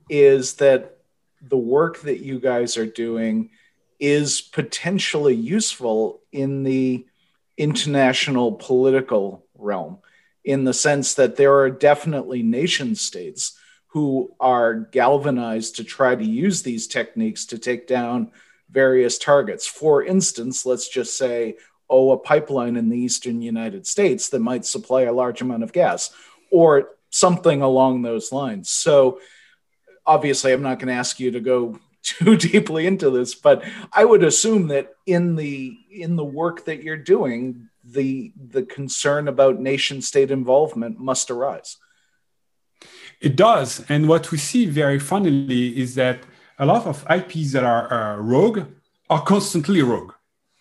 is 0.10 0.56
that 0.56 0.98
the 1.42 1.58
work 1.58 2.02
that 2.02 2.22
you 2.22 2.40
guys 2.40 2.78
are 2.78 2.86
doing 2.86 3.50
is 4.00 4.42
potentially 4.42 5.36
useful 5.36 6.22
in 6.32 6.64
the 6.64 7.06
international 7.58 8.54
political 8.54 9.46
realm, 9.56 10.00
in 10.44 10.64
the 10.64 10.74
sense 10.74 11.14
that 11.16 11.36
there 11.36 11.60
are 11.60 11.70
definitely 11.70 12.44
nation 12.44 12.96
states 12.96 13.58
who 13.88 14.34
are 14.40 14.74
galvanized 14.74 15.76
to 15.76 15.84
try 15.84 16.16
to 16.16 16.26
use 16.26 16.64
these 16.64 16.88
techniques 16.88 17.46
to 17.46 17.58
take 17.60 17.88
down 17.88 18.32
various 18.72 19.20
targets. 19.20 19.68
For 19.68 20.04
instance, 20.04 20.66
let's 20.66 20.90
just 20.90 21.16
say, 21.16 21.58
oh, 21.90 22.12
a 22.12 22.18
pipeline 22.18 22.76
in 22.76 22.90
the 22.90 22.98
eastern 22.98 23.42
United 23.42 23.86
States 23.86 24.30
that 24.30 24.40
might 24.40 24.66
supply 24.66 25.04
a 25.04 25.14
large 25.14 25.42
amount 25.42 25.62
of 25.62 25.72
gas, 25.72 26.12
or 26.52 26.90
something 27.12 27.62
along 27.62 28.02
those 28.02 28.32
lines. 28.32 28.70
So, 28.70 29.20
obviously, 30.06 30.52
I'm 30.52 30.64
not 30.64 30.80
going 30.80 30.88
to 30.88 30.94
ask 31.00 31.20
you 31.20 31.32
to 31.32 31.40
go 31.40 31.80
too 32.04 32.36
deeply 32.52 32.86
into 32.86 33.10
this, 33.10 33.34
but 33.34 33.64
I 33.92 34.06
would 34.06 34.24
assume 34.24 34.68
that 34.68 34.94
in 35.06 35.36
the 35.36 35.78
in 35.92 36.16
the 36.16 36.26
work 36.26 36.66
that 36.66 36.84
you're 36.84 36.98
doing, 36.98 37.70
the 37.84 38.34
the 38.36 38.64
concern 38.64 39.28
about 39.28 39.60
nation 39.60 40.02
state 40.02 40.32
involvement 40.32 41.00
must 41.00 41.32
arise. 41.32 41.78
It 43.22 43.36
does. 43.38 43.86
And 43.88 44.10
what 44.10 44.32
we 44.32 44.38
see 44.38 44.66
very 44.66 45.00
funnily 45.00 45.80
is 45.80 45.96
that 45.96 46.20
a 46.60 46.66
lot 46.66 46.86
of 46.86 47.06
IPs 47.10 47.54
that 47.54 47.64
are 47.64 47.92
uh, 47.92 48.18
rogue 48.18 48.66
are 49.10 49.24
constantly 49.24 49.82
rogue. 49.82 50.14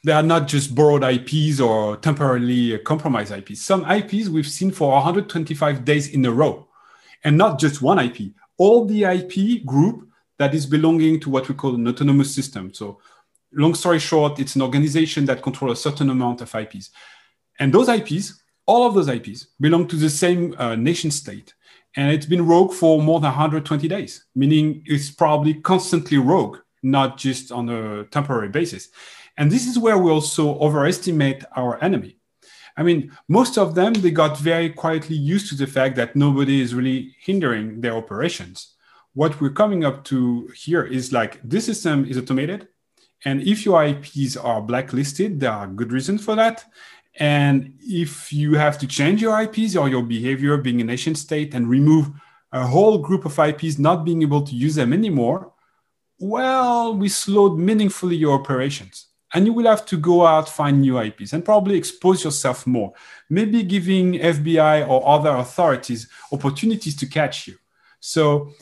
They 0.05 0.13
are 0.13 0.23
not 0.23 0.49
just 0.49 0.75
borrowed 0.75 1.05
IPs 1.05 1.61
or 1.61 1.97
temporarily 1.97 2.79
compromised 2.79 3.33
IPs. 3.33 3.61
Some 3.63 3.89
IPs 3.89 4.29
we've 4.29 4.49
seen 4.49 4.71
for 4.71 4.93
125 4.93 5.85
days 5.85 6.09
in 6.09 6.25
a 6.25 6.31
row, 6.33 6.69
and 7.23 7.39
not 7.39 7.61
just 7.61 7.83
one 7.83 7.99
IP. 7.99 8.33
All 8.59 8.85
the 8.85 9.05
IP 9.05 9.65
group 9.65 10.09
that 10.43 10.55
is 10.55 10.67
belonging 10.67 11.21
to 11.21 11.31
what 11.31 11.49
we 11.49 11.55
call 11.55 11.75
an 11.75 11.89
autonomous 11.89 12.35
system. 12.35 12.75
So, 12.75 12.99
long 13.53 13.75
story 13.75 13.99
short, 13.99 14.39
it's 14.39 14.57
an 14.57 14.63
organization 14.63 15.25
that 15.27 15.43
controls 15.43 15.79
a 15.79 15.83
certain 15.83 16.11
amount 16.11 16.41
of 16.41 16.55
IPs. 16.55 16.91
And 17.59 17.73
those 17.73 17.89
IPs, 17.89 18.43
all 18.67 18.87
of 18.87 18.95
those 18.95 19.09
IPs, 19.09 19.49
belong 19.61 19.87
to 19.89 19.97
the 19.97 20.11
same 20.11 20.55
uh, 20.59 20.75
nation 20.75 21.11
state 21.11 21.55
and 21.97 22.11
it's 22.11 22.27
been 22.27 22.47
rogue 22.47 22.73
for 22.73 23.03
more 23.03 23.21
than 23.21 23.31
120 23.31 23.87
days, 23.89 24.25
meaning 24.35 24.83
it's 24.87 25.11
probably 25.11 25.55
constantly 25.55 26.19
rogue, 26.19 26.59
not 26.83 27.19
just 27.19 27.53
on 27.53 27.69
a 27.69 28.05
temporary 28.05 28.49
basis. 28.49 28.89
And 29.37 29.51
this 29.51 29.67
is 29.67 29.79
where 29.79 29.99
we 29.99 30.11
also 30.11 30.59
overestimate 30.59 31.45
our 31.55 31.83
enemy. 31.85 32.17
I 32.77 32.83
mean, 32.83 33.13
most 33.29 33.59
of 33.59 33.75
them, 33.75 33.93
they 33.93 34.11
got 34.11 34.39
very 34.39 34.71
quietly 34.71 35.17
used 35.17 35.51
to 35.51 35.55
the 35.55 35.67
fact 35.67 35.97
that 35.97 36.17
nobody 36.17 36.63
is 36.63 36.75
really 36.75 37.15
hindering 37.21 37.83
their 37.83 37.95
operations. 37.95 38.75
What 39.15 39.41
we're 39.41 39.51
coming 39.51 39.85
up 39.85 40.05
to 40.05 40.49
here 40.57 40.85
is 40.85 41.13
like 41.13 41.41
this 41.43 41.67
system 41.67 42.05
is 42.07 42.17
automated. 42.17 42.69
And 43.25 43.43
if 43.43 43.65
your 43.65 43.85
IPs 43.85 44.37
are 44.37 44.61
blacklisted, 44.63 45.39
there 45.39 45.53
are 45.53 45.67
good 45.67 45.93
reasons 45.93 46.25
for 46.25 46.35
that. 46.37 46.65
And 47.19 47.75
if 47.81 48.33
you 48.33 48.55
have 48.55 48.79
to 48.79 48.87
change 48.87 49.21
your 49.21 49.41
IPs 49.41 49.77
or 49.77 49.89
your 49.89 50.03
behavior 50.03 50.57
being 50.57 50.81
a 50.81 50.85
nation 50.85 51.15
state 51.15 51.55
and 51.55 51.69
remove 51.69 52.11
a 52.53 52.67
whole 52.67 52.99
group 52.99 53.25
of 53.25 53.39
IPs 53.39 53.79
not 53.79 54.05
being 54.05 54.23
able 54.23 54.43
to 54.43 54.55
use 54.55 54.75
them 54.75 54.93
anymore, 54.93 55.53
well, 56.19 56.97
we 56.97 57.09
slowed 57.09 57.59
meaningfully 57.59 58.17
your 58.17 58.39
operations. 58.39 59.09
And 59.35 59.47
you 59.47 59.53
will 59.53 59.67
have 59.67 59.87
to 59.87 59.97
go 59.97 60.27
out, 60.27 60.49
find 60.49 60.81
new 60.81 60.99
IPs, 60.99 61.33
and 61.33 61.45
probably 61.45 61.77
expose 61.77 62.23
yourself 62.23 62.67
more. 62.67 62.93
Maybe 63.31 63.63
giving 63.63 64.15
FBI 64.15 64.89
or 64.89 65.07
other 65.07 65.31
authorities 65.31 66.09
opportunities 66.31 66.97
to 66.97 67.07
catch 67.07 67.47
you. 67.49 67.57
So 68.01 68.53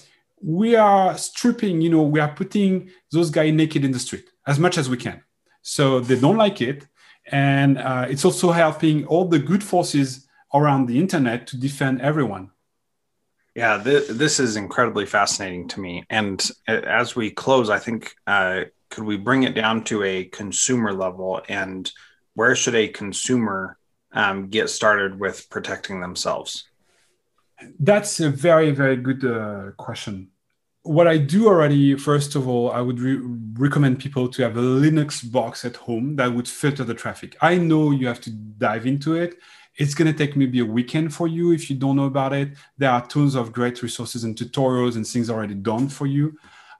we 0.43 0.77
are 0.77 1.17
stripping, 1.19 1.81
you 1.81 1.91
know, 1.91 2.03
we 2.03 2.21
are 2.21 2.33
putting 2.35 2.91
those 3.13 3.31
guys 3.31 3.53
naked 3.53 3.85
in 3.85 3.93
the 3.93 3.99
street 3.99 4.29
as 4.47 4.59
much 4.59 4.79
as 4.79 4.89
we 4.89 4.97
can. 4.97 5.23
So 5.63 6.01
they 6.01 6.19
don't 6.19 6.37
like 6.37 6.61
it. 6.63 6.87
And 7.31 7.79
uh, 7.79 8.07
it's 8.09 8.25
also 8.25 8.51
helping 8.51 9.07
all 9.07 9.29
the 9.29 9.39
good 9.39 9.63
forces 9.63 10.27
around 10.55 10.87
the 10.87 10.99
internet 10.99 11.47
to 11.49 11.57
defend 11.59 12.01
everyone. 12.01 12.51
Yeah 13.55 13.83
th- 13.83 14.09
this 14.09 14.41
is 14.41 14.57
incredibly 14.57 15.07
fascinating 15.07 15.69
to 15.69 15.81
me. 15.81 16.05
And 16.09 16.49
as 16.67 17.17
we 17.17 17.31
close 17.31 17.69
i 17.69 17.79
think 17.79 18.15
uh, 18.27 18.65
could 18.91 19.05
we 19.05 19.17
bring 19.17 19.45
it 19.45 19.55
down 19.55 19.85
to 19.85 20.03
a 20.03 20.25
consumer 20.25 20.93
level? 20.93 21.41
And 21.49 21.91
where 22.35 22.57
should 22.57 22.75
a 22.75 22.89
consumer 22.89 23.79
um, 24.13 24.49
get 24.49 24.69
started 24.71 25.19
with 25.19 25.49
protecting 25.51 26.01
themselves 26.01 26.70
that's 27.79 28.21
a 28.21 28.31
very 28.31 28.71
very 28.71 28.97
good 28.97 29.25
uh, 29.25 29.71
question 29.77 30.31
what 30.83 31.07
I 31.07 31.19
do 31.19 31.47
already, 31.47 31.95
first 31.97 32.35
of 32.35 32.49
all, 32.49 32.71
I 32.73 32.81
would 32.81 33.01
re- 33.01 33.21
recommend 33.59 33.99
people 33.99 34.29
to 34.29 34.43
have 34.43 34.57
a 34.57 34.61
Linux 34.61 35.31
box 35.31 35.65
at 35.65 35.77
home 35.77 36.17
that 36.17 36.33
would 36.33 36.49
filter 36.49 36.85
the 36.85 36.95
traffic. 36.95 37.37
I 37.41 37.59
know 37.59 37.91
you 37.91 38.07
have 38.07 38.21
to 38.23 38.31
dive 38.31 38.87
into 38.87 39.15
it. 39.15 39.37
It's 39.77 39.95
going 39.95 40.11
to 40.11 40.17
take 40.17 40.37
maybe 40.37 40.61
a 40.61 40.65
weekend 40.65 41.15
for 41.15 41.29
you 41.29 41.53
if 41.53 41.71
you 41.71 41.77
don't 41.77 41.97
know 41.97 42.05
about 42.05 42.33
it. 42.33 42.53
There 42.79 42.91
are 42.91 43.07
tons 43.07 43.35
of 43.35 43.53
great 43.53 43.83
resources 43.83 44.25
and 44.25 44.35
tutorials 44.35 44.97
and 44.97 45.07
things 45.07 45.31
already 45.31 45.55
done 45.55 45.89
for 45.89 46.07
you 46.07 46.39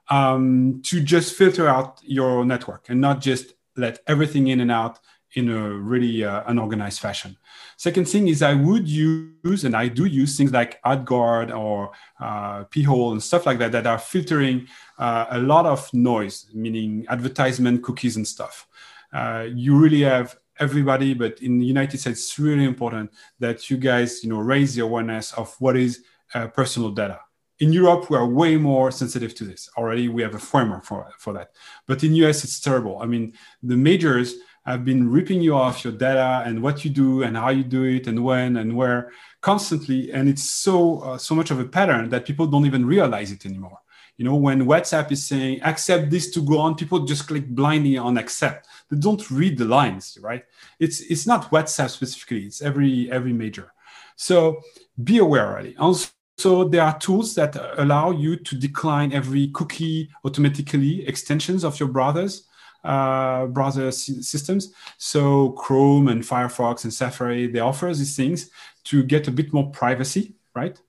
um, 0.09 0.81
to 0.85 1.01
just 1.01 1.35
filter 1.35 1.67
out 1.67 1.99
your 2.03 2.43
network 2.43 2.89
and 2.89 2.99
not 2.99 3.21
just 3.21 3.53
let 3.77 3.99
everything 4.07 4.47
in 4.47 4.61
and 4.61 4.71
out 4.71 4.99
in 5.35 5.49
a 5.49 5.69
really 5.69 6.23
uh, 6.25 6.43
unorganized 6.47 6.99
fashion. 6.99 7.37
Second 7.81 8.07
thing 8.07 8.27
is 8.27 8.43
I 8.43 8.53
would 8.53 8.87
use, 8.87 9.63
and 9.63 9.75
I 9.75 9.87
do 9.87 10.05
use 10.05 10.37
things 10.37 10.51
like 10.51 10.79
AdGuard 10.83 11.49
or 11.51 11.89
uh, 12.19 12.65
Pi-hole 12.65 13.11
and 13.11 13.23
stuff 13.23 13.47
like 13.47 13.57
that 13.57 13.71
that 13.71 13.87
are 13.87 13.97
filtering 13.97 14.67
uh, 14.99 15.25
a 15.31 15.39
lot 15.39 15.65
of 15.65 15.91
noise, 15.91 16.45
meaning 16.53 17.07
advertisement, 17.09 17.81
cookies, 17.81 18.17
and 18.17 18.27
stuff. 18.27 18.67
Uh, 19.11 19.47
you 19.51 19.75
really 19.75 20.01
have 20.01 20.37
everybody, 20.59 21.15
but 21.15 21.41
in 21.41 21.57
the 21.57 21.65
United 21.65 21.99
States, 21.99 22.19
it's 22.19 22.37
really 22.37 22.65
important 22.65 23.09
that 23.39 23.71
you 23.71 23.77
guys, 23.77 24.23
you 24.23 24.29
know, 24.29 24.37
raise 24.37 24.75
the 24.75 24.83
awareness 24.83 25.33
of 25.33 25.55
what 25.57 25.75
is 25.75 26.03
uh, 26.35 26.45
personal 26.49 26.91
data. 26.91 27.19
In 27.61 27.73
Europe, 27.73 28.11
we 28.11 28.17
are 28.17 28.27
way 28.27 28.57
more 28.57 28.91
sensitive 28.91 29.33
to 29.33 29.43
this. 29.43 29.71
Already, 29.75 30.07
we 30.07 30.21
have 30.21 30.35
a 30.35 30.39
framework 30.39 30.85
for, 30.85 31.09
for 31.17 31.33
that. 31.33 31.49
But 31.87 32.03
in 32.03 32.13
US, 32.13 32.43
it's 32.43 32.59
terrible. 32.59 32.99
I 33.01 33.07
mean, 33.07 33.33
the 33.63 33.75
majors 33.75 34.35
have 34.65 34.85
been 34.85 35.09
ripping 35.09 35.41
you 35.41 35.55
off 35.55 35.83
your 35.83 35.93
data 35.93 36.43
and 36.45 36.61
what 36.61 36.85
you 36.85 36.91
do 36.91 37.23
and 37.23 37.35
how 37.35 37.49
you 37.49 37.63
do 37.63 37.83
it 37.83 38.07
and 38.07 38.23
when 38.23 38.57
and 38.57 38.75
where 38.75 39.11
constantly. 39.41 40.11
And 40.11 40.29
it's 40.29 40.43
so 40.43 40.99
uh, 40.99 41.17
so 41.17 41.33
much 41.33 41.51
of 41.51 41.59
a 41.59 41.65
pattern 41.65 42.09
that 42.09 42.25
people 42.25 42.47
don't 42.47 42.65
even 42.65 42.85
realize 42.85 43.31
it 43.31 43.45
anymore. 43.45 43.79
You 44.17 44.25
know 44.25 44.35
when 44.35 44.65
whatsapp 44.65 45.11
is 45.11 45.25
saying 45.25 45.61
accept 45.63 46.11
this 46.11 46.29
to 46.31 46.41
go 46.41 46.59
on 46.59 46.75
people 46.75 47.05
just 47.05 47.27
click 47.27 47.47
blindly 47.47 47.97
on 47.97 48.17
accept. 48.17 48.67
They 48.89 48.97
don't 48.97 49.31
read 49.31 49.57
the 49.57 49.65
lines 49.65 50.17
right? 50.21 50.43
It's 50.79 51.01
it's 51.01 51.25
not 51.25 51.49
whatsapp 51.49 51.89
specifically. 51.89 52.45
It's 52.45 52.61
every 52.61 53.11
every 53.11 53.33
major. 53.33 53.73
So 54.15 54.61
be 55.03 55.17
aware 55.17 55.47
already. 55.47 55.75
Also 55.77 56.09
so 56.37 56.63
there 56.63 56.81
are 56.81 56.97
tools 56.97 57.35
that 57.35 57.55
allow 57.77 58.11
you 58.11 58.35
to 58.35 58.55
decline 58.55 59.13
every 59.13 59.49
cookie 59.49 60.09
automatically 60.25 61.07
extensions 61.07 61.63
of 61.63 61.79
your 61.79 61.89
browsers 61.89 62.45
uh, 62.83 63.45
browser 63.47 63.91
systems. 63.91 64.73
So 64.97 65.51
Chrome 65.51 66.07
and 66.07 66.23
Firefox 66.23 66.83
and 66.83 66.93
Safari, 66.93 67.47
they 67.47 67.59
offer 67.59 67.87
these 67.87 68.15
things 68.15 68.49
to 68.85 69.03
get 69.03 69.27
a 69.27 69.31
bit 69.31 69.53
more 69.53 69.69
privacy, 69.71 70.35
right? 70.55 70.79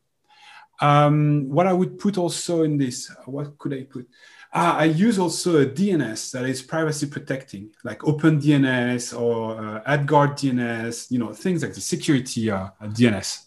Um, 0.80 1.48
what 1.48 1.66
I 1.66 1.72
would 1.72 1.98
put 1.98 2.18
also 2.18 2.64
in 2.64 2.76
this, 2.76 3.14
what 3.26 3.56
could 3.58 3.74
I 3.74 3.84
put? 3.84 4.08
Ah, 4.54 4.78
I 4.78 4.84
use 4.84 5.18
also 5.18 5.62
a 5.62 5.66
DNS 5.66 6.32
that 6.32 6.44
is 6.44 6.60
privacy 6.60 7.06
protecting, 7.06 7.70
like 7.84 8.00
OpenDNS 8.00 9.18
or 9.18 9.58
uh, 9.58 9.82
AdGuard 9.96 10.32
DNS, 10.32 11.10
you 11.10 11.18
know, 11.18 11.32
things 11.32 11.62
like 11.62 11.72
the 11.72 11.80
security 11.80 12.50
uh, 12.50 12.68
DNS. 12.82 13.44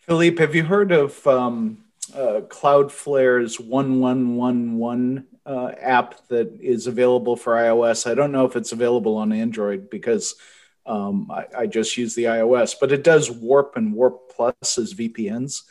Philippe, 0.00 0.40
have 0.40 0.54
you 0.54 0.64
heard 0.64 0.92
of 0.92 1.26
um, 1.26 1.84
uh, 2.14 2.40
Cloudflare's 2.48 3.58
1111 3.58 5.26
uh, 5.46 5.72
app 5.80 6.26
that 6.28 6.58
is 6.60 6.86
available 6.88 7.36
for 7.36 7.54
iOS. 7.54 8.10
I 8.10 8.14
don't 8.14 8.32
know 8.32 8.44
if 8.44 8.56
it's 8.56 8.72
available 8.72 9.16
on 9.16 9.32
Android 9.32 9.88
because 9.88 10.34
um, 10.84 11.30
I, 11.30 11.46
I, 11.56 11.66
just 11.66 11.96
use 11.96 12.14
the 12.14 12.24
iOS, 12.24 12.74
but 12.80 12.92
it 12.92 13.02
does 13.02 13.30
Warp 13.30 13.76
and 13.76 13.92
Warp 13.92 14.30
Plus 14.34 14.78
as 14.78 14.94
VPNs. 14.94 15.62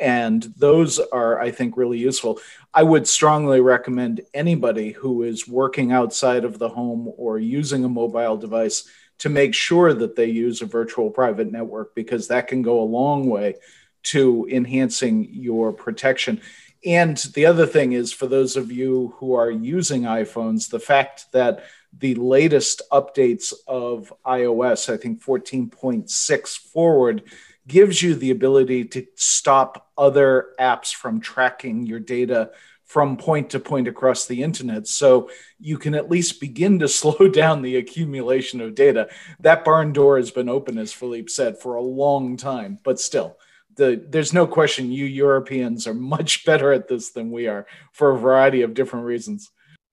And 0.00 0.42
those 0.56 0.98
are, 0.98 1.40
I 1.40 1.50
think, 1.50 1.76
really 1.76 1.98
useful. 1.98 2.40
I 2.72 2.82
would 2.82 3.06
strongly 3.06 3.60
recommend 3.60 4.20
anybody 4.32 4.92
who 4.92 5.22
is 5.22 5.48
working 5.48 5.90
outside 5.92 6.44
of 6.44 6.58
the 6.58 6.68
home 6.68 7.12
or 7.16 7.38
using 7.38 7.84
a 7.84 7.88
mobile 7.88 8.36
device 8.36 8.88
to 9.18 9.28
make 9.28 9.54
sure 9.54 9.92
that 9.92 10.16
they 10.16 10.26
use 10.26 10.62
a 10.62 10.66
virtual 10.66 11.10
private 11.10 11.50
network 11.50 11.94
because 11.94 12.28
that 12.28 12.46
can 12.46 12.62
go 12.62 12.80
a 12.80 12.84
long 12.84 13.28
way 13.28 13.56
to 14.04 14.48
enhancing 14.50 15.28
your 15.32 15.72
protection. 15.72 16.40
And 16.84 17.16
the 17.34 17.46
other 17.46 17.66
thing 17.66 17.92
is 17.92 18.12
for 18.12 18.26
those 18.26 18.56
of 18.56 18.70
you 18.70 19.14
who 19.16 19.34
are 19.34 19.50
using 19.50 20.02
iPhones, 20.02 20.70
the 20.70 20.78
fact 20.78 21.26
that 21.32 21.64
the 21.96 22.14
latest 22.14 22.82
updates 22.92 23.52
of 23.66 24.12
iOS, 24.24 24.92
I 24.92 24.96
think 24.96 25.22
14.6 25.22 26.58
forward, 26.58 27.22
gives 27.66 28.02
you 28.02 28.14
the 28.14 28.30
ability 28.30 28.84
to 28.84 29.06
stop 29.14 29.90
other 29.96 30.50
apps 30.58 30.94
from 30.94 31.20
tracking 31.20 31.84
your 31.84 32.00
data 32.00 32.50
from 32.84 33.18
point 33.18 33.50
to 33.50 33.60
point 33.60 33.86
across 33.86 34.26
the 34.26 34.42
internet. 34.42 34.88
So 34.88 35.30
you 35.60 35.76
can 35.76 35.94
at 35.94 36.10
least 36.10 36.40
begin 36.40 36.78
to 36.78 36.88
slow 36.88 37.28
down 37.28 37.62
the 37.62 37.76
accumulation 37.76 38.60
of 38.60 38.74
data. 38.74 39.08
That 39.40 39.64
barn 39.64 39.92
door 39.92 40.16
has 40.16 40.30
been 40.30 40.48
open, 40.48 40.78
as 40.78 40.92
Philippe 40.92 41.28
said, 41.28 41.58
for 41.58 41.76
a 41.76 41.82
long 41.82 42.36
time, 42.36 42.78
but 42.82 42.98
still. 42.98 43.36
The, 43.78 44.04
there's 44.08 44.34
no 44.34 44.46
question 44.46 44.92
you 44.92 45.06
Europeans 45.06 45.86
are 45.86 45.94
much 45.94 46.44
better 46.50 46.72
at 46.72 46.88
this 46.88 47.10
than 47.12 47.30
we 47.30 47.46
are 47.46 47.66
for 47.92 48.10
a 48.10 48.18
variety 48.18 48.62
of 48.62 48.74
different 48.74 49.06
reasons. 49.06 49.50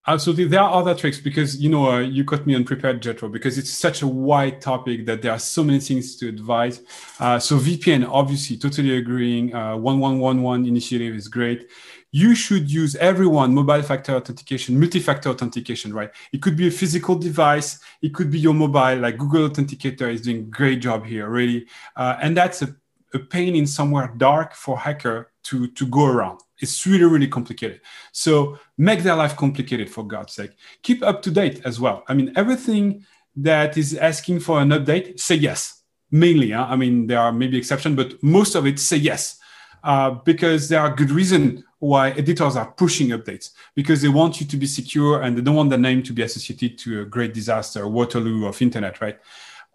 Absolutely. 0.07 0.45
There 0.45 0.59
are 0.59 0.71
other 0.71 0.93
tricks 0.93 1.19
because, 1.19 1.59
you 1.59 1.67
know, 1.67 1.89
uh, 1.89 1.99
you 1.99 2.23
caught 2.23 2.45
me 2.45 2.53
unprepared, 2.53 3.01
Jethro, 3.01 3.27
because 3.27 3.57
it's 3.57 3.71
such 3.71 4.03
a 4.03 4.07
wide 4.07 4.61
topic 4.61 5.07
that 5.07 5.23
there 5.23 5.31
are 5.31 5.39
so 5.39 5.63
many 5.63 5.79
things 5.79 6.15
to 6.17 6.29
advise. 6.29 6.81
Uh, 7.19 7.39
so 7.39 7.57
VPN, 7.57 8.07
obviously, 8.07 8.55
totally 8.55 8.97
agreeing. 8.97 9.55
Uh, 9.55 9.75
1111 9.75 10.67
initiative 10.67 11.15
is 11.15 11.27
great. 11.27 11.71
You 12.11 12.35
should 12.35 12.71
use 12.71 12.95
everyone 12.97 13.55
mobile 13.55 13.81
factor 13.81 14.13
authentication, 14.13 14.79
multi-factor 14.79 15.29
authentication, 15.29 15.91
right? 15.91 16.11
It 16.31 16.41
could 16.43 16.55
be 16.55 16.67
a 16.67 16.71
physical 16.71 17.15
device. 17.15 17.79
It 18.03 18.13
could 18.13 18.29
be 18.29 18.37
your 18.37 18.53
mobile, 18.53 18.99
like 18.99 19.17
Google 19.17 19.49
Authenticator 19.49 20.13
is 20.13 20.21
doing 20.21 20.51
great 20.51 20.81
job 20.81 21.03
here, 21.03 21.27
really. 21.27 21.65
Uh, 21.95 22.15
and 22.21 22.37
that's 22.37 22.61
a, 22.61 22.75
a 23.13 23.19
pain 23.19 23.55
in 23.55 23.67
somewhere 23.67 24.13
dark 24.17 24.53
for 24.53 24.77
hacker 24.77 25.31
to, 25.43 25.67
to 25.67 25.85
go 25.87 26.05
around. 26.05 26.39
It's 26.59 26.85
really, 26.85 27.05
really 27.05 27.27
complicated. 27.27 27.81
So 28.11 28.57
make 28.77 29.03
their 29.03 29.15
life 29.15 29.35
complicated 29.35 29.89
for 29.89 30.05
God's 30.05 30.33
sake. 30.33 30.51
Keep 30.83 31.03
up 31.03 31.21
to 31.23 31.31
date 31.31 31.61
as 31.65 31.79
well. 31.79 32.03
I 32.07 32.13
mean, 32.13 32.33
everything 32.35 33.05
that 33.35 33.77
is 33.77 33.95
asking 33.95 34.39
for 34.39 34.61
an 34.61 34.69
update, 34.69 35.19
say 35.19 35.35
yes. 35.35 35.83
Mainly, 36.11 36.51
huh? 36.51 36.67
I 36.69 36.75
mean, 36.75 37.07
there 37.07 37.19
are 37.19 37.31
maybe 37.31 37.57
exceptions, 37.57 37.95
but 37.95 38.21
most 38.23 38.55
of 38.55 38.65
it 38.65 38.79
say 38.79 38.97
yes. 38.97 39.39
Uh, 39.83 40.11
because 40.11 40.67
there 40.67 40.81
are 40.81 40.95
good 40.95 41.11
reason 41.11 41.63
why 41.77 42.09
editors 42.11 42.55
are 42.55 42.71
pushing 42.71 43.09
updates 43.09 43.51
because 43.75 44.01
they 44.01 44.07
want 44.07 44.41
you 44.41 44.47
to 44.47 44.57
be 44.57 44.65
secure 44.65 45.21
and 45.21 45.37
they 45.37 45.41
don't 45.41 45.55
want 45.55 45.69
the 45.69 45.77
name 45.77 46.01
to 46.01 46.13
be 46.13 46.23
associated 46.23 46.77
to 46.79 47.01
a 47.01 47.05
great 47.05 47.33
disaster, 47.33 47.87
Waterloo 47.87 48.47
of 48.47 48.59
internet, 48.61 48.99
right? 49.01 49.19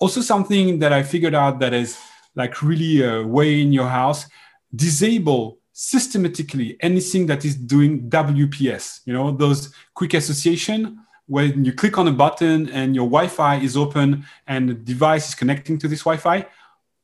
Also, 0.00 0.20
something 0.20 0.78
that 0.80 0.92
I 0.92 1.04
figured 1.04 1.34
out 1.34 1.60
that 1.60 1.72
is 1.72 1.96
like 2.34 2.62
really 2.62 3.04
uh, 3.04 3.22
way 3.22 3.60
in 3.60 3.72
your 3.72 3.88
house, 3.88 4.26
disable 4.74 5.58
systematically 5.72 6.76
anything 6.80 7.26
that 7.26 7.44
is 7.44 7.56
doing 7.56 8.08
WPS, 8.10 9.00
you 9.06 9.12
know, 9.12 9.30
those 9.30 9.72
quick 9.94 10.14
association 10.14 11.00
when 11.30 11.64
you 11.64 11.72
click 11.72 11.96
on 11.96 12.08
a 12.08 12.12
button 12.12 12.68
and 12.70 12.92
your 12.92 13.06
Wi-Fi 13.06 13.60
is 13.60 13.76
open 13.76 14.26
and 14.48 14.68
the 14.68 14.74
device 14.74 15.28
is 15.28 15.34
connecting 15.36 15.78
to 15.78 15.86
this 15.86 16.00
Wi-Fi, 16.00 16.44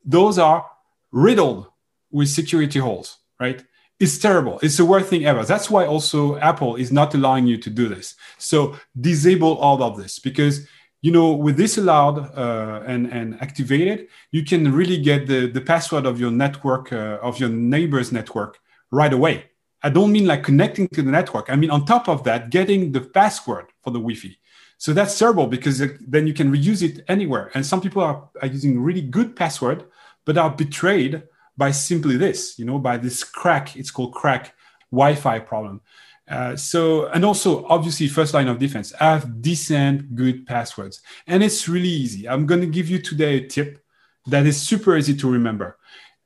those 0.03 0.37
are 0.37 0.69
riddled 1.13 1.67
with 2.11 2.27
security 2.27 2.77
holes, 2.77 3.19
right? 3.39 3.63
It's 4.01 4.17
terrible. 4.17 4.59
It's 4.61 4.75
the 4.75 4.83
worst 4.83 5.09
thing 5.09 5.25
ever. 5.25 5.45
That's 5.45 5.69
why 5.69 5.85
also 5.85 6.35
Apple 6.39 6.75
is 6.75 6.91
not 6.91 7.15
allowing 7.15 7.47
you 7.47 7.57
to 7.57 7.69
do 7.69 7.87
this. 7.87 8.15
So 8.37 8.75
disable 8.99 9.57
all 9.59 9.81
of 9.81 9.95
this 9.95 10.19
because 10.19 10.67
you 11.01 11.11
know 11.11 11.33
with 11.33 11.57
this 11.57 11.77
allowed 11.77 12.17
uh, 12.37 12.83
and 12.85 13.11
and 13.11 13.41
activated, 13.41 14.07
you 14.31 14.43
can 14.43 14.71
really 14.71 14.97
get 14.97 15.27
the 15.27 15.47
the 15.47 15.61
password 15.61 16.05
of 16.05 16.19
your 16.19 16.31
network 16.31 16.91
uh, 16.91 17.19
of 17.21 17.39
your 17.39 17.49
neighbor's 17.49 18.11
network 18.11 18.59
right 18.91 19.13
away. 19.13 19.45
I 19.83 19.89
don't 19.89 20.11
mean 20.11 20.25
like 20.25 20.43
connecting 20.43 20.87
to 20.89 21.01
the 21.01 21.11
network. 21.11 21.49
I 21.49 21.55
mean, 21.55 21.69
on 21.69 21.85
top 21.85 22.09
of 22.09 22.23
that, 22.23 22.49
getting 22.49 22.91
the 22.91 23.01
password 23.01 23.67
for 23.83 23.91
the 23.91 23.99
Wi-Fi. 23.99 24.35
So 24.77 24.93
that's 24.93 25.17
terrible 25.17 25.47
because 25.47 25.79
then 25.79 26.27
you 26.27 26.33
can 26.33 26.51
reuse 26.51 26.81
it 26.83 27.03
anywhere. 27.07 27.51
And 27.53 27.65
some 27.65 27.81
people 27.81 28.01
are, 28.03 28.29
are 28.41 28.47
using 28.47 28.79
really 28.79 29.01
good 29.01 29.35
password, 29.35 29.85
but 30.25 30.37
are 30.37 30.49
betrayed 30.49 31.23
by 31.55 31.71
simply 31.71 32.17
this, 32.17 32.59
you 32.59 32.65
know, 32.65 32.77
by 32.77 32.97
this 32.97 33.23
crack. 33.23 33.75
It's 33.75 33.91
called 33.91 34.13
crack 34.13 34.53
Wi-Fi 34.91 35.39
problem. 35.39 35.81
Uh, 36.29 36.55
so, 36.55 37.07
and 37.07 37.23
also 37.23 37.65
obviously 37.67 38.07
first 38.07 38.33
line 38.33 38.47
of 38.47 38.59
defense, 38.59 38.91
have 38.99 39.41
decent, 39.41 40.15
good 40.15 40.45
passwords. 40.45 41.01
And 41.25 41.43
it's 41.43 41.69
really 41.69 41.87
easy. 41.87 42.27
I'm 42.27 42.45
going 42.45 42.61
to 42.61 42.67
give 42.67 42.89
you 42.89 42.99
today 42.99 43.37
a 43.37 43.47
tip 43.47 43.79
that 44.25 44.45
is 44.45 44.59
super 44.59 44.97
easy 44.97 45.15
to 45.15 45.31
remember. 45.31 45.77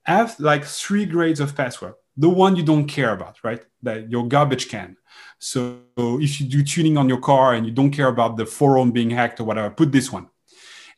Have 0.04 0.40
like 0.40 0.66
three 0.66 1.06
grades 1.06 1.40
of 1.40 1.56
password 1.56 1.94
the 2.18 2.30
one 2.30 2.56
you 2.56 2.64
don't 2.64 2.88
care 2.88 3.14
about, 3.14 3.38
right? 3.44 3.64
That 3.84 4.12
your 4.12 4.28
garbage 4.28 4.70
can. 4.70 4.98
So 5.40 5.80
if 5.98 6.40
you 6.40 6.48
do 6.48 6.64
tuning 6.64 6.98
on 6.98 7.10
your 7.10 7.20
car 7.20 7.54
and 7.54 7.66
you 7.66 7.72
don't 7.72 7.92
care 7.92 8.08
about 8.08 8.38
the 8.38 8.46
forum 8.46 8.92
being 8.92 9.10
hacked 9.10 9.40
or 9.40 9.46
whatever, 9.46 9.70
put 9.70 9.92
this 9.92 10.12
one 10.12 10.30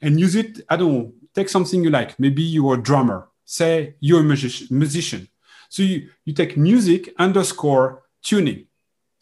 and 0.01 0.19
use 0.19 0.35
it. 0.35 0.61
I 0.69 0.75
don't 0.75 0.93
know, 0.93 1.13
take 1.33 1.49
something 1.49 1.83
you 1.83 1.89
like. 1.89 2.19
Maybe 2.19 2.41
you're 2.41 2.75
a 2.75 2.81
drummer. 2.81 3.29
Say 3.45 3.95
you're 3.99 4.21
a 4.21 4.23
musician. 4.23 5.27
So 5.69 5.83
you, 5.83 6.09
you 6.25 6.33
take 6.33 6.57
music 6.57 7.13
underscore 7.17 8.03
tuning. 8.21 8.67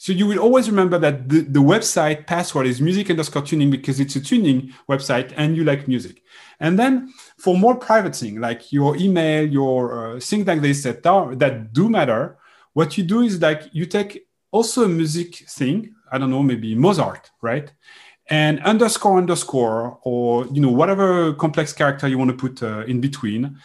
So 0.02 0.14
you 0.14 0.26
will 0.26 0.40
always 0.40 0.68
remember 0.68 0.98
that 0.98 1.30
the, 1.30 1.42
the 1.42 1.60
website 1.60 2.26
password 2.26 2.66
is 2.66 2.82
music 2.82 3.12
underscore 3.12 3.44
tuning 3.44 3.70
because 3.70 4.00
it's 4.00 4.16
a 4.16 4.20
tuning 4.20 4.74
website 4.90 5.32
and 5.38 5.56
you 5.56 5.64
like 5.64 5.88
music. 5.88 6.24
And 6.60 6.80
then 6.80 7.14
for 7.38 7.56
more 7.56 7.76
private 7.76 8.16
thing, 8.16 8.42
like 8.42 8.74
your 8.74 8.98
email, 8.98 9.48
your 9.48 10.16
uh, 10.16 10.20
things 10.20 10.48
like 10.48 10.62
this 10.62 10.82
that 10.82 11.06
are, 11.06 11.36
that 11.36 11.72
do 11.72 11.88
matter, 11.88 12.40
what 12.74 12.98
you 12.98 13.04
do 13.04 13.22
is 13.22 13.40
like 13.40 13.70
you 13.74 13.86
take 13.86 14.26
also 14.50 14.86
a 14.86 14.88
music 14.88 15.36
thing. 15.48 15.94
I 16.12 16.18
don't 16.18 16.32
know, 16.32 16.42
maybe 16.42 16.74
Mozart, 16.74 17.30
right? 17.44 17.72
And 18.28 18.60
underscore 18.64 19.20
underscore 19.20 20.00
or 20.02 20.48
you 20.48 20.62
know 20.62 20.72
whatever 20.72 21.32
complex 21.36 21.74
character 21.74 22.08
you 22.08 22.18
want 22.18 22.32
to 22.32 22.38
put 22.38 22.64
uh, 22.64 22.86
in 22.88 23.02
between, 23.02 23.56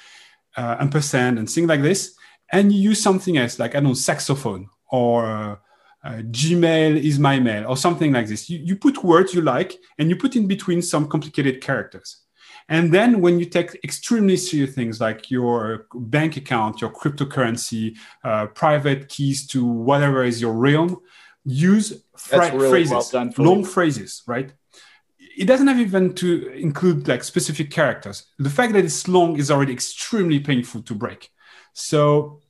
uh, 0.54 0.76
ampersand 0.80 1.38
and 1.38 1.48
things 1.48 1.66
like 1.66 1.80
this, 1.80 2.14
and 2.52 2.74
you 2.74 2.90
use 2.90 3.02
something 3.02 3.38
else 3.38 3.58
like 3.58 3.70
I 3.70 3.80
don't 3.80 3.84
know 3.84 3.94
saxophone 3.94 4.68
or 4.90 5.62
uh, 6.06 6.22
Gmail 6.22 7.02
is 7.02 7.18
my 7.18 7.40
mail 7.40 7.64
or 7.68 7.76
something 7.76 8.12
like 8.12 8.28
this. 8.28 8.48
You, 8.48 8.58
you 8.58 8.76
put 8.76 9.02
words 9.02 9.34
you 9.34 9.40
like 9.40 9.76
and 9.98 10.08
you 10.08 10.16
put 10.16 10.36
in 10.36 10.46
between 10.46 10.80
some 10.80 11.08
complicated 11.08 11.60
characters. 11.60 12.08
And 12.68 12.92
then 12.92 13.20
when 13.20 13.38
you 13.40 13.46
take 13.46 13.74
extremely 13.82 14.36
serious 14.36 14.74
things 14.74 15.00
like 15.00 15.30
your 15.30 15.86
bank 15.94 16.36
account, 16.36 16.80
your 16.80 16.90
cryptocurrency, 16.90 17.96
uh, 18.22 18.46
private 18.46 19.08
keys 19.08 19.46
to 19.48 19.64
whatever 19.64 20.22
is 20.22 20.40
your 20.40 20.52
realm, 20.52 21.00
use 21.44 22.04
fra- 22.16 22.52
really 22.52 22.70
phrases, 22.70 23.12
well 23.12 23.32
long 23.38 23.64
phrases, 23.64 24.22
right? 24.26 24.52
It 25.18 25.46
doesn't 25.46 25.66
have 25.66 25.80
even 25.80 26.14
to 26.14 26.48
include 26.52 27.08
like 27.08 27.24
specific 27.24 27.70
characters. 27.70 28.26
The 28.38 28.50
fact 28.50 28.72
that 28.74 28.84
it's 28.84 29.06
long 29.06 29.38
is 29.38 29.50
already 29.50 29.72
extremely 29.72 30.40
painful 30.40 30.82
to 30.82 30.94
break. 30.94 31.30
So 31.72 32.40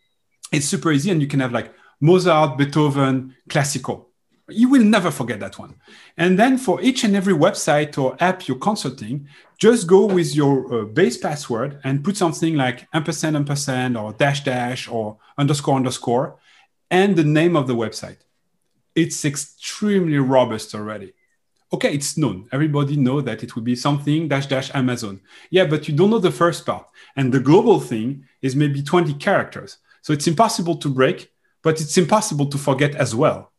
it's 0.52 0.66
super 0.66 0.92
easy, 0.92 1.10
and 1.10 1.20
you 1.20 1.26
can 1.26 1.40
have 1.40 1.52
like 1.52 1.74
Mozart, 2.00 2.58
Beethoven, 2.58 3.34
classical. 3.48 4.10
You 4.48 4.68
will 4.68 4.84
never 4.84 5.10
forget 5.10 5.40
that 5.40 5.58
one. 5.58 5.74
And 6.16 6.38
then 6.38 6.56
for 6.56 6.80
each 6.80 7.02
and 7.02 7.16
every 7.16 7.34
website 7.34 7.98
or 7.98 8.16
app 8.20 8.46
you're 8.46 8.58
consulting, 8.58 9.28
just 9.58 9.88
go 9.88 10.06
with 10.06 10.36
your 10.36 10.82
uh, 10.82 10.84
base 10.84 11.16
password 11.16 11.80
and 11.82 12.04
put 12.04 12.16
something 12.16 12.54
like 12.54 12.86
ampersand 12.92 13.34
ampersand 13.36 13.96
or 13.96 14.12
dash 14.12 14.44
dash 14.44 14.86
or 14.88 15.16
underscore 15.36 15.76
underscore 15.76 16.38
and 16.90 17.16
the 17.16 17.24
name 17.24 17.56
of 17.56 17.66
the 17.66 17.74
website. 17.74 18.18
It's 18.94 19.24
extremely 19.24 20.18
robust 20.18 20.74
already. 20.74 21.14
Okay, 21.72 21.92
it's 21.92 22.16
known. 22.16 22.48
Everybody 22.52 22.96
know 22.96 23.20
that 23.20 23.42
it 23.42 23.56
would 23.56 23.64
be 23.64 23.74
something 23.74 24.28
dash 24.28 24.46
dash 24.46 24.70
Amazon. 24.74 25.20
Yeah, 25.50 25.64
but 25.64 25.88
you 25.88 25.94
don't 25.94 26.10
know 26.10 26.18
the 26.18 26.30
first 26.30 26.64
part. 26.64 26.86
And 27.16 27.32
the 27.32 27.40
global 27.40 27.80
thing 27.80 28.24
is 28.40 28.54
maybe 28.54 28.82
20 28.82 29.14
characters. 29.14 29.78
So 30.02 30.12
it's 30.12 30.28
impossible 30.28 30.76
to 30.76 30.88
break, 30.88 31.32
but 31.66 31.80
it's 31.80 31.98
impossible 31.98 32.46
to 32.46 32.58
forget 32.58 32.94
as 32.94 33.12
well. 33.12 33.50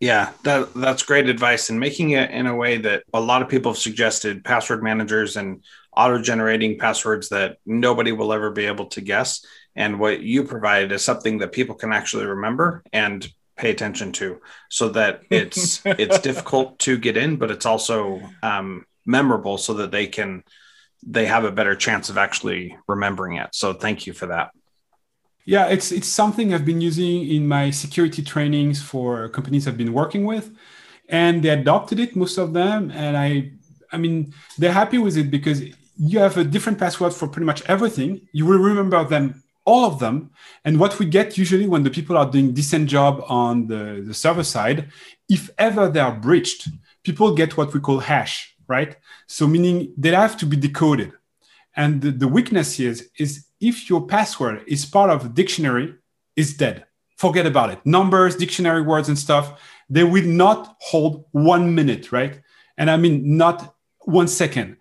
Yeah, 0.00 0.30
that 0.44 0.72
that's 0.72 1.02
great 1.02 1.28
advice 1.28 1.68
and 1.68 1.78
making 1.78 2.12
it 2.12 2.30
in 2.30 2.46
a 2.46 2.56
way 2.56 2.78
that 2.78 3.02
a 3.12 3.20
lot 3.20 3.42
of 3.42 3.50
people 3.50 3.72
have 3.72 3.78
suggested 3.78 4.42
password 4.42 4.82
managers 4.82 5.36
and 5.36 5.62
auto 5.94 6.18
generating 6.22 6.78
passwords 6.78 7.28
that 7.28 7.58
nobody 7.66 8.10
will 8.10 8.32
ever 8.32 8.50
be 8.50 8.64
able 8.64 8.86
to 8.86 9.02
guess. 9.02 9.44
And 9.76 10.00
what 10.00 10.22
you 10.22 10.44
provided 10.44 10.92
is 10.92 11.04
something 11.04 11.36
that 11.40 11.52
people 11.52 11.74
can 11.74 11.92
actually 11.92 12.24
remember 12.24 12.82
and 12.90 13.28
pay 13.56 13.68
attention 13.70 14.12
to 14.12 14.40
so 14.70 14.88
that 14.88 15.20
it's 15.30 15.82
it's 15.84 16.20
difficult 16.20 16.78
to 16.78 16.96
get 16.96 17.18
in 17.18 17.36
but 17.36 17.50
it's 17.50 17.66
also 17.66 18.22
um, 18.42 18.86
memorable 19.04 19.58
so 19.58 19.74
that 19.74 19.90
they 19.90 20.06
can 20.06 20.42
they 21.06 21.26
have 21.26 21.44
a 21.44 21.52
better 21.52 21.76
chance 21.76 22.08
of 22.08 22.16
actually 22.16 22.74
remembering 22.88 23.36
it 23.36 23.54
so 23.54 23.74
thank 23.74 24.06
you 24.06 24.14
for 24.14 24.28
that 24.28 24.52
yeah 25.54 25.66
it's 25.74 25.88
it's 25.98 26.12
something 26.22 26.46
i've 26.54 26.68
been 26.72 26.82
using 26.90 27.16
in 27.36 27.42
my 27.56 27.64
security 27.84 28.22
trainings 28.32 28.78
for 28.90 29.28
companies 29.36 29.66
i've 29.66 29.80
been 29.84 29.94
working 30.02 30.24
with 30.32 30.46
and 31.08 31.42
they 31.42 31.50
adopted 31.60 31.98
it 32.04 32.14
most 32.14 32.36
of 32.38 32.52
them 32.60 32.90
and 32.92 33.16
i 33.26 33.50
i 33.94 33.96
mean 33.96 34.16
they're 34.58 34.78
happy 34.82 34.98
with 35.06 35.16
it 35.22 35.28
because 35.36 35.58
you 36.10 36.18
have 36.18 36.36
a 36.36 36.44
different 36.54 36.78
password 36.78 37.12
for 37.12 37.26
pretty 37.28 37.48
much 37.52 37.60
everything 37.74 38.10
you 38.32 38.44
will 38.46 38.62
remember 38.70 39.02
them 39.04 39.42
all 39.70 39.84
of 39.84 39.98
them. 39.98 40.30
And 40.64 40.80
what 40.80 40.98
we 40.98 41.06
get 41.06 41.38
usually 41.38 41.68
when 41.68 41.82
the 41.82 41.90
people 41.90 42.16
are 42.16 42.30
doing 42.30 42.52
decent 42.52 42.88
job 42.88 43.22
on 43.28 43.66
the, 43.66 44.02
the 44.06 44.14
server 44.14 44.42
side, 44.42 44.90
if 45.28 45.50
ever 45.58 45.88
they 45.88 46.00
are 46.00 46.16
breached, 46.26 46.68
people 47.04 47.34
get 47.34 47.56
what 47.56 47.72
we 47.72 47.80
call 47.80 48.00
hash, 48.00 48.56
right? 48.66 48.96
So 49.26 49.46
meaning 49.46 49.92
they 49.96 50.10
have 50.10 50.36
to 50.38 50.46
be 50.46 50.56
decoded. 50.56 51.12
And 51.76 52.02
the, 52.02 52.10
the 52.10 52.28
weakness 52.28 52.80
is, 52.80 53.10
is 53.18 53.46
if 53.60 53.88
your 53.88 54.06
password 54.06 54.64
is 54.66 54.84
part 54.86 55.10
of 55.10 55.24
a 55.24 55.28
dictionary, 55.28 55.94
it's 56.36 56.52
dead. 56.52 56.86
Forget 57.16 57.46
about 57.46 57.70
it. 57.70 57.84
Numbers, 57.84 58.36
dictionary 58.36 58.82
words 58.82 59.08
and 59.08 59.18
stuff, 59.18 59.60
they 59.88 60.04
will 60.04 60.26
not 60.26 60.76
hold 60.80 61.26
one 61.32 61.74
minute, 61.74 62.12
right? 62.12 62.40
And 62.78 62.90
I 62.90 62.96
mean, 62.96 63.36
not 63.36 63.74
one 64.00 64.28
second. 64.28 64.78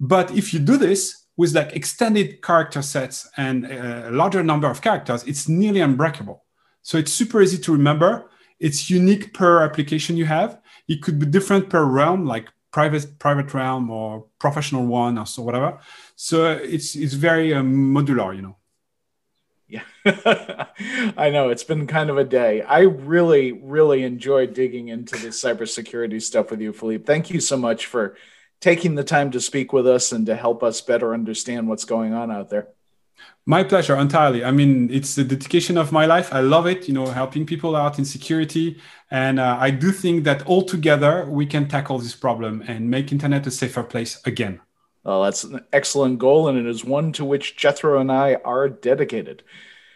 But 0.00 0.32
if 0.32 0.52
you 0.52 0.60
do 0.60 0.76
this, 0.76 1.26
with 1.36 1.54
like 1.54 1.74
extended 1.74 2.42
character 2.42 2.82
sets 2.82 3.28
and 3.36 3.66
a 3.66 4.10
larger 4.10 4.42
number 4.42 4.68
of 4.68 4.80
characters, 4.80 5.22
it's 5.24 5.48
nearly 5.48 5.80
unbreakable. 5.80 6.42
So 6.82 6.98
it's 6.98 7.12
super 7.12 7.42
easy 7.42 7.58
to 7.58 7.72
remember. 7.72 8.30
It's 8.58 8.88
unique 8.88 9.34
per 9.34 9.62
application 9.62 10.16
you 10.16 10.24
have. 10.24 10.58
It 10.88 11.02
could 11.02 11.18
be 11.18 11.26
different 11.26 11.68
per 11.68 11.84
realm, 11.84 12.24
like 12.24 12.48
private 12.72 13.18
private 13.18 13.52
realm 13.52 13.90
or 13.90 14.26
professional 14.38 14.86
one 14.86 15.18
or 15.18 15.26
so 15.26 15.42
whatever. 15.42 15.78
So 16.16 16.50
it's 16.50 16.96
it's 16.96 17.12
very 17.12 17.52
um, 17.54 17.94
modular, 17.94 18.34
you 18.34 18.42
know. 18.42 18.56
Yeah, 19.68 19.82
I 21.16 21.28
know 21.30 21.50
it's 21.50 21.64
been 21.64 21.86
kind 21.86 22.08
of 22.08 22.18
a 22.18 22.24
day. 22.24 22.62
I 22.62 22.80
really, 22.80 23.52
really 23.52 24.02
enjoyed 24.04 24.54
digging 24.54 24.88
into 24.88 25.16
the 25.16 25.28
cybersecurity 25.28 26.22
stuff 26.22 26.50
with 26.50 26.60
you, 26.60 26.72
Philippe. 26.72 27.04
Thank 27.04 27.30
you 27.30 27.40
so 27.40 27.56
much 27.56 27.86
for 27.86 28.16
taking 28.60 28.94
the 28.94 29.04
time 29.04 29.30
to 29.32 29.40
speak 29.40 29.72
with 29.72 29.86
us 29.86 30.12
and 30.12 30.24
to 30.26 30.36
help 30.36 30.62
us 30.62 30.80
better 30.80 31.12
understand 31.12 31.68
what's 31.68 31.84
going 31.84 32.14
on 32.14 32.30
out 32.30 32.48
there. 32.48 32.68
My 33.44 33.62
pleasure, 33.62 33.96
entirely. 33.96 34.44
I 34.44 34.50
mean, 34.52 34.90
it's 34.90 35.14
the 35.14 35.24
dedication 35.24 35.76
of 35.76 35.92
my 35.92 36.06
life. 36.06 36.32
I 36.32 36.40
love 36.40 36.66
it, 36.66 36.88
you 36.88 36.94
know, 36.94 37.06
helping 37.06 37.44
people 37.44 37.76
out 37.76 37.98
in 37.98 38.04
security. 38.04 38.80
And 39.10 39.38
uh, 39.38 39.56
I 39.60 39.70
do 39.70 39.92
think 39.92 40.24
that 40.24 40.46
all 40.46 40.62
together 40.62 41.26
we 41.28 41.46
can 41.46 41.68
tackle 41.68 41.98
this 41.98 42.14
problem 42.14 42.62
and 42.66 42.90
make 42.90 43.12
internet 43.12 43.46
a 43.46 43.50
safer 43.50 43.82
place 43.82 44.20
again. 44.24 44.60
Well, 45.06 45.22
that's 45.22 45.44
an 45.44 45.60
excellent 45.72 46.18
goal, 46.18 46.48
and 46.48 46.58
it 46.58 46.66
is 46.66 46.84
one 46.84 47.12
to 47.12 47.24
which 47.24 47.56
Jethro 47.56 48.00
and 48.00 48.10
I 48.10 48.34
are 48.44 48.68
dedicated. 48.68 49.44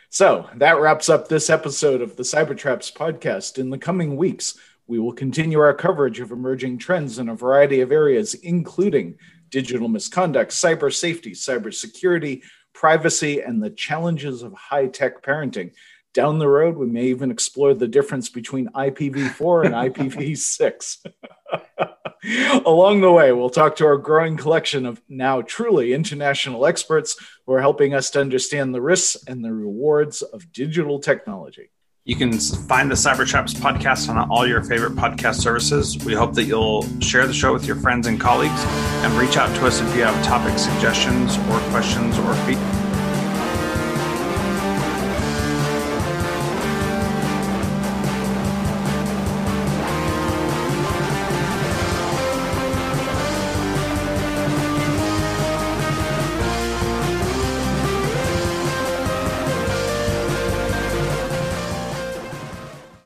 So 0.09 0.49
that 0.55 0.79
wraps 0.79 1.09
up 1.09 1.27
this 1.27 1.51
episode 1.51 2.01
of 2.01 2.15
the 2.15 2.23
Cybertraps 2.23 2.93
podcast. 2.93 3.59
In 3.59 3.71
the 3.71 3.79
coming 3.79 4.17
weeks, 4.17 4.57
we 4.87 5.01
will 5.01 5.13
continue 5.13 5.59
our 5.59 5.75
coverage 5.75 6.21
of 6.21 6.31
emerging 6.31 6.79
trends 6.79 7.19
in 7.19 7.29
a 7.29 7.35
variety 7.35 7.81
of 7.81 7.91
areas, 7.91 8.35
including 8.35 9.19
digital 9.51 9.89
misconduct, 9.89 10.53
cyber 10.53 10.95
safety, 10.95 11.33
cyber 11.33 11.75
security, 11.75 12.45
privacy, 12.73 13.41
and 13.41 13.61
the 13.61 13.71
challenges 13.71 14.45
of 14.45 14.53
high 14.53 14.87
tech 14.87 15.25
parenting. 15.25 15.73
Down 16.13 16.41
the 16.41 16.49
road, 16.49 16.77
we 16.77 16.87
may 16.87 17.05
even 17.07 17.31
explore 17.31 17.73
the 17.73 17.87
difference 17.87 18.29
between 18.29 18.69
IPv4 18.69 19.67
and 19.67 19.75
IPv6. 19.95 21.07
Along 22.67 23.01
the 23.01 23.13
way, 23.13 23.31
we'll 23.33 23.49
talk 23.49 23.77
to 23.77 23.87
our 23.87 23.97
growing 23.97 24.37
collection 24.37 24.87
of 24.87 25.01
now 25.09 25.41
truly 25.41 25.93
international 25.93 26.67
experts 26.67 27.17
who 27.47 27.53
are 27.53 27.61
helping 27.61 27.95
us 27.95 28.11
to 28.11 28.21
understand 28.21 28.75
the 28.75 28.83
risks 28.83 29.23
and 29.29 29.45
the 29.45 29.53
rewards 29.53 30.23
of 30.23 30.53
digital 30.53 30.99
technology. 30.99 31.71
You 32.05 32.17
can 32.17 32.33
find 32.33 32.91
the 32.91 32.97
Cybertraps 32.97 33.55
podcast 33.55 34.09
on 34.09 34.31
all 34.31 34.47
your 34.47 34.65
favorite 34.65 34.95
podcast 34.97 35.37
services. 35.37 35.97
We 36.05 36.15
hope 36.15 36.35
that 36.35 36.45
you'll 36.45 36.83
share 37.01 37.27
the 37.27 37.33
show 37.33 37.53
with 37.53 37.67
your 37.67 37.77
friends 37.77 38.09
and 38.09 38.19
colleagues 38.19 38.65
and 39.05 39.13
reach 39.15 39.37
out 39.37 39.55
to 39.57 39.67
us 39.67 39.81
if 39.81 39.95
you 39.95 40.03
have 40.03 40.25
topic 40.25 40.59
suggestions 40.59 41.37
or 41.37 41.61
questions 41.71 42.19
or 42.19 42.35
feedback 42.47 42.80